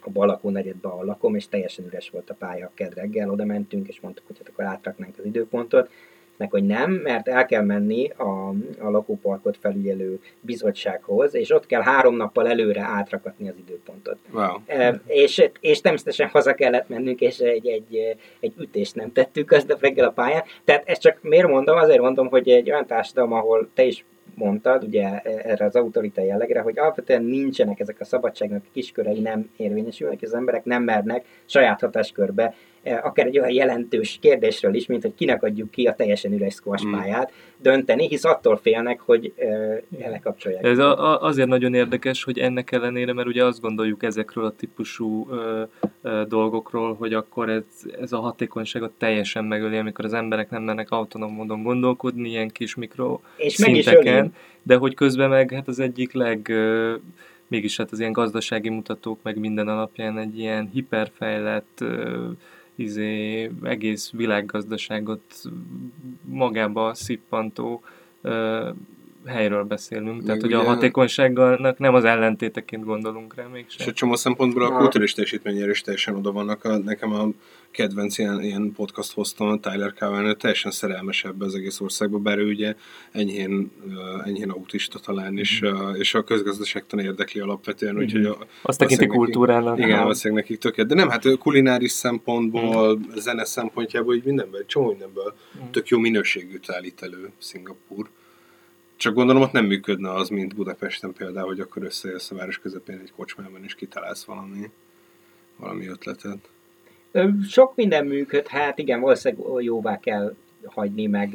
a 0.00 0.10
Balakó 0.10 0.50
negyedbe, 0.50 0.88
a 0.88 1.04
lakom, 1.04 1.34
és 1.34 1.48
teljesen 1.48 1.84
üres 1.84 2.10
volt 2.10 2.30
a 2.30 2.34
pálya 2.34 2.70
kedreggel, 2.74 3.30
oda 3.30 3.44
mentünk, 3.44 3.88
és 3.88 4.00
mondtuk, 4.00 4.26
hogy 4.26 4.38
hát 4.38 4.48
akkor 4.48 4.64
átraknánk 4.64 5.18
az 5.18 5.24
időpontot, 5.24 5.90
meg 6.36 6.50
hogy 6.50 6.66
nem, 6.66 6.90
mert 6.90 7.28
el 7.28 7.46
kell 7.46 7.62
menni 7.62 8.10
a, 8.16 8.48
a 8.78 8.90
lakóparkot 8.90 9.56
felügyelő 9.60 10.20
bizottsághoz, 10.40 11.34
és 11.34 11.50
ott 11.50 11.66
kell 11.66 11.82
három 11.82 12.16
nappal 12.16 12.48
előre 12.48 12.80
átrakatni 12.80 13.48
az 13.48 13.54
időpontot. 13.58 14.18
Wow. 14.32 14.56
E, 14.66 15.00
és, 15.06 15.50
és 15.60 15.80
természetesen 15.80 16.28
haza 16.28 16.54
kellett 16.54 16.88
mennünk, 16.88 17.20
és 17.20 17.38
egy, 17.38 17.66
egy, 17.66 18.16
egy 18.40 18.52
ütést 18.58 18.94
nem 18.94 19.12
tettük 19.12 19.50
aznap 19.50 19.80
reggel 19.80 20.08
a 20.08 20.10
pályán. 20.10 20.42
Tehát 20.64 20.88
ezt 20.88 21.00
csak 21.00 21.18
miért 21.22 21.48
mondom? 21.48 21.76
Azért 21.76 22.00
mondom, 22.00 22.28
hogy 22.28 22.48
egy 22.48 22.70
olyan 22.70 22.86
társadalom, 22.86 23.32
ahol 23.32 23.68
te 23.74 23.84
is 23.84 24.04
mondtad, 24.34 24.84
ugye 24.84 25.18
erre 25.20 25.64
az 25.64 25.76
autorita 25.76 26.22
jellegre, 26.22 26.60
hogy 26.60 26.78
alapvetően 26.78 27.24
nincsenek 27.24 27.80
ezek 27.80 27.96
a 28.00 28.04
szabadságnak 28.04 28.64
kiskörei 28.72 29.20
nem 29.20 29.50
érvényesülnek, 29.56 30.18
az 30.22 30.34
emberek 30.34 30.64
nem 30.64 30.82
mernek 30.82 31.24
saját 31.44 31.80
hatáskörbe 31.80 32.54
akár 32.84 33.26
egy 33.26 33.38
olyan 33.38 33.50
jelentős 33.50 34.18
kérdésről 34.20 34.74
is, 34.74 34.86
mint 34.86 35.02
hogy 35.02 35.14
kinek 35.14 35.42
adjuk 35.42 35.70
ki 35.70 35.86
a 35.86 35.94
teljesen 35.94 36.32
üres 36.32 36.54
squash 36.54 36.86
mm. 36.86 36.92
pályát, 36.92 37.32
dönteni, 37.56 38.08
hisz 38.08 38.24
attól 38.24 38.56
félnek, 38.56 39.00
hogy 39.00 39.32
uh, 39.36 40.10
lekapcsolják. 40.10 40.64
Ez 40.64 40.78
a, 40.78 41.12
a, 41.12 41.22
azért 41.22 41.48
nagyon 41.48 41.74
érdekes, 41.74 42.24
hogy 42.24 42.38
ennek 42.38 42.72
ellenére, 42.72 43.12
mert 43.12 43.28
ugye 43.28 43.44
azt 43.44 43.60
gondoljuk 43.60 44.02
ezekről 44.02 44.44
a 44.44 44.52
típusú 44.56 45.26
ö, 45.30 45.62
ö, 46.02 46.22
dolgokról, 46.28 46.94
hogy 46.94 47.14
akkor 47.14 47.48
ez, 47.48 47.64
ez 48.00 48.12
a 48.12 48.20
hatékonyságot 48.20 48.92
teljesen 48.98 49.44
megöli, 49.44 49.76
amikor 49.76 50.04
az 50.04 50.12
emberek 50.12 50.50
nem 50.50 50.62
mennek 50.62 50.90
autonóm 50.90 51.32
módon 51.32 51.62
gondolkodni, 51.62 52.28
ilyen 52.28 52.48
kis 52.48 52.74
mikro 52.74 53.20
És 53.36 53.54
szinteken, 53.54 54.34
de 54.62 54.76
hogy 54.76 54.94
közben 54.94 55.28
meg 55.28 55.52
hát 55.52 55.68
az 55.68 55.78
egyik 55.78 56.12
leg... 56.12 56.48
Ö, 56.48 56.94
mégis 57.52 57.76
hát 57.76 57.92
az 57.92 57.98
ilyen 58.00 58.12
gazdasági 58.12 58.68
mutatók 58.68 59.18
meg 59.22 59.38
minden 59.38 59.68
alapján 59.68 60.18
egy 60.18 60.38
ilyen 60.38 60.70
hiperfejlett 60.72 61.84
izé, 62.74 63.50
egész 63.62 64.10
világgazdaságot 64.10 65.42
magába 66.24 66.94
szippantó 66.94 67.82
helyről 69.26 69.64
beszélünk. 69.64 70.16
Még 70.16 70.26
Tehát, 70.26 70.40
hogy 70.40 70.52
a 70.52 70.62
hatékonyságnak 70.62 71.78
nem 71.78 71.94
az 71.94 72.04
ellentéteként 72.04 72.84
gondolunk 72.84 73.34
rá 73.34 73.46
mégsem. 73.52 73.76
És 73.78 73.86
egy 73.86 73.94
csomó 73.94 74.16
szempontból 74.16 74.62
a 74.62 74.76
kulturális 74.76 75.12
teljesítményére 75.12 75.70
is 75.70 75.80
teljesen 75.80 76.14
oda 76.14 76.32
vannak. 76.32 76.64
A, 76.64 76.78
nekem 76.78 77.12
a 77.12 77.28
kedvenc 77.70 78.18
ilyen, 78.18 78.42
ilyen 78.42 78.72
podcast 78.72 79.12
hoztam, 79.12 79.60
Tyler 79.60 79.92
Cowan, 79.92 80.36
teljesen 80.38 80.70
szerelmes 80.70 81.24
ebbe 81.24 81.44
az 81.44 81.54
egész 81.54 81.80
országba, 81.80 82.18
bár 82.18 82.38
ő 82.38 82.48
ugye 82.48 82.74
enyhén, 83.12 83.70
enyhén 84.24 84.50
autista 84.50 84.98
talán, 84.98 85.38
és, 85.38 85.62
mm. 85.64 85.94
és 85.94 86.14
a 86.14 86.24
közgazdaságtan 86.24 86.98
érdekli 86.98 87.40
alapvetően, 87.40 87.96
úgyhogy 87.96 88.20
mhm. 88.20 88.30
a, 88.30 88.46
azt 88.62 88.78
tekinti 88.78 89.06
kultúrának. 89.06 89.78
Igen, 89.78 89.98
valószínűleg 89.98 90.42
nekik 90.42 90.60
tökélet. 90.60 90.88
De 90.88 90.94
nem, 90.94 91.08
hát 91.08 91.38
kulináris 91.38 91.90
szempontból, 91.90 92.96
mm. 92.96 93.00
zene 93.14 93.44
szempontjából, 93.44 94.14
így 94.14 94.24
mindenből, 94.24 94.66
csomó 94.66 94.88
mindenből 94.88 95.34
mm. 95.58 95.70
tök 95.70 95.88
jó 95.88 95.98
minőségű 95.98 96.58
állít 96.66 97.02
elő 97.02 97.30
Szingapúr. 97.38 98.08
Csak 99.02 99.14
gondolom, 99.14 99.42
ott 99.42 99.52
nem 99.52 99.64
működne 99.64 100.12
az, 100.12 100.28
mint 100.28 100.54
Budapesten 100.54 101.12
például, 101.12 101.46
hogy 101.46 101.60
akkor 101.60 101.82
összejössz 101.82 102.30
a 102.30 102.34
város 102.34 102.58
közepén 102.58 102.98
egy 103.02 103.12
kocsmában, 103.16 103.64
és 103.64 103.74
kitalálsz 103.74 104.24
valami, 104.24 104.70
valami 105.56 105.86
ötletet. 105.86 106.48
Sok 107.48 107.74
minden 107.76 108.06
működhet, 108.06 108.78
igen, 108.78 109.00
valószínűleg 109.00 109.64
jóvá 109.64 109.98
kell 109.98 110.34
hagyni, 110.64 111.06
meg 111.06 111.34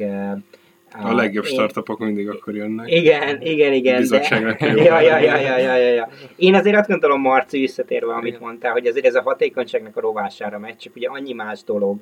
a 0.92 1.14
legjobb 1.14 1.44
én, 1.44 1.50
startupok 1.50 1.98
mindig 1.98 2.28
akkor 2.28 2.54
jönnek. 2.54 2.90
Igen, 2.90 3.42
igen, 3.42 3.72
igen. 3.72 4.08
De, 4.08 4.56
ja, 4.60 5.00
ja, 5.00 5.18
ja, 5.18 5.36
ja, 5.36 5.58
ja, 5.58 5.76
ja, 5.76 5.92
ja. 5.92 6.08
Én 6.36 6.54
azért 6.54 6.76
azt 6.76 6.88
gondolom, 6.88 7.20
Marci, 7.20 7.58
visszatérve, 7.58 8.12
amit 8.12 8.28
igen. 8.28 8.40
mondtál, 8.40 8.72
hogy 8.72 8.86
azért 8.86 9.06
ez 9.06 9.14
a 9.14 9.22
hatékonyságnak 9.22 9.96
a 9.96 10.00
rovására 10.00 10.58
megy, 10.58 10.76
csak 10.76 10.96
ugye 10.96 11.08
annyi 11.08 11.32
más 11.32 11.64
dolog 11.64 11.98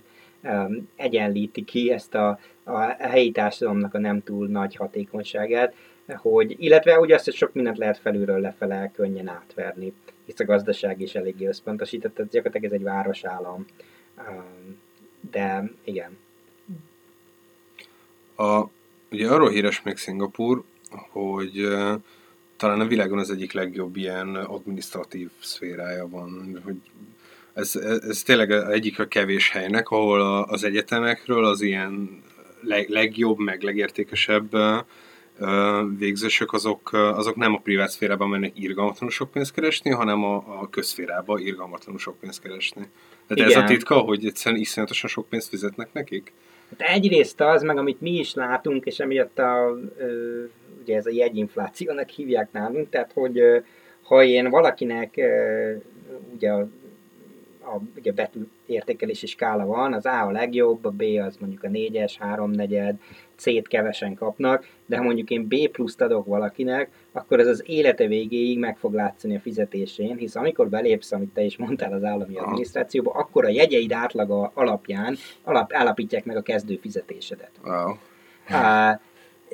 egyenlíti 0.97 1.65
ki 1.65 1.91
ezt 1.91 2.15
a, 2.15 2.39
a 2.65 2.79
helyi 2.99 3.31
társadalomnak 3.31 3.95
a 3.95 3.99
nem 3.99 4.23
túl 4.23 4.47
nagy 4.47 4.77
hatékonyságát, 4.77 5.75
hogy, 6.15 6.55
illetve 6.59 6.99
ugye 6.99 7.15
azt, 7.15 7.25
hogy 7.25 7.35
sok 7.35 7.53
mindent 7.53 7.79
lehet 7.79 7.99
felülről 7.99 8.41
lefele 8.41 8.91
könnyen 8.95 9.29
átverni, 9.29 9.93
hisz 10.25 10.41
a 10.41 10.45
gazdaság 10.45 11.01
is 11.01 11.15
eléggé 11.15 11.47
összpontosított, 11.47 12.15
tehát 12.15 12.31
gyakorlatilag 12.31 12.73
ez 12.73 12.81
egy 12.81 12.87
városállam. 12.87 13.67
De 15.31 15.71
igen. 15.85 16.19
A, 18.37 18.65
ugye 19.11 19.29
arról 19.29 19.51
híres 19.51 19.83
még 19.83 19.97
Szingapúr, 19.97 20.63
hogy 21.11 21.65
uh, 21.65 22.01
talán 22.57 22.81
a 22.81 22.87
világon 22.87 23.19
az 23.19 23.31
egyik 23.31 23.53
legjobb 23.53 23.97
ilyen 23.97 24.35
administratív 24.35 25.31
szférája 25.41 26.09
van, 26.09 26.61
hogy 26.65 26.81
ez, 27.57 27.77
ez, 28.09 28.23
tényleg 28.23 28.51
egyik 28.51 28.99
a 28.99 29.07
kevés 29.07 29.51
helynek, 29.51 29.89
ahol 29.89 30.21
a, 30.21 30.45
az 30.45 30.65
egyetemekről 30.65 31.45
az 31.45 31.61
ilyen 31.61 32.23
leg, 32.61 32.89
legjobb, 32.89 33.39
meg 33.39 33.63
legértékesebb 33.63 34.57
végzősök 35.99 36.53
azok, 36.53 36.93
azok 36.93 37.37
nem 37.37 37.55
a 37.55 37.59
privát 37.59 37.91
szférában 37.91 38.29
mennek 38.29 38.53
irgalmatlanul 38.55 39.15
sok 39.15 39.31
pénzt 39.31 39.53
keresni, 39.53 39.91
hanem 39.91 40.25
a, 40.25 40.35
a 40.37 40.69
közszférába 40.71 41.39
irgalmatlanul 41.39 42.01
sok 42.01 42.19
pénzt 42.21 42.43
keresni. 42.43 42.89
Tehát 43.27 43.51
Igen. 43.51 43.63
ez 43.63 43.71
a 43.71 43.75
titka, 43.75 43.95
hogy 43.99 44.27
egyszerűen 44.27 44.61
iszonyatosan 44.61 45.11
sok 45.11 45.29
pénzt 45.29 45.49
fizetnek 45.49 45.93
nekik? 45.93 46.33
Hát 46.71 46.89
egyrészt 46.89 47.41
az, 47.41 47.63
meg 47.63 47.79
amit 47.79 48.01
mi 48.01 48.11
is 48.11 48.35
látunk, 48.35 48.85
és 48.85 48.99
emiatt 48.99 49.39
a, 49.39 49.79
ugye 50.81 50.97
ez 50.97 51.07
a 51.07 51.11
jegyinflációnak 51.11 52.09
hívják 52.09 52.53
nálunk, 52.53 52.89
tehát 52.89 53.13
hogy 53.15 53.41
ha 54.03 54.25
én 54.25 54.51
valakinek 54.51 55.21
ugye 56.35 56.53
a 57.67 57.81
ugye 57.97 58.13
betű 58.13 58.41
értékelési 58.67 59.27
skála 59.27 59.67
van, 59.67 59.93
az 59.93 60.07
A 60.07 60.27
a 60.27 60.31
legjobb, 60.31 60.85
a 60.85 60.91
B 60.91 61.03
az 61.03 61.37
mondjuk 61.37 61.63
a 61.63 61.69
4-es, 61.69 62.15
3 62.19 62.51
negyed, 62.51 62.97
C-t 63.37 63.69
kevesen 63.69 64.15
kapnak, 64.15 64.69
de 64.87 64.97
ha 64.97 65.03
mondjuk 65.03 65.31
én 65.31 65.49
B 65.49 65.69
pluszt 65.69 66.01
adok 66.01 66.27
valakinek, 66.27 66.91
akkor 67.13 67.41
ez 67.41 67.47
az 67.47 67.63
élete 67.67 68.07
végéig 68.07 68.59
meg 68.59 68.77
fog 68.79 68.95
látszani 68.95 69.37
a 69.37 69.41
fizetésén, 69.41 70.17
hisz 70.17 70.35
amikor 70.35 70.69
belépsz, 70.69 71.13
amit 71.13 71.35
te 71.35 71.43
is 71.43 71.57
mondtál 71.57 71.93
az 71.93 72.05
állami 72.05 72.37
adminisztrációba, 72.37 73.11
akkor 73.11 73.45
a 73.45 73.49
jegyeid 73.49 73.93
átlaga 73.93 74.51
alapján 74.55 75.17
alap, 75.43 75.73
állapítják 75.73 76.25
meg 76.25 76.37
a 76.37 76.43
kezdő 76.43 76.77
fizetésedet. 76.77 77.51
Wow. 77.65 77.95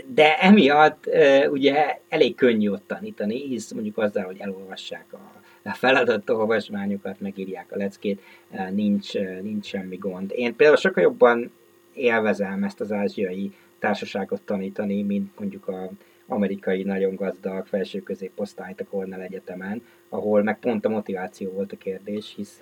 De 0.07 0.39
emiatt 0.39 1.09
ugye 1.51 1.99
elég 2.09 2.35
könnyű 2.35 2.71
ott 2.71 2.87
tanítani, 2.87 3.47
hisz 3.47 3.73
mondjuk 3.73 3.99
azzal, 3.99 4.25
hogy 4.25 4.37
elolvassák 4.39 5.07
a 5.13 5.42
feladat 5.71 6.31
olvasmányokat, 6.31 7.21
megírják 7.21 7.73
a 7.73 7.77
leckét, 7.77 8.23
nincs, 8.71 9.13
nincs 9.43 9.67
semmi 9.67 9.97
gond. 9.97 10.33
Én 10.35 10.57
például 10.57 10.79
sokkal 10.79 11.03
jobban 11.03 11.53
élvezem 11.95 12.65
ezt 12.65 12.81
az 12.81 12.93
ázsiai 12.93 13.53
társaságot 13.79 14.41
tanítani, 14.43 15.03
mint 15.03 15.39
mondjuk 15.39 15.69
a 15.69 15.91
amerikai 16.27 16.83
nagyon 16.83 17.15
gazdag 17.15 17.67
felső 17.67 18.03
középosztályt 18.03 18.81
a 18.81 18.85
Cornell 18.85 19.21
Egyetemen, 19.21 19.83
ahol 20.09 20.43
meg 20.43 20.59
pont 20.59 20.85
a 20.85 20.89
motiváció 20.89 21.51
volt 21.51 21.73
a 21.73 21.77
kérdés, 21.77 22.33
hisz... 22.37 22.59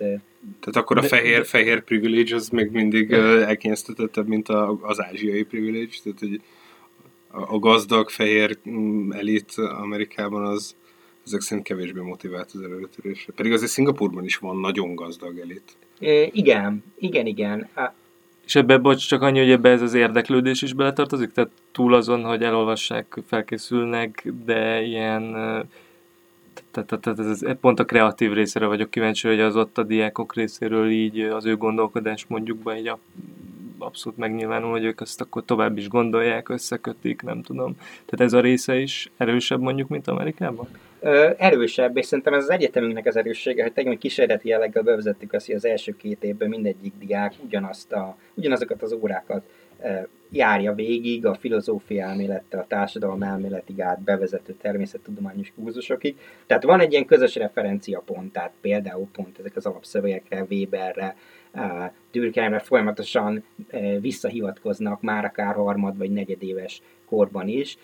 Tehát 0.59 0.75
akkor 0.75 0.97
a 0.97 1.01
fehér, 1.01 1.37
de, 1.37 1.43
fehér 1.43 1.83
privilege 1.83 2.35
az 2.35 2.49
még 2.49 2.71
mindig 2.71 3.11
elkényeztetettebb, 3.11 4.27
mint 4.27 4.49
a, 4.49 4.77
az 4.81 5.01
ázsiai 5.01 5.43
privilege, 5.43 5.93
tehát 6.03 6.19
hogy 6.19 6.41
a 7.31 7.59
gazdag 7.59 8.09
fehér 8.09 8.57
mm, 8.69 9.11
elit 9.11 9.53
Amerikában 9.57 10.45
az 10.45 10.75
ezek 11.25 11.41
szerint 11.41 11.67
kevésbé 11.67 11.99
motivált 11.99 12.51
az 12.53 12.61
előretörésre. 12.61 13.33
Pedig 13.33 13.51
azért 13.51 13.71
Szingapurban 13.71 14.23
is 14.23 14.37
van 14.37 14.59
nagyon 14.59 14.95
gazdag 14.95 15.39
elit. 15.39 15.75
É, 15.99 16.29
igen, 16.33 16.83
igen, 16.97 17.25
igen. 17.25 17.69
A... 17.75 17.93
És 18.45 18.55
ebbe, 18.55 18.77
bocs, 18.77 19.07
csak 19.07 19.21
annyi, 19.21 19.39
hogy 19.39 19.51
ebbe 19.51 19.69
ez 19.69 19.81
az 19.81 19.93
érdeklődés 19.93 20.61
is 20.61 20.73
beletartozik? 20.73 21.31
Tehát 21.31 21.49
túl 21.71 21.93
azon, 21.93 22.23
hogy 22.23 22.43
elolvassák, 22.43 23.17
felkészülnek, 23.27 24.27
de 24.45 24.81
ilyen... 24.81 25.31
Tehát 26.71 27.19
ez 27.19 27.43
pont 27.61 27.79
a 27.79 27.85
kreatív 27.85 28.33
részére 28.33 28.65
vagyok 28.65 28.89
kíváncsi, 28.89 29.27
hogy 29.27 29.39
az 29.39 29.55
ott 29.55 29.77
a 29.77 29.83
diákok 29.83 30.35
részéről 30.35 30.89
így 30.89 31.19
az 31.19 31.45
ő 31.45 31.57
gondolkodás 31.57 32.25
mondjuk 32.27 32.57
be 32.57 32.73
egy 32.73 32.91
abszolút 33.77 34.17
megnyilvánul, 34.17 34.71
hogy 34.71 34.83
ők 34.83 35.01
ezt 35.01 35.21
akkor 35.21 35.45
tovább 35.45 35.77
is 35.77 35.87
gondolják, 35.87 36.49
összekötik, 36.49 37.21
nem 37.21 37.41
tudom. 37.41 37.75
Tehát 38.05 38.21
ez 38.25 38.33
a 38.33 38.41
része 38.41 38.79
is 38.79 39.11
erősebb 39.17 39.61
mondjuk, 39.61 39.87
mint 39.87 40.07
Amerikában? 40.07 40.67
Erősebb, 41.37 41.97
és 41.97 42.05
szerintem 42.05 42.33
ez 42.33 42.43
az 42.43 42.49
egyetemünknek 42.49 43.05
az 43.05 43.15
erőssége, 43.15 43.63
hogy 43.63 43.73
tegnap 43.73 43.97
kísérleti 43.97 44.47
jelleggel 44.47 44.83
bevezettük 44.83 45.33
azt, 45.33 45.45
hogy 45.45 45.55
az 45.55 45.65
első 45.65 45.95
két 45.95 46.23
évben 46.23 46.49
mindegyik 46.49 46.93
diák 46.99 47.33
ugyanazt 47.43 47.91
a, 47.91 48.17
ugyanazokat 48.33 48.81
az 48.81 48.93
órákat 48.93 49.43
járja 50.31 50.73
végig 50.73 51.25
a 51.25 51.33
filozófia 51.33 52.05
elmélettel, 52.05 52.59
a 52.59 52.67
társadalom 52.67 53.23
elméletig 53.23 53.81
át 53.81 54.01
bevezető 54.01 54.55
természettudományos 54.61 55.53
kurzusokig. 55.55 56.17
Tehát 56.45 56.63
van 56.63 56.79
egy 56.79 56.91
ilyen 56.91 57.05
közös 57.05 57.35
referenciapont, 57.35 58.33
tehát 58.33 58.51
például 58.61 59.07
pont 59.11 59.39
ezek 59.39 59.55
az 59.55 59.65
alapszövegekre, 59.65 60.45
Weberre, 60.49 61.15
Dürkheimre 62.11 62.59
folyamatosan 62.59 63.43
visszahivatkoznak 63.99 65.01
már 65.01 65.25
akár 65.25 65.55
harmad 65.55 65.97
vagy 65.97 66.11
negyedéves 66.11 66.81
korban 67.05 67.47
is. 67.47 67.77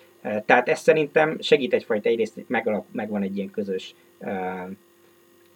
Tehát 0.46 0.70
ez 0.70 0.80
szerintem 0.80 1.38
segít 1.40 1.74
egyfajta 1.74 2.10
egyrészt 2.10 2.44
megalap, 2.48 2.86
megvan 2.92 3.22
egy 3.22 3.38
ilyen 3.38 3.52
közös 3.52 3.96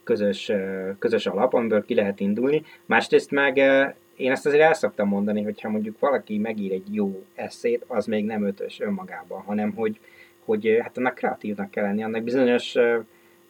közös, 0.04 0.52
közös 1.00 1.26
alap, 1.26 1.54
amiből 1.54 1.86
ki 1.86 1.94
lehet 1.94 2.20
indulni. 2.20 2.64
Másrészt 2.86 3.32
meg 3.32 3.58
én 4.16 4.32
ezt 4.32 4.46
azért 4.46 4.64
el 4.64 4.74
szoktam 4.74 5.08
mondani, 5.08 5.42
hogyha 5.42 5.70
mondjuk 5.70 6.00
valaki 6.00 6.38
megír 6.38 6.72
egy 6.72 6.96
jó 6.96 7.24
eszét, 7.36 7.84
az 7.88 8.06
még 8.06 8.26
nem 8.26 8.44
ötös 8.46 8.80
önmagában, 8.80 9.42
hanem 9.42 9.74
hogy, 9.74 10.00
hogy 10.46 10.78
hát 10.82 10.98
annak 10.98 11.16
kreatívnak 11.16 11.72
kell 11.72 11.84
lenni, 11.84 12.04
annak 12.04 12.24
bizonyos 12.24 12.76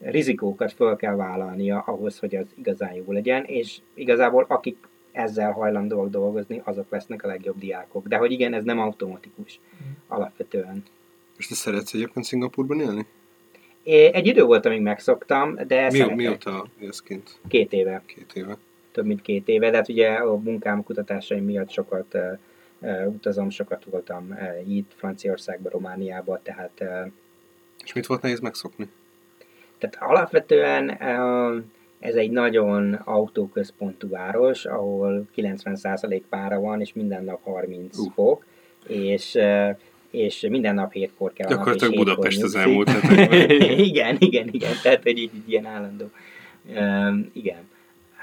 rizikókat 0.02 0.74
fel 0.74 0.95
kell 0.95 1.16
vállalnia 1.16 1.80
ahhoz, 1.80 2.20
hogy 2.20 2.36
az 2.36 2.45
igazán 2.56 2.93
jó 2.93 3.12
legyen, 3.12 3.43
és 3.43 3.78
igazából 3.93 4.45
akik 4.47 4.78
ezzel 5.12 5.52
hajlandóak 5.52 6.10
dolgozni, 6.10 6.62
azok 6.64 6.89
lesznek 6.89 7.24
a 7.24 7.28
legjobb 7.28 7.58
diákok. 7.58 8.08
De 8.08 8.18
hogy 8.18 8.32
igen, 8.32 8.54
ez 8.54 8.64
nem 8.64 8.80
automatikus 8.80 9.60
mm. 9.60 9.91
alapvetően. 10.08 10.84
És 11.38 11.47
te 11.47 11.56
szeretsz 11.56 11.93
egyébként 11.93 12.26
Szingapurban 12.26 12.80
élni? 12.80 13.06
É, 13.84 14.14
egy 14.14 14.28
idő 14.28 14.43
volt, 14.43 14.66
amíg 14.66 14.82
megszoktam, 14.82 15.58
de 15.68 15.89
Mi, 15.91 16.14
mióta 16.14 16.66
élsz 16.80 17.02
kint? 17.02 17.39
Két 17.47 17.74
éve. 17.74 18.02
Két 18.06 18.32
éve. 18.34 18.58
Több 18.91 19.06
mint 19.06 19.22
két 19.22 19.47
éve, 19.47 19.70
de 19.70 19.78
hát 19.78 19.89
ugye 19.89 20.10
a 20.10 20.36
munkám 20.36 20.84
kutatásaim 20.84 21.43
miatt 21.43 21.70
sokat 21.70 22.14
uh, 22.14 22.39
uh, 22.80 23.08
utazom, 23.08 23.49
sokat 23.49 23.84
voltam 23.84 24.30
uh, 24.30 24.76
itt, 24.76 24.91
Franciaországban, 24.95 25.72
Romániában, 25.72 26.39
tehát... 26.43 26.72
Uh, 26.82 27.12
És 27.84 27.93
mit 27.93 28.06
volt 28.06 28.22
nehéz 28.22 28.39
megszokni? 28.39 28.89
Tehát 29.82 30.09
alapvetően 30.09 30.89
ez 31.99 32.15
egy 32.15 32.32
nagyon 32.32 32.93
autóközpontú 32.93 34.09
város, 34.09 34.65
ahol 34.65 35.27
90% 35.36 36.21
pára 36.29 36.59
van, 36.59 36.82
és 36.82 36.93
minden 36.93 37.23
nap 37.23 37.43
30 37.43 37.97
uh. 37.97 38.11
fok, 38.13 38.45
és 38.88 39.34
uh, 39.34 39.77
és 40.11 40.45
minden 40.49 40.73
nap 40.73 40.93
hétkor 40.93 41.34
kell 41.34 41.49
Gyakorlatilag 41.49 41.95
Budapest 41.95 42.43
az 42.43 42.55
elmúlt 42.55 42.89
Igen, 43.89 44.15
igen, 44.19 44.47
igen, 44.51 44.73
tehát 44.84 45.05
egy, 45.05 45.19
egy 45.19 45.49
ilyen 45.49 45.65
állandó. 45.65 46.09
Um, 46.75 47.29
igen. 47.34 47.69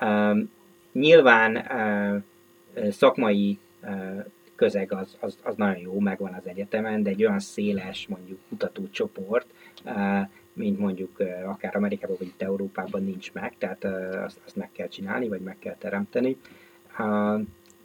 Um, 0.00 0.50
nyilván 0.92 1.56
uh, 1.56 2.90
szakmai 2.90 3.58
uh, 3.82 4.24
közeg 4.54 4.92
az, 4.92 5.16
az, 5.20 5.38
az 5.42 5.54
nagyon 5.56 5.78
jó, 5.78 5.98
megvan 5.98 6.32
az 6.32 6.46
egyetemen, 6.46 7.02
de 7.02 7.10
egy 7.10 7.24
olyan 7.24 7.40
széles 7.40 8.06
mondjuk 8.08 8.38
kutatócsoport, 8.48 9.46
uh, 9.84 10.20
mint 10.58 10.78
mondjuk 10.78 11.22
akár 11.46 11.76
Amerikában 11.76 12.16
vagy 12.18 12.28
itt 12.28 12.42
Európában 12.42 13.04
nincs 13.04 13.32
meg, 13.32 13.54
tehát 13.58 13.84
azt, 14.24 14.40
azt 14.44 14.56
meg 14.56 14.68
kell 14.72 14.88
csinálni, 14.88 15.28
vagy 15.28 15.40
meg 15.40 15.56
kell 15.58 15.76
teremteni. 15.78 16.36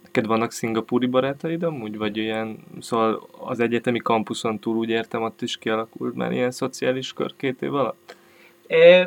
Neked 0.02 0.26
vannak 0.26 0.52
szingapúri 0.52 1.06
barátaid 1.06 1.62
amúgy, 1.62 1.96
vagy 1.96 2.16
ilyen, 2.16 2.58
szóval 2.80 3.28
az 3.38 3.60
egyetemi 3.60 3.98
kampuszon 3.98 4.58
túl 4.58 4.76
úgy 4.76 4.88
értem, 4.88 5.22
ott 5.22 5.42
is 5.42 5.56
kialakult 5.56 6.14
már 6.14 6.32
ilyen 6.32 6.50
szociális 6.50 7.12
kör 7.12 7.32
két 7.36 7.62
év 7.62 7.74
alatt? 7.74 8.16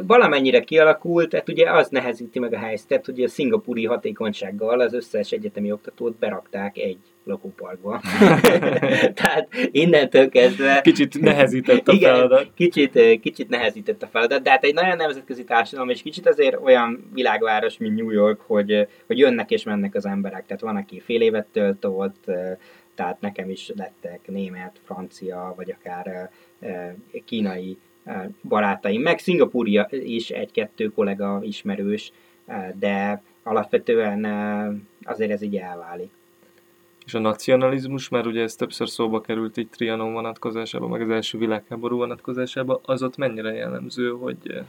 Valamennyire 0.01 0.59
kialakult, 0.59 1.30
tehát 1.30 1.49
ugye 1.49 1.72
az 1.72 1.89
nehezíti 1.89 2.39
meg 2.39 2.53
a 2.53 2.57
helyzetet, 2.57 3.05
hogy 3.05 3.24
a 3.24 3.28
szingapúri 3.28 3.86
hatékonysággal 3.86 4.80
az 4.80 4.93
összes 4.93 5.32
egyetemi 5.32 5.72
oktatót 5.72 6.15
berakták 6.15 6.78
egy 6.78 6.99
lakóparkba. 7.28 8.01
Tehát 9.19 9.47
innentől 9.71 10.30
kezdve... 10.30 10.82
Kicsit 10.82 11.19
nehezített 11.19 11.88
a 11.88 11.93
igen, 11.93 12.15
feladat. 12.15 12.51
Kicsit, 12.55 13.19
kicsit 13.19 13.49
nehezített 13.49 14.03
a 14.03 14.07
feladat, 14.07 14.41
de 14.41 14.49
hát 14.49 14.63
egy 14.63 14.73
nagyon 14.73 14.97
nemzetközi 14.97 15.43
társadalom, 15.43 15.89
és 15.89 16.01
kicsit 16.01 16.28
azért 16.28 16.59
olyan 16.63 17.09
világváros, 17.13 17.78
mint 17.78 17.95
New 17.95 18.09
York, 18.09 18.41
hogy, 18.41 18.88
hogy 19.07 19.17
jönnek 19.17 19.51
és 19.51 19.63
mennek 19.63 19.95
az 19.95 20.05
emberek. 20.05 20.45
Tehát 20.45 20.61
van, 20.61 20.75
aki 20.75 20.99
fél 20.99 21.21
évet 21.21 21.47
tölt 21.51 21.86
ott, 21.86 22.25
tehát 22.95 23.21
nekem 23.21 23.49
is 23.49 23.71
lettek 23.75 24.19
német, 24.28 24.80
francia, 24.84 25.53
vagy 25.55 25.75
akár 25.80 26.30
kínai 27.25 27.78
barátaim, 28.43 29.01
meg 29.01 29.19
Szingapúri 29.19 29.80
is 29.89 30.30
egy-kettő 30.30 30.88
kollega 30.88 31.39
ismerős, 31.43 32.11
de 32.80 33.21
alapvetően 33.43 34.25
azért 35.03 35.32
ez 35.32 35.41
így 35.41 35.55
elválik. 35.55 36.11
És 37.08 37.14
a 37.14 37.20
nacionalizmus, 37.20 38.10
mert 38.10 38.26
ugye 38.26 38.41
ez 38.41 38.55
többször 38.55 38.89
szóba 38.89 39.22
került 39.22 39.58
így 39.58 39.70
Trianon 39.70 40.14
vonatkozásában, 40.14 40.89
meg 40.89 41.01
az 41.01 41.10
első 41.10 41.38
világháború 41.38 41.97
vonatkozásában, 41.97 42.80
az 42.84 43.03
ott 43.03 43.18
mennyire 43.18 43.53
jellemző, 43.53 44.10
hogy, 44.10 44.62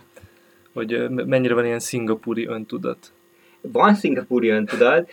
hogy 0.72 1.10
mennyire 1.10 1.54
van 1.54 1.64
ilyen 1.64 1.78
szingapúri 1.78 2.46
öntudat? 2.46 3.12
Van 3.60 3.94
szingapúri 3.94 4.48
öntudat, 4.48 5.10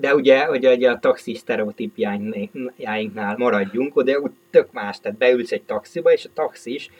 de 0.00 0.14
ugye, 0.14 0.50
ugye, 0.50 0.74
ugye 0.74 0.90
a 0.90 0.98
taxi 0.98 1.34
sztereotípjáinknál 1.34 3.36
maradjunk, 3.36 4.02
de 4.02 4.20
úgy 4.20 4.32
tök 4.50 4.72
más, 4.72 5.00
tehát 5.00 5.18
beülsz 5.18 5.52
egy 5.52 5.62
taxiba, 5.62 6.12
és 6.12 6.24
a 6.24 6.30
taxis 6.34 6.90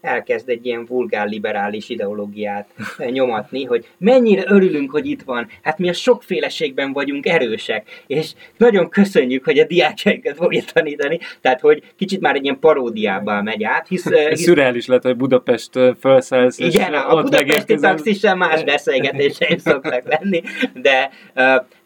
elkezd 0.00 0.48
egy 0.48 0.66
ilyen 0.66 0.84
vulgár 0.86 1.28
liberális 1.28 1.88
ideológiát 1.88 2.68
nyomatni, 2.98 3.64
hogy 3.64 3.88
mennyire 3.98 4.44
örülünk, 4.46 4.90
hogy 4.90 5.06
itt 5.06 5.22
van, 5.22 5.48
hát 5.62 5.78
mi 5.78 5.88
a 5.88 5.92
sokféleségben 5.92 6.92
vagyunk 6.92 7.26
erősek, 7.26 8.02
és 8.06 8.32
nagyon 8.56 8.88
köszönjük, 8.88 9.44
hogy 9.44 9.58
a 9.58 9.66
diákjainkat 9.66 10.36
fogja 10.36 10.62
tanítani, 10.72 11.18
tehát 11.40 11.60
hogy 11.60 11.82
kicsit 11.96 12.20
már 12.20 12.34
egy 12.34 12.44
ilyen 12.44 12.58
paródiába 12.58 13.42
megy 13.42 13.64
át, 13.64 13.88
hisz... 13.88 14.08
hisz... 14.28 14.42
Szürreális 14.42 14.86
lett, 14.86 15.02
hogy 15.02 15.16
Budapest 15.16 15.78
felszállsz, 16.00 16.58
Igen, 16.58 16.94
a 16.94 17.22
budapesti 17.22 17.74
taxissal 17.74 18.34
más 18.34 18.64
beszélgetéseim 18.64 19.58
szoktak 19.68 20.02
lenni, 20.04 20.42
de 20.74 21.10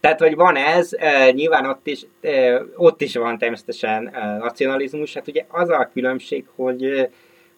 tehát, 0.01 0.21
hogy 0.21 0.35
van 0.35 0.57
ez, 0.57 0.91
nyilván 1.33 1.67
ott 1.67 1.87
is, 1.87 2.07
ott 2.77 3.01
is 3.01 3.17
van 3.17 3.39
természetesen 3.39 4.11
nacionalizmus, 4.39 5.15
hát 5.15 5.29
ugye 5.29 5.45
az 5.49 5.69
a 5.69 5.91
különbség, 5.93 6.45
hogy 6.57 7.09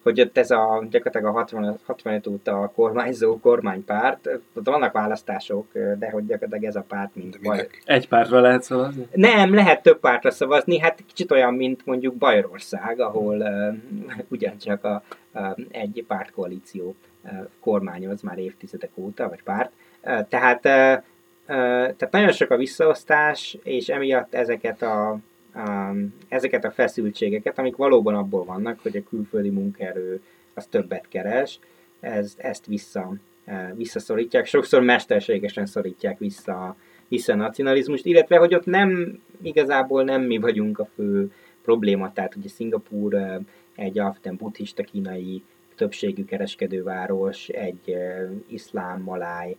hogy 0.06 0.20
ott 0.20 0.38
ez 0.38 0.50
a 0.50 0.84
gyakorlatilag 0.90 1.34
a 1.34 1.38
60, 1.38 1.78
65 1.86 2.26
óta 2.26 2.60
a 2.60 2.72
kormányzó 2.74 3.40
kormánypárt, 3.40 4.28
ott 4.54 4.66
vannak 4.66 4.92
választások, 4.92 5.66
de 5.72 6.10
hogy 6.10 6.26
gyakorlatilag 6.26 6.64
ez 6.64 6.76
a 6.76 6.84
párt, 6.88 7.14
mint 7.14 7.40
Baj... 7.42 7.68
Egy 7.84 8.08
pártra 8.08 8.40
lehet 8.40 8.62
szavazni? 8.62 9.06
Nem, 9.12 9.54
lehet 9.54 9.82
több 9.82 10.00
pártra 10.00 10.30
szavazni, 10.30 10.78
hát 10.78 11.02
kicsit 11.06 11.30
olyan, 11.30 11.54
mint 11.54 11.86
mondjuk 11.86 12.14
Bajorország, 12.14 13.00
ahol 13.00 13.36
uh, 13.36 14.24
ugyancsak 14.28 14.84
a, 14.84 15.02
uh, 15.32 15.46
egy 15.70 16.04
pártkoalíció 16.08 16.94
uh, 17.24 17.30
kormányoz 17.60 18.22
már 18.22 18.38
évtizedek 18.38 18.90
óta, 18.94 19.28
vagy 19.28 19.42
párt. 19.42 19.70
Uh, 20.02 20.28
tehát, 20.28 20.64
uh, 20.64 20.72
uh, 20.72 21.94
tehát 21.96 22.08
nagyon 22.10 22.32
sok 22.32 22.50
a 22.50 22.56
visszaosztás, 22.56 23.58
és 23.62 23.88
emiatt 23.88 24.34
ezeket 24.34 24.82
a 24.82 25.18
um, 25.56 26.14
ezeket 26.28 26.64
a 26.64 26.70
feszültségeket, 26.70 27.58
amik 27.58 27.76
valóban 27.76 28.14
abból 28.14 28.44
vannak, 28.44 28.80
hogy 28.80 28.96
a 28.96 29.08
külföldi 29.08 29.50
munkaerő 29.50 30.22
az 30.54 30.66
többet 30.66 31.08
keres, 31.08 31.58
ez, 32.00 32.34
ezt 32.36 32.66
vissza, 32.66 33.14
uh, 33.46 33.76
visszaszorítják, 33.76 34.46
sokszor 34.46 34.82
mesterségesen 34.82 35.66
szorítják 35.66 36.18
vissza, 36.18 36.76
vissza 37.08 37.32
a 37.32 37.36
nacionalizmust, 37.36 38.06
illetve 38.06 38.36
hogy 38.36 38.54
ott 38.54 38.66
nem, 38.66 39.20
igazából 39.42 40.04
nem 40.04 40.22
mi 40.22 40.38
vagyunk 40.38 40.78
a 40.78 40.88
fő 40.94 41.32
probléma, 41.62 42.12
tehát 42.12 42.36
ugye 42.36 42.48
Szingapúr 42.48 43.14
uh, 43.14 43.34
egy 43.74 43.98
alapvetően 43.98 44.36
buddhista 44.36 44.82
kínai 44.82 45.42
többségű 45.76 46.24
kereskedőváros, 46.24 47.48
egy 47.48 47.80
uh, 47.86 48.30
iszlám, 48.46 49.02
maláj, 49.02 49.56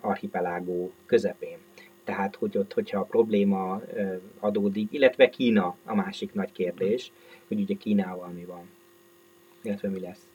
archipelágó 0.00 0.92
közepén. 1.06 1.56
Tehát, 2.08 2.36
hogy 2.36 2.58
ott, 2.58 2.72
hogyha 2.72 3.00
a 3.00 3.04
probléma 3.04 3.80
adódik, 4.38 4.92
illetve 4.92 5.28
Kína 5.28 5.76
a 5.84 5.94
másik 5.94 6.34
nagy 6.34 6.52
kérdés, 6.52 7.12
hogy 7.48 7.60
ugye 7.60 7.74
Kínával 7.74 8.28
mi 8.28 8.44
van, 8.44 8.68
illetve 9.62 9.88
mi 9.88 10.00
lesz. 10.00 10.26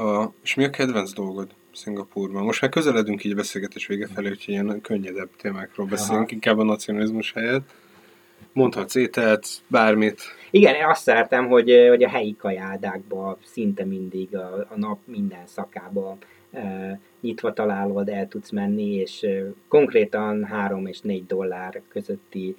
A, 0.00 0.32
és 0.42 0.54
mi 0.54 0.64
a 0.64 0.70
kedvenc 0.70 1.12
dolgod 1.12 1.50
Szingapurban? 1.72 2.44
Most 2.44 2.60
már 2.60 2.70
közeledünk 2.70 3.24
így 3.24 3.32
a 3.32 3.34
beszélgetés 3.34 3.86
vége 3.86 4.06
felé, 4.06 4.28
úgyhogy 4.28 4.54
ilyen 4.54 4.80
könnyedebb 4.80 5.28
témákról 5.36 5.86
beszélünk, 5.86 6.24
Aha. 6.24 6.32
inkább 6.32 6.58
a 6.58 6.64
nacionalizmus 6.64 7.32
helyett. 7.32 7.74
Mondhatsz 8.52 8.94
ételt, 8.94 9.48
bármit. 9.66 10.20
Igen, 10.50 10.74
én 10.74 10.84
azt 10.84 11.02
szeretem, 11.02 11.46
hogy, 11.46 11.86
hogy 11.88 12.02
a 12.02 12.08
helyi 12.08 12.36
kajádákban 12.38 13.36
szinte 13.44 13.84
mindig 13.84 14.36
a, 14.36 14.66
a 14.68 14.76
nap 14.78 14.98
minden 15.04 15.46
szakába 15.46 16.16
nyitva 17.20 17.52
találod, 17.52 18.08
el 18.08 18.28
tudsz 18.28 18.50
menni, 18.50 18.94
és 18.94 19.26
konkrétan 19.68 20.44
3 20.44 20.86
és 20.86 21.00
4 21.00 21.26
dollár 21.26 21.82
közötti 21.88 22.56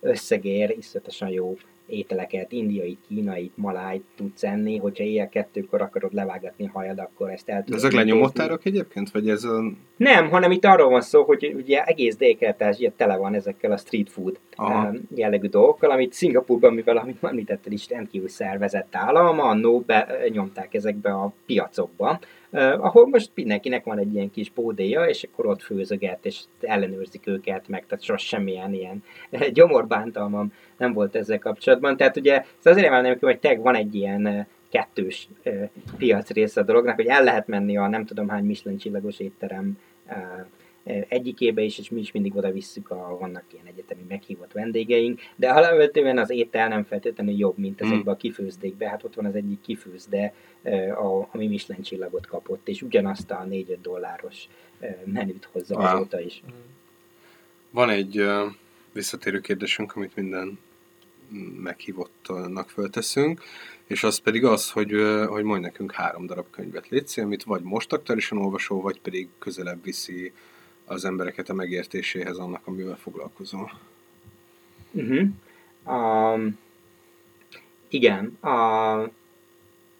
összegér 0.00 0.74
iszletesen 0.78 1.28
jó 1.28 1.56
ételeket, 1.90 2.52
indiai, 2.52 2.98
kínai, 3.08 3.50
maláj 3.54 4.00
tudsz 4.16 4.44
enni, 4.44 4.76
hogyha 4.76 5.04
ilyen 5.04 5.28
kettőkor 5.28 5.82
akarod 5.82 6.14
levágatni 6.14 6.66
a 6.66 6.70
hajad, 6.72 6.98
akkor 6.98 7.30
ezt 7.30 7.48
el 7.48 7.64
tudod. 7.64 7.78
Ezek 7.78 7.92
lenyomott 7.92 8.38
árak 8.38 8.64
egyébként? 8.64 9.10
Vagy 9.10 9.28
ez 9.28 9.44
a 9.44 9.62
Nem, 9.96 10.28
hanem 10.28 10.50
itt 10.50 10.64
arról 10.64 10.90
van 10.90 11.00
szó, 11.00 11.22
hogy 11.22 11.54
ugye 11.56 11.84
egész 11.84 12.16
délkelet 12.16 12.92
tele 12.96 13.16
van 13.16 13.34
ezekkel 13.34 13.72
a 13.72 13.76
street 13.76 14.10
food 14.10 14.38
Aha. 14.54 14.92
Jellegű 15.14 15.48
dolgokkal, 15.48 15.90
amit 15.90 16.12
Szingapurban, 16.12 16.74
mivel 16.74 16.96
amit 16.96 17.24
említetted 17.24 17.72
is 17.72 17.88
rendkívül 17.88 18.28
szervezett 18.28 18.94
állam, 18.94 19.40
annó 19.40 19.84
benyomták 19.86 20.74
ezekbe 20.74 21.10
a 21.10 21.32
piacokba, 21.46 22.18
ahol 22.52 23.08
most 23.08 23.30
mindenkinek 23.34 23.84
van 23.84 23.98
egy 23.98 24.14
ilyen 24.14 24.30
kis 24.30 24.50
bódéja, 24.50 25.04
és 25.04 25.22
akkor 25.22 25.46
ott 25.46 25.62
főzöget, 25.62 26.26
és 26.26 26.40
ellenőrzik 26.60 27.26
őket 27.26 27.68
meg, 27.68 27.86
tehát 27.86 28.04
sos 28.04 28.26
semmilyen 28.26 28.74
ilyen 28.74 29.02
gyomorbántalmam 29.54 30.52
nem 30.76 30.92
volt 30.92 31.16
ezzel 31.16 31.38
kapcsolatban. 31.38 31.96
Tehát 31.96 32.16
ugye 32.16 32.38
ez 32.38 32.66
azért 32.72 32.86
emelném 32.86 33.18
ki, 33.18 33.24
hogy 33.24 33.38
teg 33.38 33.60
van 33.60 33.74
egy 33.74 33.94
ilyen 33.94 34.46
kettős 34.70 35.28
piac 35.96 36.30
része 36.30 36.60
a 36.60 36.64
dolognak, 36.64 36.94
hogy 36.94 37.06
el 37.06 37.24
lehet 37.24 37.46
menni 37.46 37.76
a 37.76 37.88
nem 37.88 38.04
tudom 38.04 38.28
hány 38.28 38.44
Michelin 38.44 38.78
csillagos 38.78 39.18
étterem 39.18 39.78
egyikébe 41.08 41.62
is, 41.62 41.78
és 41.78 41.90
mi 41.90 42.00
is 42.00 42.12
mindig 42.12 42.36
oda 42.36 42.50
visszük, 42.50 42.90
a, 42.90 43.16
vannak 43.20 43.44
ilyen 43.52 43.66
egyetemi 43.66 44.02
meghívott 44.08 44.52
vendégeink, 44.52 45.20
de 45.36 45.48
alapvetően 45.48 46.18
az 46.18 46.30
étel 46.30 46.68
nem 46.68 46.84
feltétlenül 46.84 47.34
jobb, 47.34 47.58
mint 47.58 47.80
ezekbe 47.80 48.10
a 48.10 48.16
kifőzdékbe. 48.16 48.88
Hát 48.88 49.04
ott 49.04 49.14
van 49.14 49.24
az 49.24 49.34
egyik 49.34 49.60
kifőzde, 49.60 50.34
a, 50.90 51.28
ami 51.32 51.46
Michelin 51.46 51.82
csillagot 51.82 52.26
kapott, 52.26 52.68
és 52.68 52.82
ugyanazt 52.82 53.30
a 53.30 53.46
4-5 53.50 53.76
dolláros 53.82 54.48
menüt 55.04 55.48
hozza 55.52 55.76
wow. 55.76 55.84
azóta 55.84 56.20
is. 56.20 56.42
Van 57.70 57.90
egy 57.90 58.24
visszatérő 58.92 59.40
kérdésünk, 59.40 59.96
amit 59.96 60.16
minden 60.16 60.58
meghívottnak 61.62 62.70
fölteszünk, 62.70 63.42
és 63.86 64.02
az 64.02 64.18
pedig 64.18 64.44
az, 64.44 64.70
hogy, 64.70 64.92
hogy 65.26 65.42
mondj 65.42 65.64
nekünk 65.64 65.92
három 65.92 66.26
darab 66.26 66.50
könyvet 66.50 66.88
létsz, 66.88 67.16
amit 67.16 67.42
vagy 67.42 67.62
most 67.62 67.92
aktuálisan 67.92 68.38
olvasol, 68.38 68.80
vagy 68.80 69.00
pedig 69.00 69.28
közelebb 69.38 69.84
viszi 69.84 70.32
az 70.90 71.04
embereket 71.04 71.48
a 71.48 71.54
megértéséhez 71.54 72.36
annak, 72.36 72.60
amivel 72.64 72.96
foglalkozol. 72.96 73.72
Uh-huh. 74.92 75.28
Um, 75.86 76.58
igen. 77.88 78.38
A, 78.40 78.50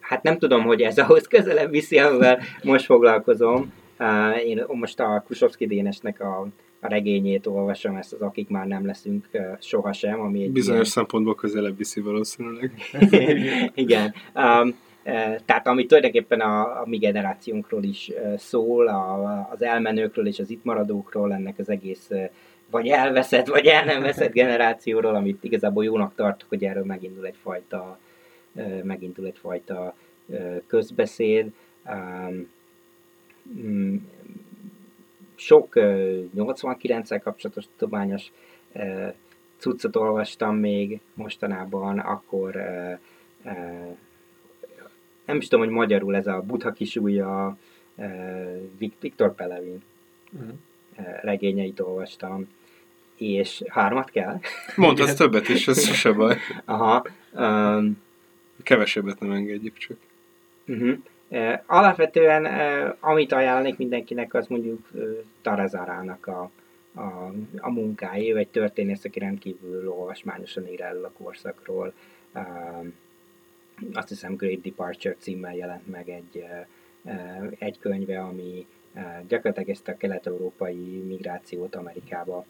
hát 0.00 0.22
nem 0.22 0.38
tudom, 0.38 0.62
hogy 0.62 0.82
ez 0.82 0.98
ahhoz 0.98 1.26
közelebb 1.26 1.70
viszi, 1.70 1.98
amivel 1.98 2.40
most 2.62 2.84
foglalkozom. 2.84 3.72
Uh, 3.98 4.46
én 4.46 4.64
most 4.68 5.00
a 5.00 5.24
Kusovszki 5.26 5.66
Dénesnek 5.66 6.20
a, 6.20 6.46
a 6.80 6.88
regényét 6.88 7.46
olvasom, 7.46 7.96
ezt 7.96 8.12
az 8.12 8.20
Akik 8.20 8.48
már 8.48 8.66
nem 8.66 8.86
leszünk 8.86 9.28
uh, 9.32 9.42
sohasem. 9.60 10.20
Ami 10.20 10.42
egy 10.42 10.50
Bizonyos 10.50 10.80
ilyen... 10.80 10.90
szempontból 10.90 11.34
közelebb 11.34 11.76
viszi 11.76 12.00
valószínűleg. 12.00 12.72
igen. 13.74 14.14
Um, 14.34 14.74
tehát 15.44 15.66
ami 15.66 15.86
tulajdonképpen 15.86 16.40
a, 16.40 16.60
a 16.80 16.82
mi 16.86 16.96
generációnkról 16.96 17.82
is 17.82 18.10
szól, 18.36 18.88
a, 18.88 19.48
az 19.52 19.62
elmenőkről 19.62 20.26
és 20.26 20.38
az 20.38 20.50
itt 20.50 20.64
maradókról, 20.64 21.32
ennek 21.32 21.58
az 21.58 21.68
egész 21.68 22.10
vagy 22.70 22.88
elveszett, 22.88 23.46
vagy 23.46 23.66
el 23.66 23.84
nem 23.84 24.02
veszett 24.02 24.32
generációról, 24.32 25.14
amit 25.14 25.44
igazából 25.44 25.84
jónak 25.84 26.14
tartok, 26.14 26.48
hogy 26.48 26.64
erről 26.64 26.84
megindul 26.84 27.26
egyfajta, 27.26 27.98
megindul 28.82 29.26
egyfajta 29.26 29.94
közbeszéd. 30.66 31.52
Mm, 33.58 33.96
sok 35.34 35.72
89-el 36.36 37.20
kapcsolatos 37.22 37.64
tudományos 37.76 38.32
cuccot 39.56 39.96
olvastam 39.96 40.56
még 40.56 41.00
mostanában, 41.14 41.98
akkor 41.98 42.56
nem 45.30 45.38
is 45.38 45.48
tudom, 45.48 45.64
hogy 45.64 45.74
magyarul 45.74 46.16
ez 46.16 46.26
a 46.26 46.40
Budha 46.40 46.72
kisúlya, 46.72 47.56
Viktor 49.00 49.34
Pelevin 49.34 49.82
uh-huh. 50.32 50.54
regényeit 51.22 51.80
olvastam, 51.80 52.48
és 53.16 53.62
hármat 53.68 54.10
kell. 54.10 54.40
Mondd 54.76 55.00
az 55.00 55.14
többet 55.20 55.48
is, 55.48 55.68
ez 55.68 55.84
sose 55.84 56.12
baj. 56.12 56.36
Aha. 56.64 57.06
Um, 57.32 58.02
Kevesebbet 58.62 59.20
nem 59.20 59.30
engedjük 59.30 59.76
csak. 59.76 59.96
Uh-huh. 60.66 60.98
Uh, 61.28 61.60
alapvetően, 61.66 62.44
uh, 62.44 62.96
amit 63.00 63.32
ajánlanék 63.32 63.76
mindenkinek, 63.76 64.34
az 64.34 64.46
mondjuk 64.46 64.88
uh, 64.92 65.02
Tarazarának 65.42 66.26
a, 66.26 66.50
a, 66.94 67.32
a 67.58 67.70
munkája, 67.70 68.36
egy 68.36 68.48
történész, 68.48 69.04
aki 69.04 69.18
rendkívül 69.18 69.88
olvasmányosan 69.88 70.68
ír 70.68 70.80
el 70.80 71.04
a 71.04 71.22
korszakról. 71.22 71.92
Uh, 72.34 72.86
azt 73.92 74.08
hiszem 74.08 74.34
Great 74.34 74.60
Departure 74.60 75.16
címmel 75.18 75.54
jelent 75.54 75.90
meg 75.90 76.08
egy, 76.08 76.44
egy 77.58 77.78
könyve, 77.78 78.20
ami 78.20 78.66
gyakorlatilag 79.26 79.68
ezt 79.68 79.88
a 79.88 79.96
kelet-európai 79.96 81.02
migrációt 81.06 81.74
Amerikába 81.74 82.46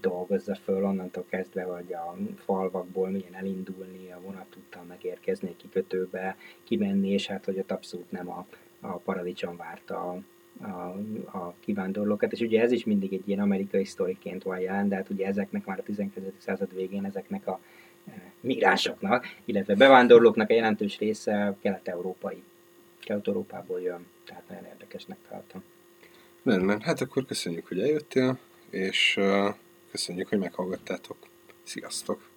dolgozza 0.00 0.54
föl, 0.54 0.84
onnantól 0.84 1.24
kezdve, 1.28 1.62
hogy 1.62 1.92
a 1.92 2.16
falvakból 2.36 3.08
milyen 3.08 3.34
elindulni, 3.34 4.12
a 4.12 4.20
vonatúttal 4.20 4.82
megérkezni 4.82 5.48
egy 5.48 5.56
kikötőbe, 5.56 6.36
kimenni, 6.64 7.08
és 7.08 7.26
hát, 7.26 7.44
hogy 7.44 7.58
ott 7.58 7.70
abszolút 7.70 8.10
nem 8.10 8.30
a, 8.30 8.46
a 8.80 8.96
paradicsom 8.96 9.56
várta 9.56 9.94
a, 9.94 10.22
a, 10.64 10.96
a 11.38 11.54
kivándorlókat, 11.60 12.32
és 12.32 12.40
ugye 12.40 12.62
ez 12.62 12.72
is 12.72 12.84
mindig 12.84 13.12
egy 13.12 13.28
ilyen 13.28 13.40
amerikai 13.40 13.84
sztoriként 13.84 14.42
van 14.42 14.60
jelen, 14.60 14.88
de 14.88 14.96
hát 14.96 15.10
ugye 15.10 15.26
ezeknek 15.26 15.64
már 15.64 15.78
a 15.78 15.82
19. 15.82 16.34
század 16.38 16.74
végén 16.74 17.04
ezeknek 17.04 17.46
a 17.46 17.60
migránsoknak, 18.40 19.26
illetve 19.44 19.74
bevándorlóknak 19.74 20.50
a 20.50 20.54
jelentős 20.54 20.98
része 20.98 21.56
kelet-európai, 21.62 22.42
kelet-európából 23.00 23.80
jön, 23.80 24.06
tehát 24.24 24.48
nagyon 24.48 24.64
érdekesnek 24.64 25.18
tartom. 25.28 25.64
Rendben, 26.42 26.80
hát 26.80 27.00
akkor 27.00 27.24
köszönjük, 27.24 27.66
hogy 27.66 27.80
eljöttél, 27.80 28.38
és 28.70 29.20
köszönjük, 29.90 30.28
hogy 30.28 30.38
meghallgattátok. 30.38 31.16
Sziasztok! 31.62 32.34